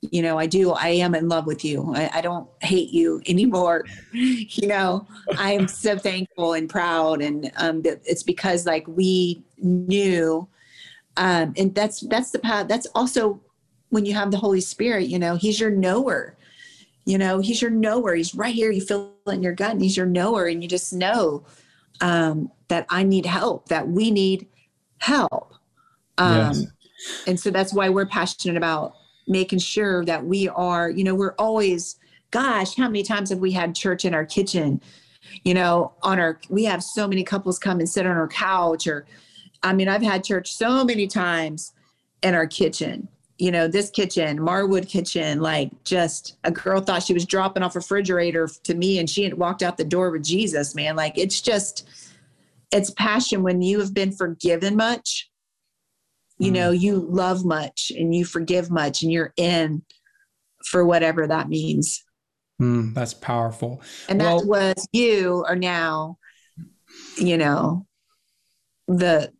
You 0.00 0.20
know, 0.20 0.38
I 0.38 0.46
do, 0.46 0.72
I 0.72 0.88
am 0.88 1.14
in 1.14 1.28
love 1.28 1.46
with 1.46 1.64
you. 1.64 1.94
I, 1.94 2.10
I 2.14 2.20
don't 2.20 2.48
hate 2.60 2.90
you 2.90 3.22
anymore. 3.28 3.84
you 4.12 4.66
know, 4.66 5.06
I 5.38 5.52
am 5.52 5.68
so 5.68 5.96
thankful 5.96 6.54
and 6.54 6.68
proud. 6.68 7.22
And 7.22 7.50
um, 7.56 7.82
it's 7.84 8.22
because 8.22 8.66
like 8.66 8.86
we 8.86 9.42
knew, 9.58 10.46
um, 11.16 11.54
and 11.56 11.74
that's, 11.74 12.00
that's 12.00 12.32
the 12.32 12.38
path. 12.38 12.68
That's 12.68 12.86
also 12.94 13.40
when 13.90 14.04
you 14.04 14.14
have 14.14 14.30
the 14.30 14.36
Holy 14.36 14.60
Spirit, 14.60 15.06
you 15.06 15.18
know, 15.18 15.36
he's 15.36 15.60
your 15.60 15.70
knower 15.70 16.36
you 17.04 17.18
know, 17.18 17.38
he's 17.38 17.60
your 17.60 17.70
knower. 17.70 18.14
He's 18.14 18.34
right 18.34 18.54
here. 18.54 18.70
You 18.70 18.80
feel 18.80 19.12
it 19.26 19.32
in 19.32 19.42
your 19.42 19.52
gut, 19.52 19.72
and 19.72 19.82
he's 19.82 19.96
your 19.96 20.06
knower, 20.06 20.46
and 20.46 20.62
you 20.62 20.68
just 20.68 20.92
know 20.92 21.44
um, 22.00 22.50
that 22.68 22.86
I 22.88 23.02
need 23.02 23.26
help. 23.26 23.68
That 23.68 23.88
we 23.88 24.10
need 24.10 24.46
help. 24.98 25.54
Um, 26.16 26.36
yes. 26.36 26.66
And 27.26 27.38
so 27.38 27.50
that's 27.50 27.74
why 27.74 27.90
we're 27.90 28.06
passionate 28.06 28.56
about 28.56 28.94
making 29.26 29.58
sure 29.58 30.04
that 30.06 30.24
we 30.24 30.48
are. 30.48 30.88
You 30.90 31.04
know, 31.04 31.14
we're 31.14 31.34
always. 31.38 31.96
Gosh, 32.30 32.74
how 32.74 32.88
many 32.88 33.04
times 33.04 33.30
have 33.30 33.38
we 33.38 33.52
had 33.52 33.76
church 33.76 34.04
in 34.04 34.12
our 34.12 34.24
kitchen? 34.24 34.80
You 35.44 35.54
know, 35.54 35.92
on 36.02 36.18
our 36.18 36.40
we 36.48 36.64
have 36.64 36.82
so 36.82 37.06
many 37.06 37.22
couples 37.22 37.58
come 37.58 37.78
and 37.78 37.88
sit 37.88 38.06
on 38.06 38.16
our 38.16 38.28
couch, 38.28 38.86
or 38.86 39.06
I 39.62 39.72
mean, 39.72 39.88
I've 39.88 40.02
had 40.02 40.24
church 40.24 40.54
so 40.54 40.84
many 40.84 41.06
times 41.06 41.72
in 42.22 42.34
our 42.34 42.46
kitchen 42.46 43.08
you 43.38 43.50
know, 43.50 43.66
this 43.66 43.90
kitchen, 43.90 44.38
Marwood 44.38 44.88
kitchen, 44.88 45.40
like 45.40 45.70
just 45.82 46.36
a 46.44 46.50
girl 46.50 46.80
thought 46.80 47.02
she 47.02 47.14
was 47.14 47.26
dropping 47.26 47.62
off 47.62 47.74
a 47.74 47.80
refrigerator 47.80 48.48
to 48.62 48.74
me 48.74 48.98
and 48.98 49.10
she 49.10 49.24
had 49.24 49.34
walked 49.34 49.62
out 49.62 49.76
the 49.76 49.84
door 49.84 50.10
with 50.10 50.22
Jesus, 50.22 50.74
man. 50.74 50.94
Like 50.94 51.18
it's 51.18 51.40
just, 51.40 51.88
it's 52.70 52.90
passion 52.90 53.42
when 53.42 53.60
you 53.60 53.80
have 53.80 53.92
been 53.92 54.12
forgiven 54.12 54.76
much, 54.76 55.30
you 56.38 56.52
mm. 56.52 56.54
know, 56.54 56.70
you 56.70 57.06
love 57.10 57.44
much 57.44 57.90
and 57.96 58.14
you 58.14 58.24
forgive 58.24 58.70
much 58.70 59.02
and 59.02 59.10
you're 59.10 59.32
in 59.36 59.82
for 60.64 60.84
whatever 60.84 61.26
that 61.26 61.48
means. 61.48 62.04
Mm, 62.62 62.94
that's 62.94 63.14
powerful. 63.14 63.82
And 64.08 64.20
well, 64.20 64.38
that 64.38 64.46
was 64.46 64.88
you 64.92 65.44
are 65.48 65.56
now, 65.56 66.18
you 67.18 67.36
know, 67.36 67.84
the, 68.86 69.32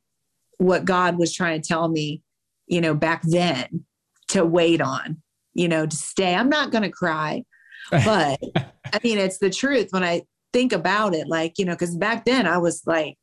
what 0.59 0.85
God 0.85 1.17
was 1.17 1.33
trying 1.33 1.63
to 1.63 1.69
tell 1.69 1.89
me 1.89 2.24
you 2.67 2.81
know, 2.81 2.95
back 2.95 3.23
then 3.23 3.85
to 4.29 4.45
wait 4.45 4.81
on, 4.81 5.23
you 5.53 5.69
know, 5.69 5.87
to 5.87 5.97
stay. 5.97 6.35
I'm 6.35 6.49
not 6.49 6.71
going 6.71 6.83
to 6.83 6.91
cry, 6.91 7.45
but 7.91 8.41
I 8.57 9.01
mean, 9.03 9.19
it's 9.19 9.39
the 9.39 9.51
truth 9.51 9.89
when 9.91 10.05
I 10.05 10.23
think 10.53 10.73
about 10.73 11.15
it, 11.15 11.29
like, 11.29 11.59
you 11.59 11.65
know, 11.65 11.75
because 11.75 11.97
back 11.97 12.25
then 12.25 12.47
I 12.47 12.59
was 12.59 12.83
like, 12.87 13.17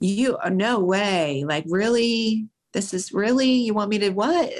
you 0.00 0.36
uh, 0.36 0.50
no 0.50 0.80
way 0.80 1.44
like 1.46 1.64
really? 1.68 2.48
This 2.72 2.92
is 2.92 3.12
really? 3.12 3.50
You 3.50 3.72
want 3.72 3.90
me 3.90 3.98
to 4.00 4.10
what? 4.10 4.52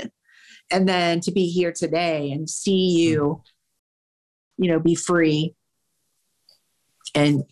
And 0.70 0.88
then 0.88 1.20
to 1.20 1.30
be 1.30 1.48
here 1.48 1.72
today 1.72 2.30
and 2.32 2.48
see 2.48 3.02
you 3.02 3.42
you 4.58 4.70
know 4.70 4.80
be 4.80 4.94
free 4.94 5.54
and 7.14 7.44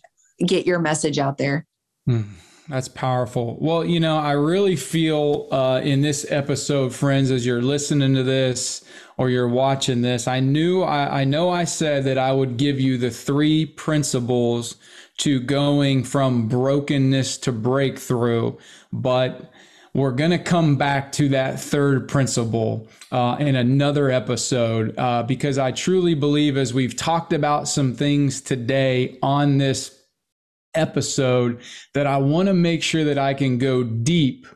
get 0.45 0.65
your 0.65 0.79
message 0.79 1.19
out 1.19 1.37
there. 1.37 1.65
Mm, 2.09 2.25
that's 2.67 2.87
powerful. 2.87 3.57
Well 3.59 3.85
you 3.85 3.99
know 3.99 4.17
i 4.17 4.31
really 4.31 4.75
feel 4.75 5.47
uh, 5.51 5.81
in 5.83 6.01
this 6.01 6.25
episode 6.29 6.93
friends 6.93 7.31
as 7.31 7.45
you're 7.45 7.61
listening 7.61 8.15
to 8.15 8.23
this 8.23 8.83
or 9.17 9.29
you're 9.29 9.47
watching 9.47 10.01
this 10.01 10.27
i 10.27 10.39
knew 10.39 10.81
I, 10.81 11.21
I 11.21 11.23
know 11.23 11.49
i 11.49 11.63
said 11.63 12.03
that 12.05 12.17
i 12.17 12.31
would 12.31 12.57
give 12.57 12.79
you 12.79 12.97
the 12.97 13.11
three 13.11 13.65
principles 13.65 14.75
to 15.17 15.39
going 15.39 16.03
from 16.03 16.47
brokenness 16.47 17.37
to 17.39 17.51
breakthrough 17.51 18.55
but 18.91 19.51
we're 19.95 20.11
going 20.11 20.31
to 20.31 20.39
come 20.39 20.75
back 20.75 21.13
to 21.13 21.29
that 21.29 21.57
third 21.57 22.09
principle 22.09 22.85
uh, 23.13 23.37
in 23.39 23.55
another 23.55 24.11
episode 24.11 24.93
uh, 24.97 25.23
because 25.23 25.57
I 25.57 25.71
truly 25.71 26.15
believe, 26.15 26.57
as 26.57 26.73
we've 26.73 26.97
talked 26.97 27.31
about 27.31 27.69
some 27.69 27.93
things 27.93 28.41
today 28.41 29.17
on 29.23 29.57
this 29.57 29.94
episode, 30.75 31.61
that 31.93 32.07
I 32.07 32.17
want 32.17 32.47
to 32.47 32.53
make 32.53 32.83
sure 32.83 33.03
that 33.03 33.17
I 33.17 33.33
can 33.33 33.57
go 33.57 33.83
deep 33.83 34.47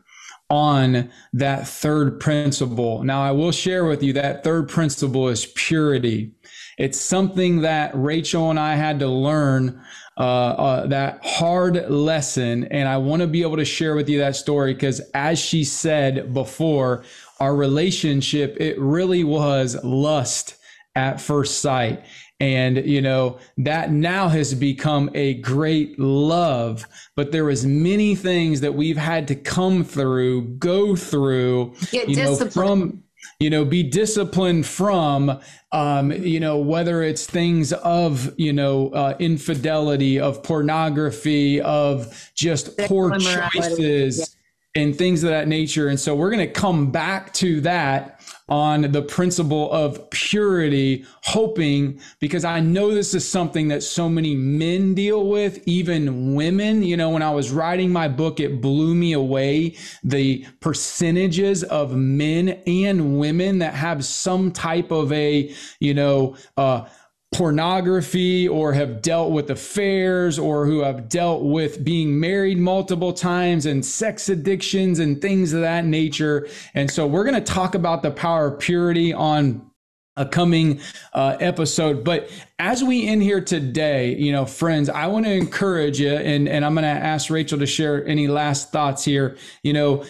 on 0.49 1.11
that 1.33 1.67
third 1.67 2.19
principle. 2.19 3.03
Now, 3.03 3.21
I 3.21 3.31
will 3.31 3.51
share 3.51 3.85
with 3.85 4.01
you 4.01 4.13
that 4.13 4.43
third 4.43 4.67
principle 4.67 5.27
is 5.27 5.45
purity. 5.45 6.31
It's 6.77 6.99
something 6.99 7.61
that 7.61 7.91
Rachel 7.93 8.49
and 8.49 8.59
I 8.59 8.75
had 8.75 8.99
to 8.99 9.07
learn 9.07 9.81
uh, 10.17 10.21
uh, 10.21 10.87
that 10.87 11.19
hard 11.23 11.89
lesson. 11.89 12.65
And 12.65 12.89
I 12.89 12.97
want 12.97 13.21
to 13.21 13.27
be 13.27 13.41
able 13.41 13.57
to 13.57 13.65
share 13.65 13.95
with 13.95 14.09
you 14.09 14.19
that 14.19 14.35
story 14.35 14.73
because, 14.73 14.99
as 15.13 15.39
she 15.39 15.63
said 15.63 16.33
before, 16.33 17.03
our 17.39 17.55
relationship, 17.55 18.57
it 18.59 18.77
really 18.79 19.23
was 19.23 19.81
lust 19.83 20.55
at 20.95 21.21
first 21.21 21.61
sight. 21.61 22.03
And, 22.41 22.85
you 22.85 23.01
know, 23.01 23.37
that 23.57 23.91
now 23.91 24.29
has 24.29 24.53
become 24.53 25.09
a 25.13 25.33
great 25.35 25.99
love, 25.99 26.87
but 27.15 27.33
there 27.33 27.43
was 27.43 27.65
many 27.65 28.15
things 28.15 28.61
that 28.61 28.73
we've 28.73 28.97
had 28.97 29.27
to 29.27 29.35
come 29.35 29.83
through, 29.83 30.55
go 30.55 30.95
through, 30.95 31.73
Get 31.91 32.07
you 32.07 32.15
know, 32.15 32.35
from, 32.35 33.03
you 33.39 33.49
know 33.49 33.63
be 33.63 33.83
disciplined 33.83 34.65
from 34.65 35.39
um, 35.71 36.11
you 36.11 36.39
know 36.39 36.57
whether 36.57 37.01
it's 37.01 37.25
things 37.25 37.71
of 37.73 38.33
you 38.37 38.51
know 38.51 38.89
uh, 38.89 39.15
infidelity 39.19 40.19
of 40.19 40.43
pornography 40.43 41.61
of 41.61 42.31
just 42.35 42.77
poor 42.79 43.17
choices 43.17 44.35
yeah. 44.75 44.81
and 44.81 44.97
things 44.97 45.23
of 45.23 45.29
that 45.29 45.47
nature. 45.47 45.87
And 45.87 45.99
so 45.99 46.15
we're 46.15 46.31
going 46.31 46.47
to 46.47 46.53
come 46.53 46.91
back 46.91 47.33
to 47.35 47.61
that 47.61 48.18
on 48.49 48.91
the 48.91 49.01
principle 49.01 49.71
of 49.71 50.09
purity, 50.09 51.05
hoping, 51.23 51.99
because 52.19 52.43
I 52.43 52.59
know 52.59 52.93
this 52.93 53.13
is 53.13 53.27
something 53.27 53.67
that 53.69 53.83
so 53.83 54.09
many 54.09 54.35
men 54.35 54.93
deal 54.93 55.27
with, 55.27 55.61
even 55.67 56.33
women. 56.33 56.81
You 56.83 56.97
know, 56.97 57.11
when 57.11 57.21
I 57.21 57.31
was 57.31 57.51
writing 57.51 57.91
my 57.91 58.07
book, 58.07 58.39
it 58.39 58.61
blew 58.61 58.95
me 58.95 59.13
away 59.13 59.75
the 60.03 60.45
percentages 60.59 61.63
of 61.63 61.95
men 61.95 62.49
and 62.65 63.19
women 63.19 63.59
that 63.59 63.75
have 63.75 64.03
some 64.03 64.51
type 64.51 64.91
of 64.91 65.11
a, 65.13 65.53
you 65.79 65.93
know, 65.93 66.35
uh, 66.57 66.85
pornography 67.31 68.47
or 68.47 68.73
have 68.73 69.01
dealt 69.01 69.31
with 69.31 69.51
affairs 69.51 70.39
or 70.39 70.65
who 70.65 70.79
have 70.79 71.07
dealt 71.07 71.43
with 71.43 71.83
being 71.83 72.19
married 72.19 72.57
multiple 72.57 73.13
times 73.13 73.65
and 73.67 73.85
sex 73.85 74.29
addictions 74.29 74.99
and 74.99 75.21
things 75.21 75.53
of 75.53 75.61
that 75.61 75.85
nature. 75.85 76.47
And 76.73 76.89
so 76.89 77.05
we're 77.05 77.23
going 77.23 77.35
to 77.35 77.41
talk 77.41 77.75
about 77.75 78.01
the 78.01 78.11
power 78.11 78.47
of 78.47 78.59
purity 78.59 79.13
on 79.13 79.69
a 80.17 80.25
coming 80.25 80.81
uh, 81.13 81.37
episode. 81.39 82.03
But 82.03 82.29
as 82.57 82.83
we 82.83 83.07
end 83.07 83.21
here 83.21 83.41
today, 83.41 84.15
you 84.15 84.31
know, 84.31 84.45
friends, 84.45 84.89
I 84.89 85.07
want 85.07 85.25
to 85.25 85.31
encourage 85.31 85.99
you, 85.99 86.11
and, 86.11 86.49
and 86.49 86.65
I'm 86.65 86.73
going 86.73 86.83
to 86.83 86.89
ask 86.89 87.29
Rachel 87.29 87.59
to 87.59 87.67
share 87.67 88.05
any 88.05 88.27
last 88.27 88.71
thoughts 88.71 89.05
here, 89.05 89.37
you 89.63 89.71
know, 89.71 90.03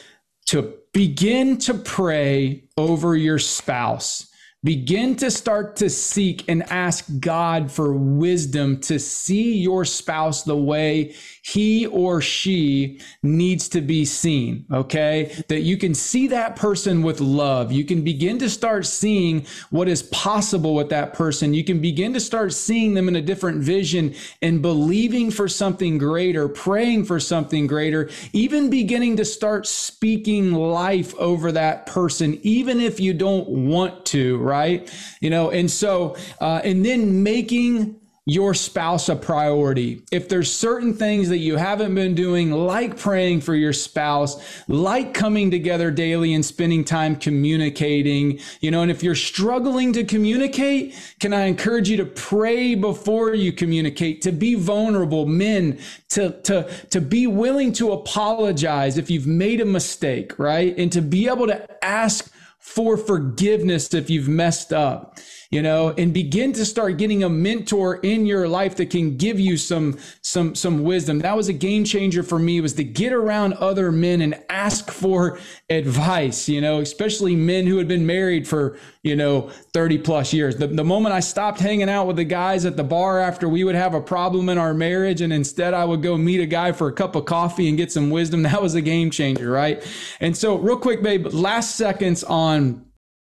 to 0.47 0.73
begin 0.93 1.57
to 1.59 1.73
pray 1.75 2.63
over 2.77 3.15
your 3.15 3.39
spouse 3.39 4.28
Begin 4.61 5.15
to 5.17 5.31
start 5.31 5.77
to 5.77 5.89
seek 5.89 6.49
and 6.49 6.69
ask 6.69 7.05
God 7.21 7.71
for 7.71 7.93
wisdom 7.93 8.81
to 8.81 8.99
see 8.99 9.57
your 9.57 9.85
spouse 9.85 10.43
the 10.43 10.57
way 10.57 11.15
he 11.43 11.85
or 11.87 12.21
she 12.21 12.99
needs 13.23 13.69
to 13.69 13.81
be 13.81 14.05
seen. 14.05 14.65
Okay. 14.71 15.43
That 15.47 15.61
you 15.61 15.77
can 15.77 15.93
see 15.93 16.27
that 16.27 16.55
person 16.55 17.01
with 17.01 17.21
love. 17.21 17.71
You 17.71 17.85
can 17.85 18.03
begin 18.03 18.39
to 18.39 18.49
start 18.49 18.85
seeing 18.85 19.45
what 19.69 19.87
is 19.87 20.03
possible 20.03 20.75
with 20.75 20.89
that 20.89 21.13
person. 21.13 21.53
You 21.53 21.63
can 21.63 21.79
begin 21.79 22.13
to 22.13 22.19
start 22.19 22.53
seeing 22.53 22.93
them 22.93 23.07
in 23.07 23.15
a 23.15 23.21
different 23.21 23.61
vision 23.61 24.15
and 24.41 24.61
believing 24.61 25.31
for 25.31 25.47
something 25.47 25.97
greater, 25.97 26.47
praying 26.49 27.05
for 27.05 27.19
something 27.19 27.67
greater, 27.67 28.09
even 28.33 28.69
beginning 28.69 29.17
to 29.17 29.25
start 29.25 29.67
speaking 29.67 30.53
life 30.53 31.13
over 31.15 31.51
that 31.51 31.85
person, 31.85 32.39
even 32.43 32.79
if 32.79 32.99
you 32.99 33.13
don't 33.13 33.47
want 33.47 34.05
to 34.07 34.39
right? 34.39 34.91
You 35.21 35.29
know, 35.29 35.51
and 35.51 35.69
so, 35.69 36.15
uh, 36.41 36.61
and 36.63 36.85
then 36.85 37.23
making 37.23 37.98
your 38.29 38.53
spouse 38.53 39.09
a 39.09 39.15
priority. 39.15 40.03
If 40.11 40.29
there's 40.29 40.53
certain 40.53 40.93
things 40.93 41.29
that 41.29 41.39
you 41.39 41.55
haven't 41.55 41.95
been 41.95 42.13
doing, 42.13 42.51
like 42.51 42.95
praying 42.95 43.41
for 43.41 43.55
your 43.55 43.73
spouse, 43.73 44.63
like 44.67 45.15
coming 45.15 45.49
together 45.49 45.89
daily 45.89 46.35
and 46.35 46.45
spending 46.45 46.85
time 46.85 47.15
communicating, 47.15 48.39
you 48.61 48.69
know, 48.69 48.83
and 48.83 48.91
if 48.91 49.01
you're 49.01 49.15
struggling 49.15 49.93
to 49.93 50.03
communicate, 50.03 50.95
can 51.19 51.33
I 51.33 51.45
encourage 51.45 51.89
you 51.89 51.97
to 51.97 52.05
pray 52.05 52.75
before 52.75 53.33
you 53.33 53.51
communicate, 53.51 54.21
to 54.21 54.31
be 54.31 54.53
vulnerable, 54.53 55.25
men, 55.25 55.79
to, 56.09 56.39
to, 56.43 56.69
to 56.91 57.01
be 57.01 57.25
willing 57.25 57.73
to 57.73 57.93
apologize 57.93 58.99
if 58.99 59.09
you've 59.09 59.27
made 59.27 59.59
a 59.59 59.65
mistake, 59.65 60.37
right? 60.37 60.77
And 60.77 60.91
to 60.91 61.01
be 61.01 61.27
able 61.27 61.47
to 61.47 61.83
ask 61.83 62.31
for 62.59 62.95
forgiveness 62.95 63.91
if 63.95 64.11
you've 64.11 64.27
messed 64.27 64.71
up, 64.71 65.17
you 65.51 65.63
know, 65.63 65.89
and 65.97 66.13
begin 66.13 66.53
to 66.53 66.63
start 66.63 66.97
getting 66.97 67.23
a 67.23 67.29
mentor 67.29 67.95
in 67.97 68.27
your 68.27 68.47
life 68.47 68.75
that 68.75 68.91
can 68.91 69.17
give 69.17 69.39
you 69.39 69.57
some 69.57 69.97
some 70.21 70.53
some 70.53 70.83
wisdom. 70.83 71.19
That 71.19 71.35
was 71.35 71.47
a 71.47 71.53
game 71.53 71.83
changer 71.83 72.21
for 72.21 72.37
me 72.37 72.61
was 72.61 72.73
to 72.73 72.83
get 72.83 73.13
around 73.13 73.53
other 73.53 73.91
men 73.91 74.21
and 74.21 74.39
ask 74.49 74.91
for 74.91 75.39
advice, 75.67 76.47
you 76.47 76.61
know, 76.61 76.81
especially 76.81 77.35
men 77.35 77.65
who 77.65 77.79
had 77.79 77.87
been 77.87 78.05
married 78.05 78.47
for, 78.47 78.77
you 79.01 79.15
know, 79.15 79.49
30 79.73 79.97
plus 79.99 80.33
years. 80.33 80.55
The, 80.55 80.67
the 80.67 80.83
moment 80.83 81.15
I 81.15 81.19
stopped 81.19 81.59
hanging 81.59 81.89
out 81.89 82.05
with 82.05 82.17
the 82.17 82.25
guys 82.25 82.63
at 82.65 82.77
the 82.77 82.83
bar 82.83 83.19
after 83.19 83.49
we 83.49 83.63
would 83.63 83.75
have 83.75 83.95
a 83.95 84.01
problem 84.01 84.49
in 84.49 84.59
our 84.59 84.75
marriage 84.75 85.21
and 85.21 85.33
instead 85.33 85.73
I 85.73 85.83
would 85.83 86.03
go 86.03 86.15
meet 86.15 86.41
a 86.41 86.45
guy 86.45 86.73
for 86.73 86.89
a 86.89 86.93
cup 86.93 87.15
of 87.15 87.25
coffee 87.25 87.67
and 87.67 87.75
get 87.75 87.91
some 87.91 88.11
wisdom, 88.11 88.43
that 88.49 88.61
was 88.61 88.75
a 88.75 88.81
game 88.81 89.09
changer, 89.09 89.49
right? 89.49 89.83
And 90.19 90.37
so, 90.37 90.59
real 90.59 90.77
quick, 90.77 91.01
babe, 91.01 91.25
last 91.33 91.75
seconds 91.75 92.23
on 92.23 92.85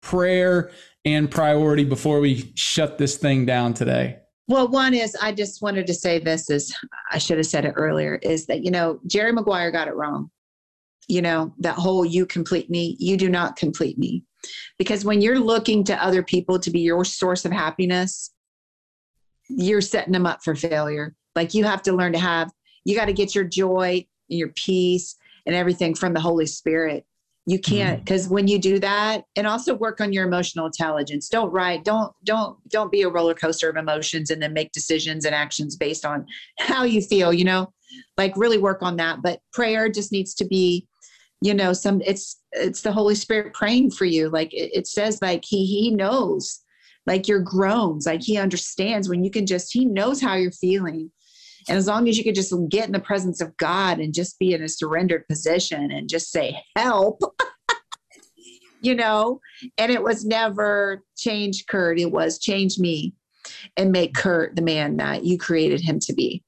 prayer 0.03 0.69
and 1.05 1.29
priority 1.29 1.83
before 1.83 2.19
we 2.19 2.51
shut 2.55 2.97
this 2.97 3.17
thing 3.17 3.45
down 3.45 3.73
today. 3.73 4.19
Well, 4.47 4.67
one 4.67 4.93
is 4.93 5.15
I 5.21 5.31
just 5.31 5.61
wanted 5.61 5.87
to 5.87 5.93
say 5.93 6.19
this 6.19 6.49
is 6.49 6.75
I 7.11 7.17
should 7.17 7.37
have 7.37 7.47
said 7.47 7.65
it 7.65 7.73
earlier 7.75 8.15
is 8.21 8.45
that 8.47 8.63
you 8.63 8.71
know 8.71 8.99
Jerry 9.07 9.31
Maguire 9.31 9.71
got 9.71 9.87
it 9.87 9.95
wrong 9.95 10.29
you 11.07 11.21
know, 11.21 11.53
that 11.59 11.75
whole 11.75 12.05
you 12.05 12.25
complete 12.25 12.69
me, 12.69 12.95
you 12.99 13.17
do 13.17 13.29
not 13.29 13.55
complete 13.55 13.97
me. 13.97 14.23
Because 14.77 15.05
when 15.05 15.21
you're 15.21 15.39
looking 15.39 15.83
to 15.85 16.03
other 16.03 16.23
people 16.23 16.59
to 16.59 16.71
be 16.71 16.81
your 16.81 17.05
source 17.05 17.45
of 17.45 17.51
happiness, 17.51 18.31
you're 19.49 19.81
setting 19.81 20.13
them 20.13 20.25
up 20.25 20.43
for 20.43 20.55
failure. 20.55 21.15
Like 21.35 21.53
you 21.53 21.63
have 21.63 21.81
to 21.83 21.93
learn 21.93 22.13
to 22.13 22.19
have, 22.19 22.51
you 22.85 22.95
got 22.95 23.05
to 23.05 23.13
get 23.13 23.35
your 23.35 23.43
joy 23.43 24.05
and 24.29 24.39
your 24.39 24.49
peace 24.49 25.15
and 25.45 25.55
everything 25.55 25.95
from 25.95 26.13
the 26.13 26.19
Holy 26.19 26.45
Spirit. 26.45 27.05
You 27.45 27.59
can't 27.59 28.03
because 28.03 28.25
mm-hmm. 28.25 28.35
when 28.35 28.47
you 28.47 28.57
do 28.57 28.79
that, 28.79 29.23
and 29.35 29.45
also 29.45 29.73
work 29.73 29.99
on 29.99 30.13
your 30.13 30.25
emotional 30.25 30.65
intelligence. 30.65 31.27
Don't 31.27 31.51
write, 31.51 31.83
don't, 31.83 32.13
don't, 32.23 32.57
don't 32.69 32.91
be 32.91 33.01
a 33.01 33.09
roller 33.09 33.33
coaster 33.33 33.69
of 33.69 33.75
emotions 33.75 34.29
and 34.29 34.41
then 34.41 34.53
make 34.53 34.71
decisions 34.71 35.25
and 35.25 35.35
actions 35.35 35.75
based 35.75 36.05
on 36.05 36.25
how 36.59 36.83
you 36.83 37.01
feel, 37.01 37.33
you 37.33 37.43
know, 37.43 37.73
like 38.17 38.33
really 38.37 38.57
work 38.57 38.81
on 38.81 38.95
that. 38.97 39.21
But 39.21 39.41
prayer 39.51 39.89
just 39.89 40.11
needs 40.11 40.33
to 40.35 40.45
be 40.45 40.87
you 41.41 41.53
know 41.53 41.73
some 41.73 42.01
it's 42.05 42.41
it's 42.53 42.81
the 42.81 42.91
holy 42.91 43.15
spirit 43.15 43.53
praying 43.53 43.91
for 43.91 44.05
you 44.05 44.29
like 44.29 44.53
it, 44.53 44.71
it 44.73 44.87
says 44.87 45.19
like 45.21 45.43
he 45.45 45.65
he 45.65 45.91
knows 45.91 46.61
like 47.05 47.27
your 47.27 47.41
groans 47.41 48.05
like 48.05 48.23
he 48.23 48.37
understands 48.37 49.09
when 49.09 49.25
you 49.25 49.29
can 49.29 49.45
just 49.45 49.73
he 49.73 49.83
knows 49.83 50.21
how 50.21 50.35
you're 50.35 50.51
feeling 50.51 51.11
and 51.67 51.77
as 51.77 51.87
long 51.87 52.07
as 52.07 52.17
you 52.17 52.23
could 52.23 52.35
just 52.35 52.53
get 52.69 52.85
in 52.85 52.91
the 52.91 52.99
presence 52.99 53.41
of 53.41 53.55
god 53.57 53.99
and 53.99 54.13
just 54.13 54.37
be 54.39 54.53
in 54.53 54.63
a 54.63 54.69
surrendered 54.69 55.27
position 55.27 55.91
and 55.91 56.09
just 56.09 56.31
say 56.31 56.57
help 56.75 57.21
you 58.83 58.93
know? 58.93 59.39
And 59.79 59.91
it 59.91 60.03
was 60.03 60.25
never 60.25 61.03
change 61.17 61.65
Curt 61.65 61.97
it 61.97 62.11
was 62.11 62.37
change 62.37 62.77
me 62.77 63.15
and 63.75 63.91
make 63.91 64.13
Curt 64.13 64.55
the 64.55 64.61
man 64.61 64.97
that 64.97 65.23
you 65.23 65.39
created 65.39 65.81
him 65.81 65.99
to 66.01 66.13
be. 66.13 66.43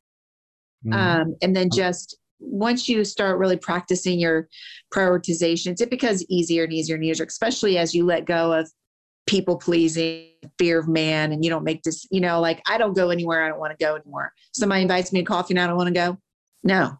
Mm. 0.85 0.93
um, 0.93 1.35
and 1.41 1.55
then 1.55 1.69
just 1.73 2.15
once 2.39 2.87
you 2.87 3.03
start 3.03 3.39
really 3.39 3.57
practicing 3.57 4.19
your 4.19 4.47
prioritizations, 4.93 5.81
it 5.81 5.89
becomes 5.89 6.23
easier 6.29 6.63
and 6.65 6.73
easier 6.73 6.95
and 6.95 7.03
easier, 7.03 7.25
especially 7.25 7.79
as 7.79 7.95
you 7.95 8.05
let 8.05 8.25
go 8.25 8.53
of 8.53 8.69
people 9.27 9.57
pleasing, 9.57 10.27
fear 10.57 10.79
of 10.79 10.87
man, 10.87 11.31
and 11.31 11.43
you 11.43 11.49
don't 11.49 11.63
make 11.63 11.83
this, 11.83 12.05
you 12.11 12.21
know, 12.21 12.39
like 12.39 12.61
I 12.67 12.77
don't 12.77 12.95
go 12.95 13.09
anywhere 13.09 13.43
I 13.43 13.49
don't 13.49 13.59
want 13.59 13.77
to 13.77 13.83
go 13.83 13.95
anymore. 13.95 14.33
Somebody 14.53 14.83
invites 14.83 15.11
me 15.11 15.21
to 15.21 15.25
coffee 15.25 15.53
and 15.53 15.59
I 15.59 15.67
don't 15.67 15.77
want 15.77 15.87
to 15.87 15.93
go. 15.93 16.17
No. 16.63 16.99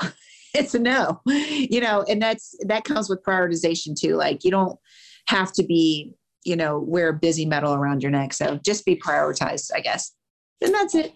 it's 0.54 0.74
a 0.74 0.78
no. 0.78 1.20
You 1.26 1.80
know, 1.80 2.04
and 2.08 2.20
that's 2.20 2.54
that 2.66 2.84
comes 2.84 3.08
with 3.08 3.22
prioritization 3.22 3.98
too. 3.98 4.16
Like 4.16 4.44
you 4.44 4.50
don't 4.50 4.78
have 5.26 5.52
to 5.54 5.62
be, 5.62 6.12
you 6.44 6.56
know, 6.56 6.78
wear 6.78 7.08
a 7.08 7.14
busy 7.14 7.46
medal 7.46 7.74
around 7.74 8.02
your 8.02 8.10
neck. 8.10 8.32
So 8.32 8.58
just 8.64 8.84
be 8.84 8.96
prioritized, 8.96 9.70
I 9.74 9.80
guess. 9.80 10.12
And 10.60 10.74
that's 10.74 10.94
it. 10.94 11.14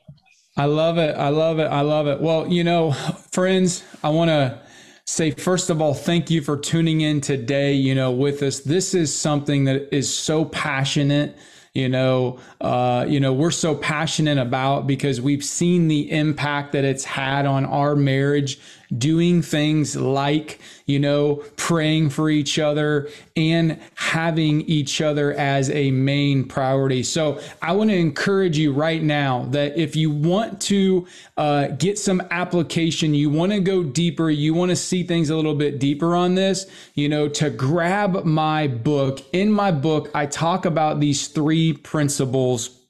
I 0.57 0.67
love 0.67 0.99
it. 0.99 1.17
I 1.17 1.29
love 1.29 1.59
it. 1.59 1.65
I 1.65 1.81
love 1.81 2.07
it. 2.07 2.21
Well, 2.21 2.47
you 2.47 2.63
know, 2.63 2.93
friends, 3.33 3.83
I 4.03 4.11
want 4.11 4.29
to 4.29 4.61
say 5.07 5.31
first 5.33 5.69
of 5.69 5.83
all 5.83 5.95
thank 5.95 6.31
you 6.31 6.41
for 6.41 6.57
tuning 6.57 7.01
in 7.01 7.21
today 7.21 7.73
you 7.75 7.95
know 7.95 8.11
with 8.11 8.43
us. 8.43 8.61
This 8.61 8.95
is 8.95 9.15
something 9.15 9.65
that 9.65 9.95
is 9.95 10.13
so 10.13 10.45
passionate 10.45 11.37
you 11.75 11.89
know 11.89 12.39
uh, 12.61 13.05
you 13.09 13.19
know 13.19 13.33
we're 13.33 13.51
so 13.51 13.75
passionate 13.75 14.39
about 14.39 14.87
because 14.87 15.21
we've 15.21 15.45
seen 15.45 15.89
the 15.89 16.11
impact 16.11 16.73
that 16.73 16.85
it's 16.85 17.05
had 17.05 17.47
on 17.47 17.65
our 17.65 17.97
marriage 17.97 18.61
doing 18.99 19.43
things 19.43 19.97
like, 19.97 20.61
you 20.87 20.99
know, 20.99 21.37
praying 21.57 22.11
for 22.11 22.29
each 22.29 22.59
other 22.59 23.09
and 23.37 23.81
having 23.95 24.61
each 24.63 25.01
other 25.01 25.33
as 25.35 25.71
a 25.71 25.91
main 25.91 26.45
priority. 26.45 27.03
So 27.03 27.41
I 27.61 27.73
want 27.73 27.91
to 27.91 27.97
encourage 27.97 28.59
you 28.59 28.73
right 28.73 29.03
now 29.03 29.47
that 29.51 29.79
if 29.79 29.97
you 29.97 30.11
want 30.11 30.61
to 30.63 31.07
uh, 31.37 31.69
get 31.69 31.99
some 31.99 32.21
application, 32.31 33.15
you 33.15 33.31
want 33.31 33.53
to 33.53 33.61
go 33.61 33.83
deeper, 33.83 34.29
you 34.29 34.55
want 34.55 34.71
to 34.71 34.77
see 34.77 35.03
things 35.03 35.31
a 35.31 35.37
little 35.37 35.55
bit 35.55 35.79
deeper 35.79 36.15
on 36.15 36.35
this, 36.35 36.67
you 36.95 37.09
know, 37.09 37.29
to 37.29 37.51
grab 37.51 38.25
my 38.25 38.67
book. 38.67 39.21
In 39.33 39.51
my 39.51 39.71
book, 39.71 40.11
I 40.15 40.27
talk 40.27 40.67
about 40.67 41.01
these 41.01 41.29
three 41.29 41.73
principles 41.73 42.82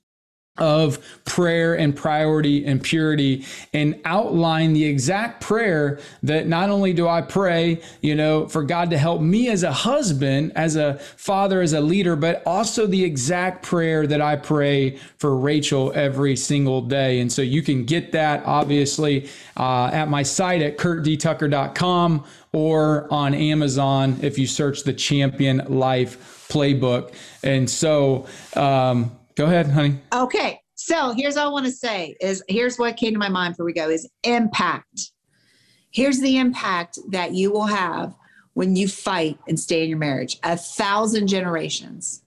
of 0.58 0.98
prayer 1.24 1.74
and 1.78 1.96
priority 1.96 2.66
and 2.66 2.82
purity 2.82 3.42
and 3.72 3.98
outline 4.04 4.74
the 4.74 4.84
exact 4.84 5.40
prayer 5.40 5.98
that 6.22 6.46
not 6.46 6.68
only 6.68 6.92
do 6.92 7.08
I 7.08 7.22
pray, 7.22 7.80
you 8.02 8.14
know, 8.14 8.46
for 8.48 8.62
God 8.62 8.90
to 8.90 8.98
help 8.98 9.22
me 9.22 9.48
as 9.48 9.62
a 9.62 9.72
husband, 9.72 10.52
as 10.54 10.76
a 10.76 10.98
father, 11.16 11.62
as 11.62 11.72
a 11.72 11.80
leader, 11.80 12.16
but 12.16 12.42
also 12.44 12.86
the 12.86 13.02
exact 13.02 13.64
prayer 13.64 14.06
that 14.06 14.20
I 14.20 14.36
pray 14.36 14.98
for 15.16 15.38
Rachel 15.38 15.90
every 15.94 16.36
single 16.36 16.82
day. 16.82 17.20
And 17.20 17.32
so 17.32 17.40
you 17.40 17.62
can 17.62 17.86
get 17.86 18.12
that 18.12 18.44
obviously 18.44 19.30
uh, 19.56 19.86
at 19.86 20.10
my 20.10 20.22
site 20.22 20.60
at 20.60 20.76
curtdtucker.com 20.76 22.26
or 22.52 23.10
on 23.10 23.32
Amazon 23.32 24.18
if 24.20 24.38
you 24.38 24.46
search 24.46 24.82
the 24.82 24.92
Champion 24.92 25.62
Life 25.68 26.46
Playbook. 26.50 27.14
And 27.42 27.70
so, 27.70 28.26
um, 28.54 29.18
Go 29.34 29.46
ahead, 29.46 29.68
honey. 29.68 29.98
Okay. 30.12 30.60
So 30.74 31.14
here's 31.16 31.36
all 31.36 31.48
I 31.48 31.52
want 31.52 31.66
to 31.66 31.72
say 31.72 32.16
is 32.20 32.42
here's 32.48 32.78
what 32.78 32.96
came 32.96 33.12
to 33.12 33.18
my 33.18 33.28
mind 33.28 33.54
before 33.54 33.66
we 33.66 33.72
go 33.72 33.88
is 33.88 34.08
impact. 34.24 35.12
Here's 35.90 36.20
the 36.20 36.38
impact 36.38 36.98
that 37.10 37.32
you 37.32 37.52
will 37.52 37.66
have 37.66 38.14
when 38.54 38.76
you 38.76 38.88
fight 38.88 39.38
and 39.46 39.58
stay 39.58 39.82
in 39.84 39.88
your 39.88 39.98
marriage. 39.98 40.38
A 40.42 40.56
thousand 40.56 41.28
generations. 41.28 42.22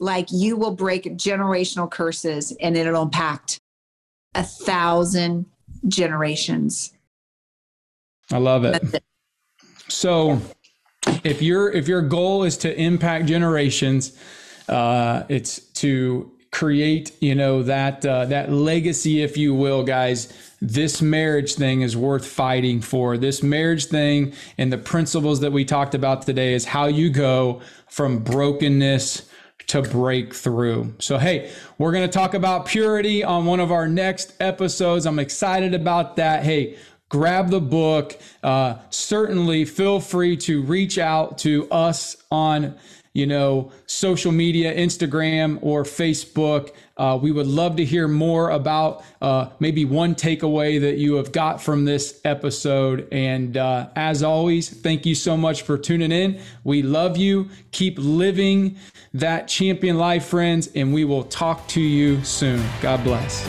Like 0.00 0.26
you 0.32 0.56
will 0.56 0.74
break 0.74 1.04
generational 1.04 1.90
curses 1.90 2.52
and 2.60 2.76
it'll 2.76 3.02
impact 3.02 3.60
a 4.34 4.42
thousand 4.42 5.46
generations. 5.86 6.92
I 8.30 8.38
love 8.38 8.64
it. 8.64 8.82
it. 8.94 9.04
So 9.88 10.40
if 11.22 11.42
your 11.42 11.70
if 11.70 11.86
your 11.86 12.02
goal 12.02 12.44
is 12.44 12.56
to 12.58 12.80
impact 12.80 13.26
generations, 13.26 14.16
uh, 14.72 15.26
it's 15.28 15.60
to 15.60 16.30
create, 16.50 17.12
you 17.20 17.34
know, 17.34 17.62
that 17.62 18.04
uh, 18.04 18.26
that 18.26 18.52
legacy, 18.52 19.22
if 19.22 19.36
you 19.36 19.54
will, 19.54 19.84
guys. 19.84 20.32
This 20.60 21.02
marriage 21.02 21.54
thing 21.54 21.82
is 21.82 21.96
worth 21.96 22.26
fighting 22.26 22.80
for. 22.80 23.18
This 23.18 23.42
marriage 23.42 23.86
thing 23.86 24.32
and 24.58 24.72
the 24.72 24.78
principles 24.78 25.40
that 25.40 25.50
we 25.50 25.64
talked 25.64 25.94
about 25.94 26.22
today 26.22 26.54
is 26.54 26.64
how 26.64 26.86
you 26.86 27.10
go 27.10 27.62
from 27.88 28.20
brokenness 28.20 29.28
to 29.68 29.82
breakthrough. 29.82 30.92
So, 30.98 31.18
hey, 31.18 31.50
we're 31.78 31.92
going 31.92 32.08
to 32.08 32.12
talk 32.12 32.34
about 32.34 32.66
purity 32.66 33.24
on 33.24 33.44
one 33.44 33.58
of 33.58 33.72
our 33.72 33.88
next 33.88 34.34
episodes. 34.38 35.06
I'm 35.06 35.18
excited 35.18 35.74
about 35.74 36.16
that. 36.16 36.44
Hey, 36.44 36.76
grab 37.08 37.50
the 37.50 37.60
book. 37.60 38.18
Uh, 38.42 38.76
certainly 38.90 39.64
feel 39.64 39.98
free 39.98 40.36
to 40.38 40.62
reach 40.62 40.98
out 40.98 41.38
to 41.38 41.68
us 41.70 42.16
on 42.30 42.76
you 43.14 43.26
know, 43.26 43.70
social 43.86 44.32
media, 44.32 44.74
Instagram 44.74 45.58
or 45.62 45.82
Facebook. 45.82 46.70
Uh, 46.96 47.18
we 47.20 47.30
would 47.30 47.46
love 47.46 47.76
to 47.76 47.84
hear 47.84 48.08
more 48.08 48.50
about 48.50 49.04
uh, 49.20 49.48
maybe 49.60 49.84
one 49.84 50.14
takeaway 50.14 50.80
that 50.80 50.96
you 50.96 51.14
have 51.14 51.32
got 51.32 51.60
from 51.60 51.84
this 51.84 52.20
episode. 52.24 53.06
And 53.12 53.56
uh, 53.56 53.88
as 53.96 54.22
always, 54.22 54.68
thank 54.68 55.04
you 55.04 55.14
so 55.14 55.36
much 55.36 55.62
for 55.62 55.76
tuning 55.76 56.12
in. 56.12 56.40
We 56.64 56.82
love 56.82 57.16
you. 57.16 57.50
Keep 57.72 57.96
living 57.98 58.76
that 59.14 59.48
champion 59.48 59.98
life, 59.98 60.26
friends, 60.26 60.70
and 60.74 60.94
we 60.94 61.04
will 61.04 61.24
talk 61.24 61.66
to 61.68 61.80
you 61.80 62.22
soon. 62.24 62.64
God 62.80 63.04
bless. 63.04 63.46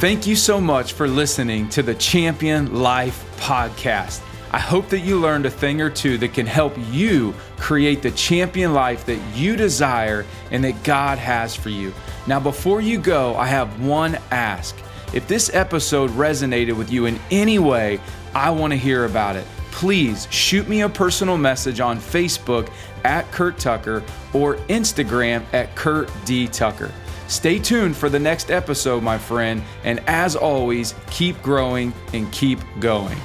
Thank 0.00 0.26
you 0.26 0.34
so 0.34 0.60
much 0.60 0.94
for 0.94 1.06
listening 1.06 1.68
to 1.68 1.82
the 1.82 1.94
Champion 1.94 2.82
Life 2.82 3.24
podcast. 3.38 4.20
I 4.54 4.58
hope 4.58 4.90
that 4.90 5.00
you 5.00 5.18
learned 5.18 5.46
a 5.46 5.50
thing 5.50 5.80
or 5.80 5.88
two 5.88 6.18
that 6.18 6.34
can 6.34 6.44
help 6.44 6.74
you 6.90 7.34
create 7.56 8.02
the 8.02 8.10
champion 8.10 8.74
life 8.74 9.06
that 9.06 9.18
you 9.34 9.56
desire 9.56 10.26
and 10.50 10.62
that 10.64 10.82
God 10.84 11.16
has 11.16 11.56
for 11.56 11.70
you. 11.70 11.94
Now, 12.26 12.38
before 12.38 12.82
you 12.82 12.98
go, 12.98 13.34
I 13.36 13.46
have 13.46 13.82
one 13.82 14.18
ask. 14.30 14.76
If 15.14 15.26
this 15.26 15.52
episode 15.54 16.10
resonated 16.10 16.76
with 16.76 16.92
you 16.92 17.06
in 17.06 17.18
any 17.30 17.58
way, 17.58 17.98
I 18.34 18.50
want 18.50 18.72
to 18.72 18.78
hear 18.78 19.06
about 19.06 19.36
it. 19.36 19.46
Please 19.70 20.28
shoot 20.30 20.68
me 20.68 20.82
a 20.82 20.88
personal 20.88 21.38
message 21.38 21.80
on 21.80 21.98
Facebook 21.98 22.70
at 23.04 23.30
Curt 23.32 23.58
Tucker 23.58 24.02
or 24.34 24.56
Instagram 24.68 25.44
at 25.54 25.74
Curt 25.74 26.10
D. 26.26 26.46
Tucker. 26.46 26.92
Stay 27.26 27.58
tuned 27.58 27.96
for 27.96 28.10
the 28.10 28.18
next 28.18 28.50
episode, 28.50 29.02
my 29.02 29.16
friend, 29.16 29.62
and 29.84 30.00
as 30.06 30.36
always, 30.36 30.94
keep 31.10 31.40
growing 31.42 31.94
and 32.12 32.30
keep 32.32 32.60
going. 32.80 33.16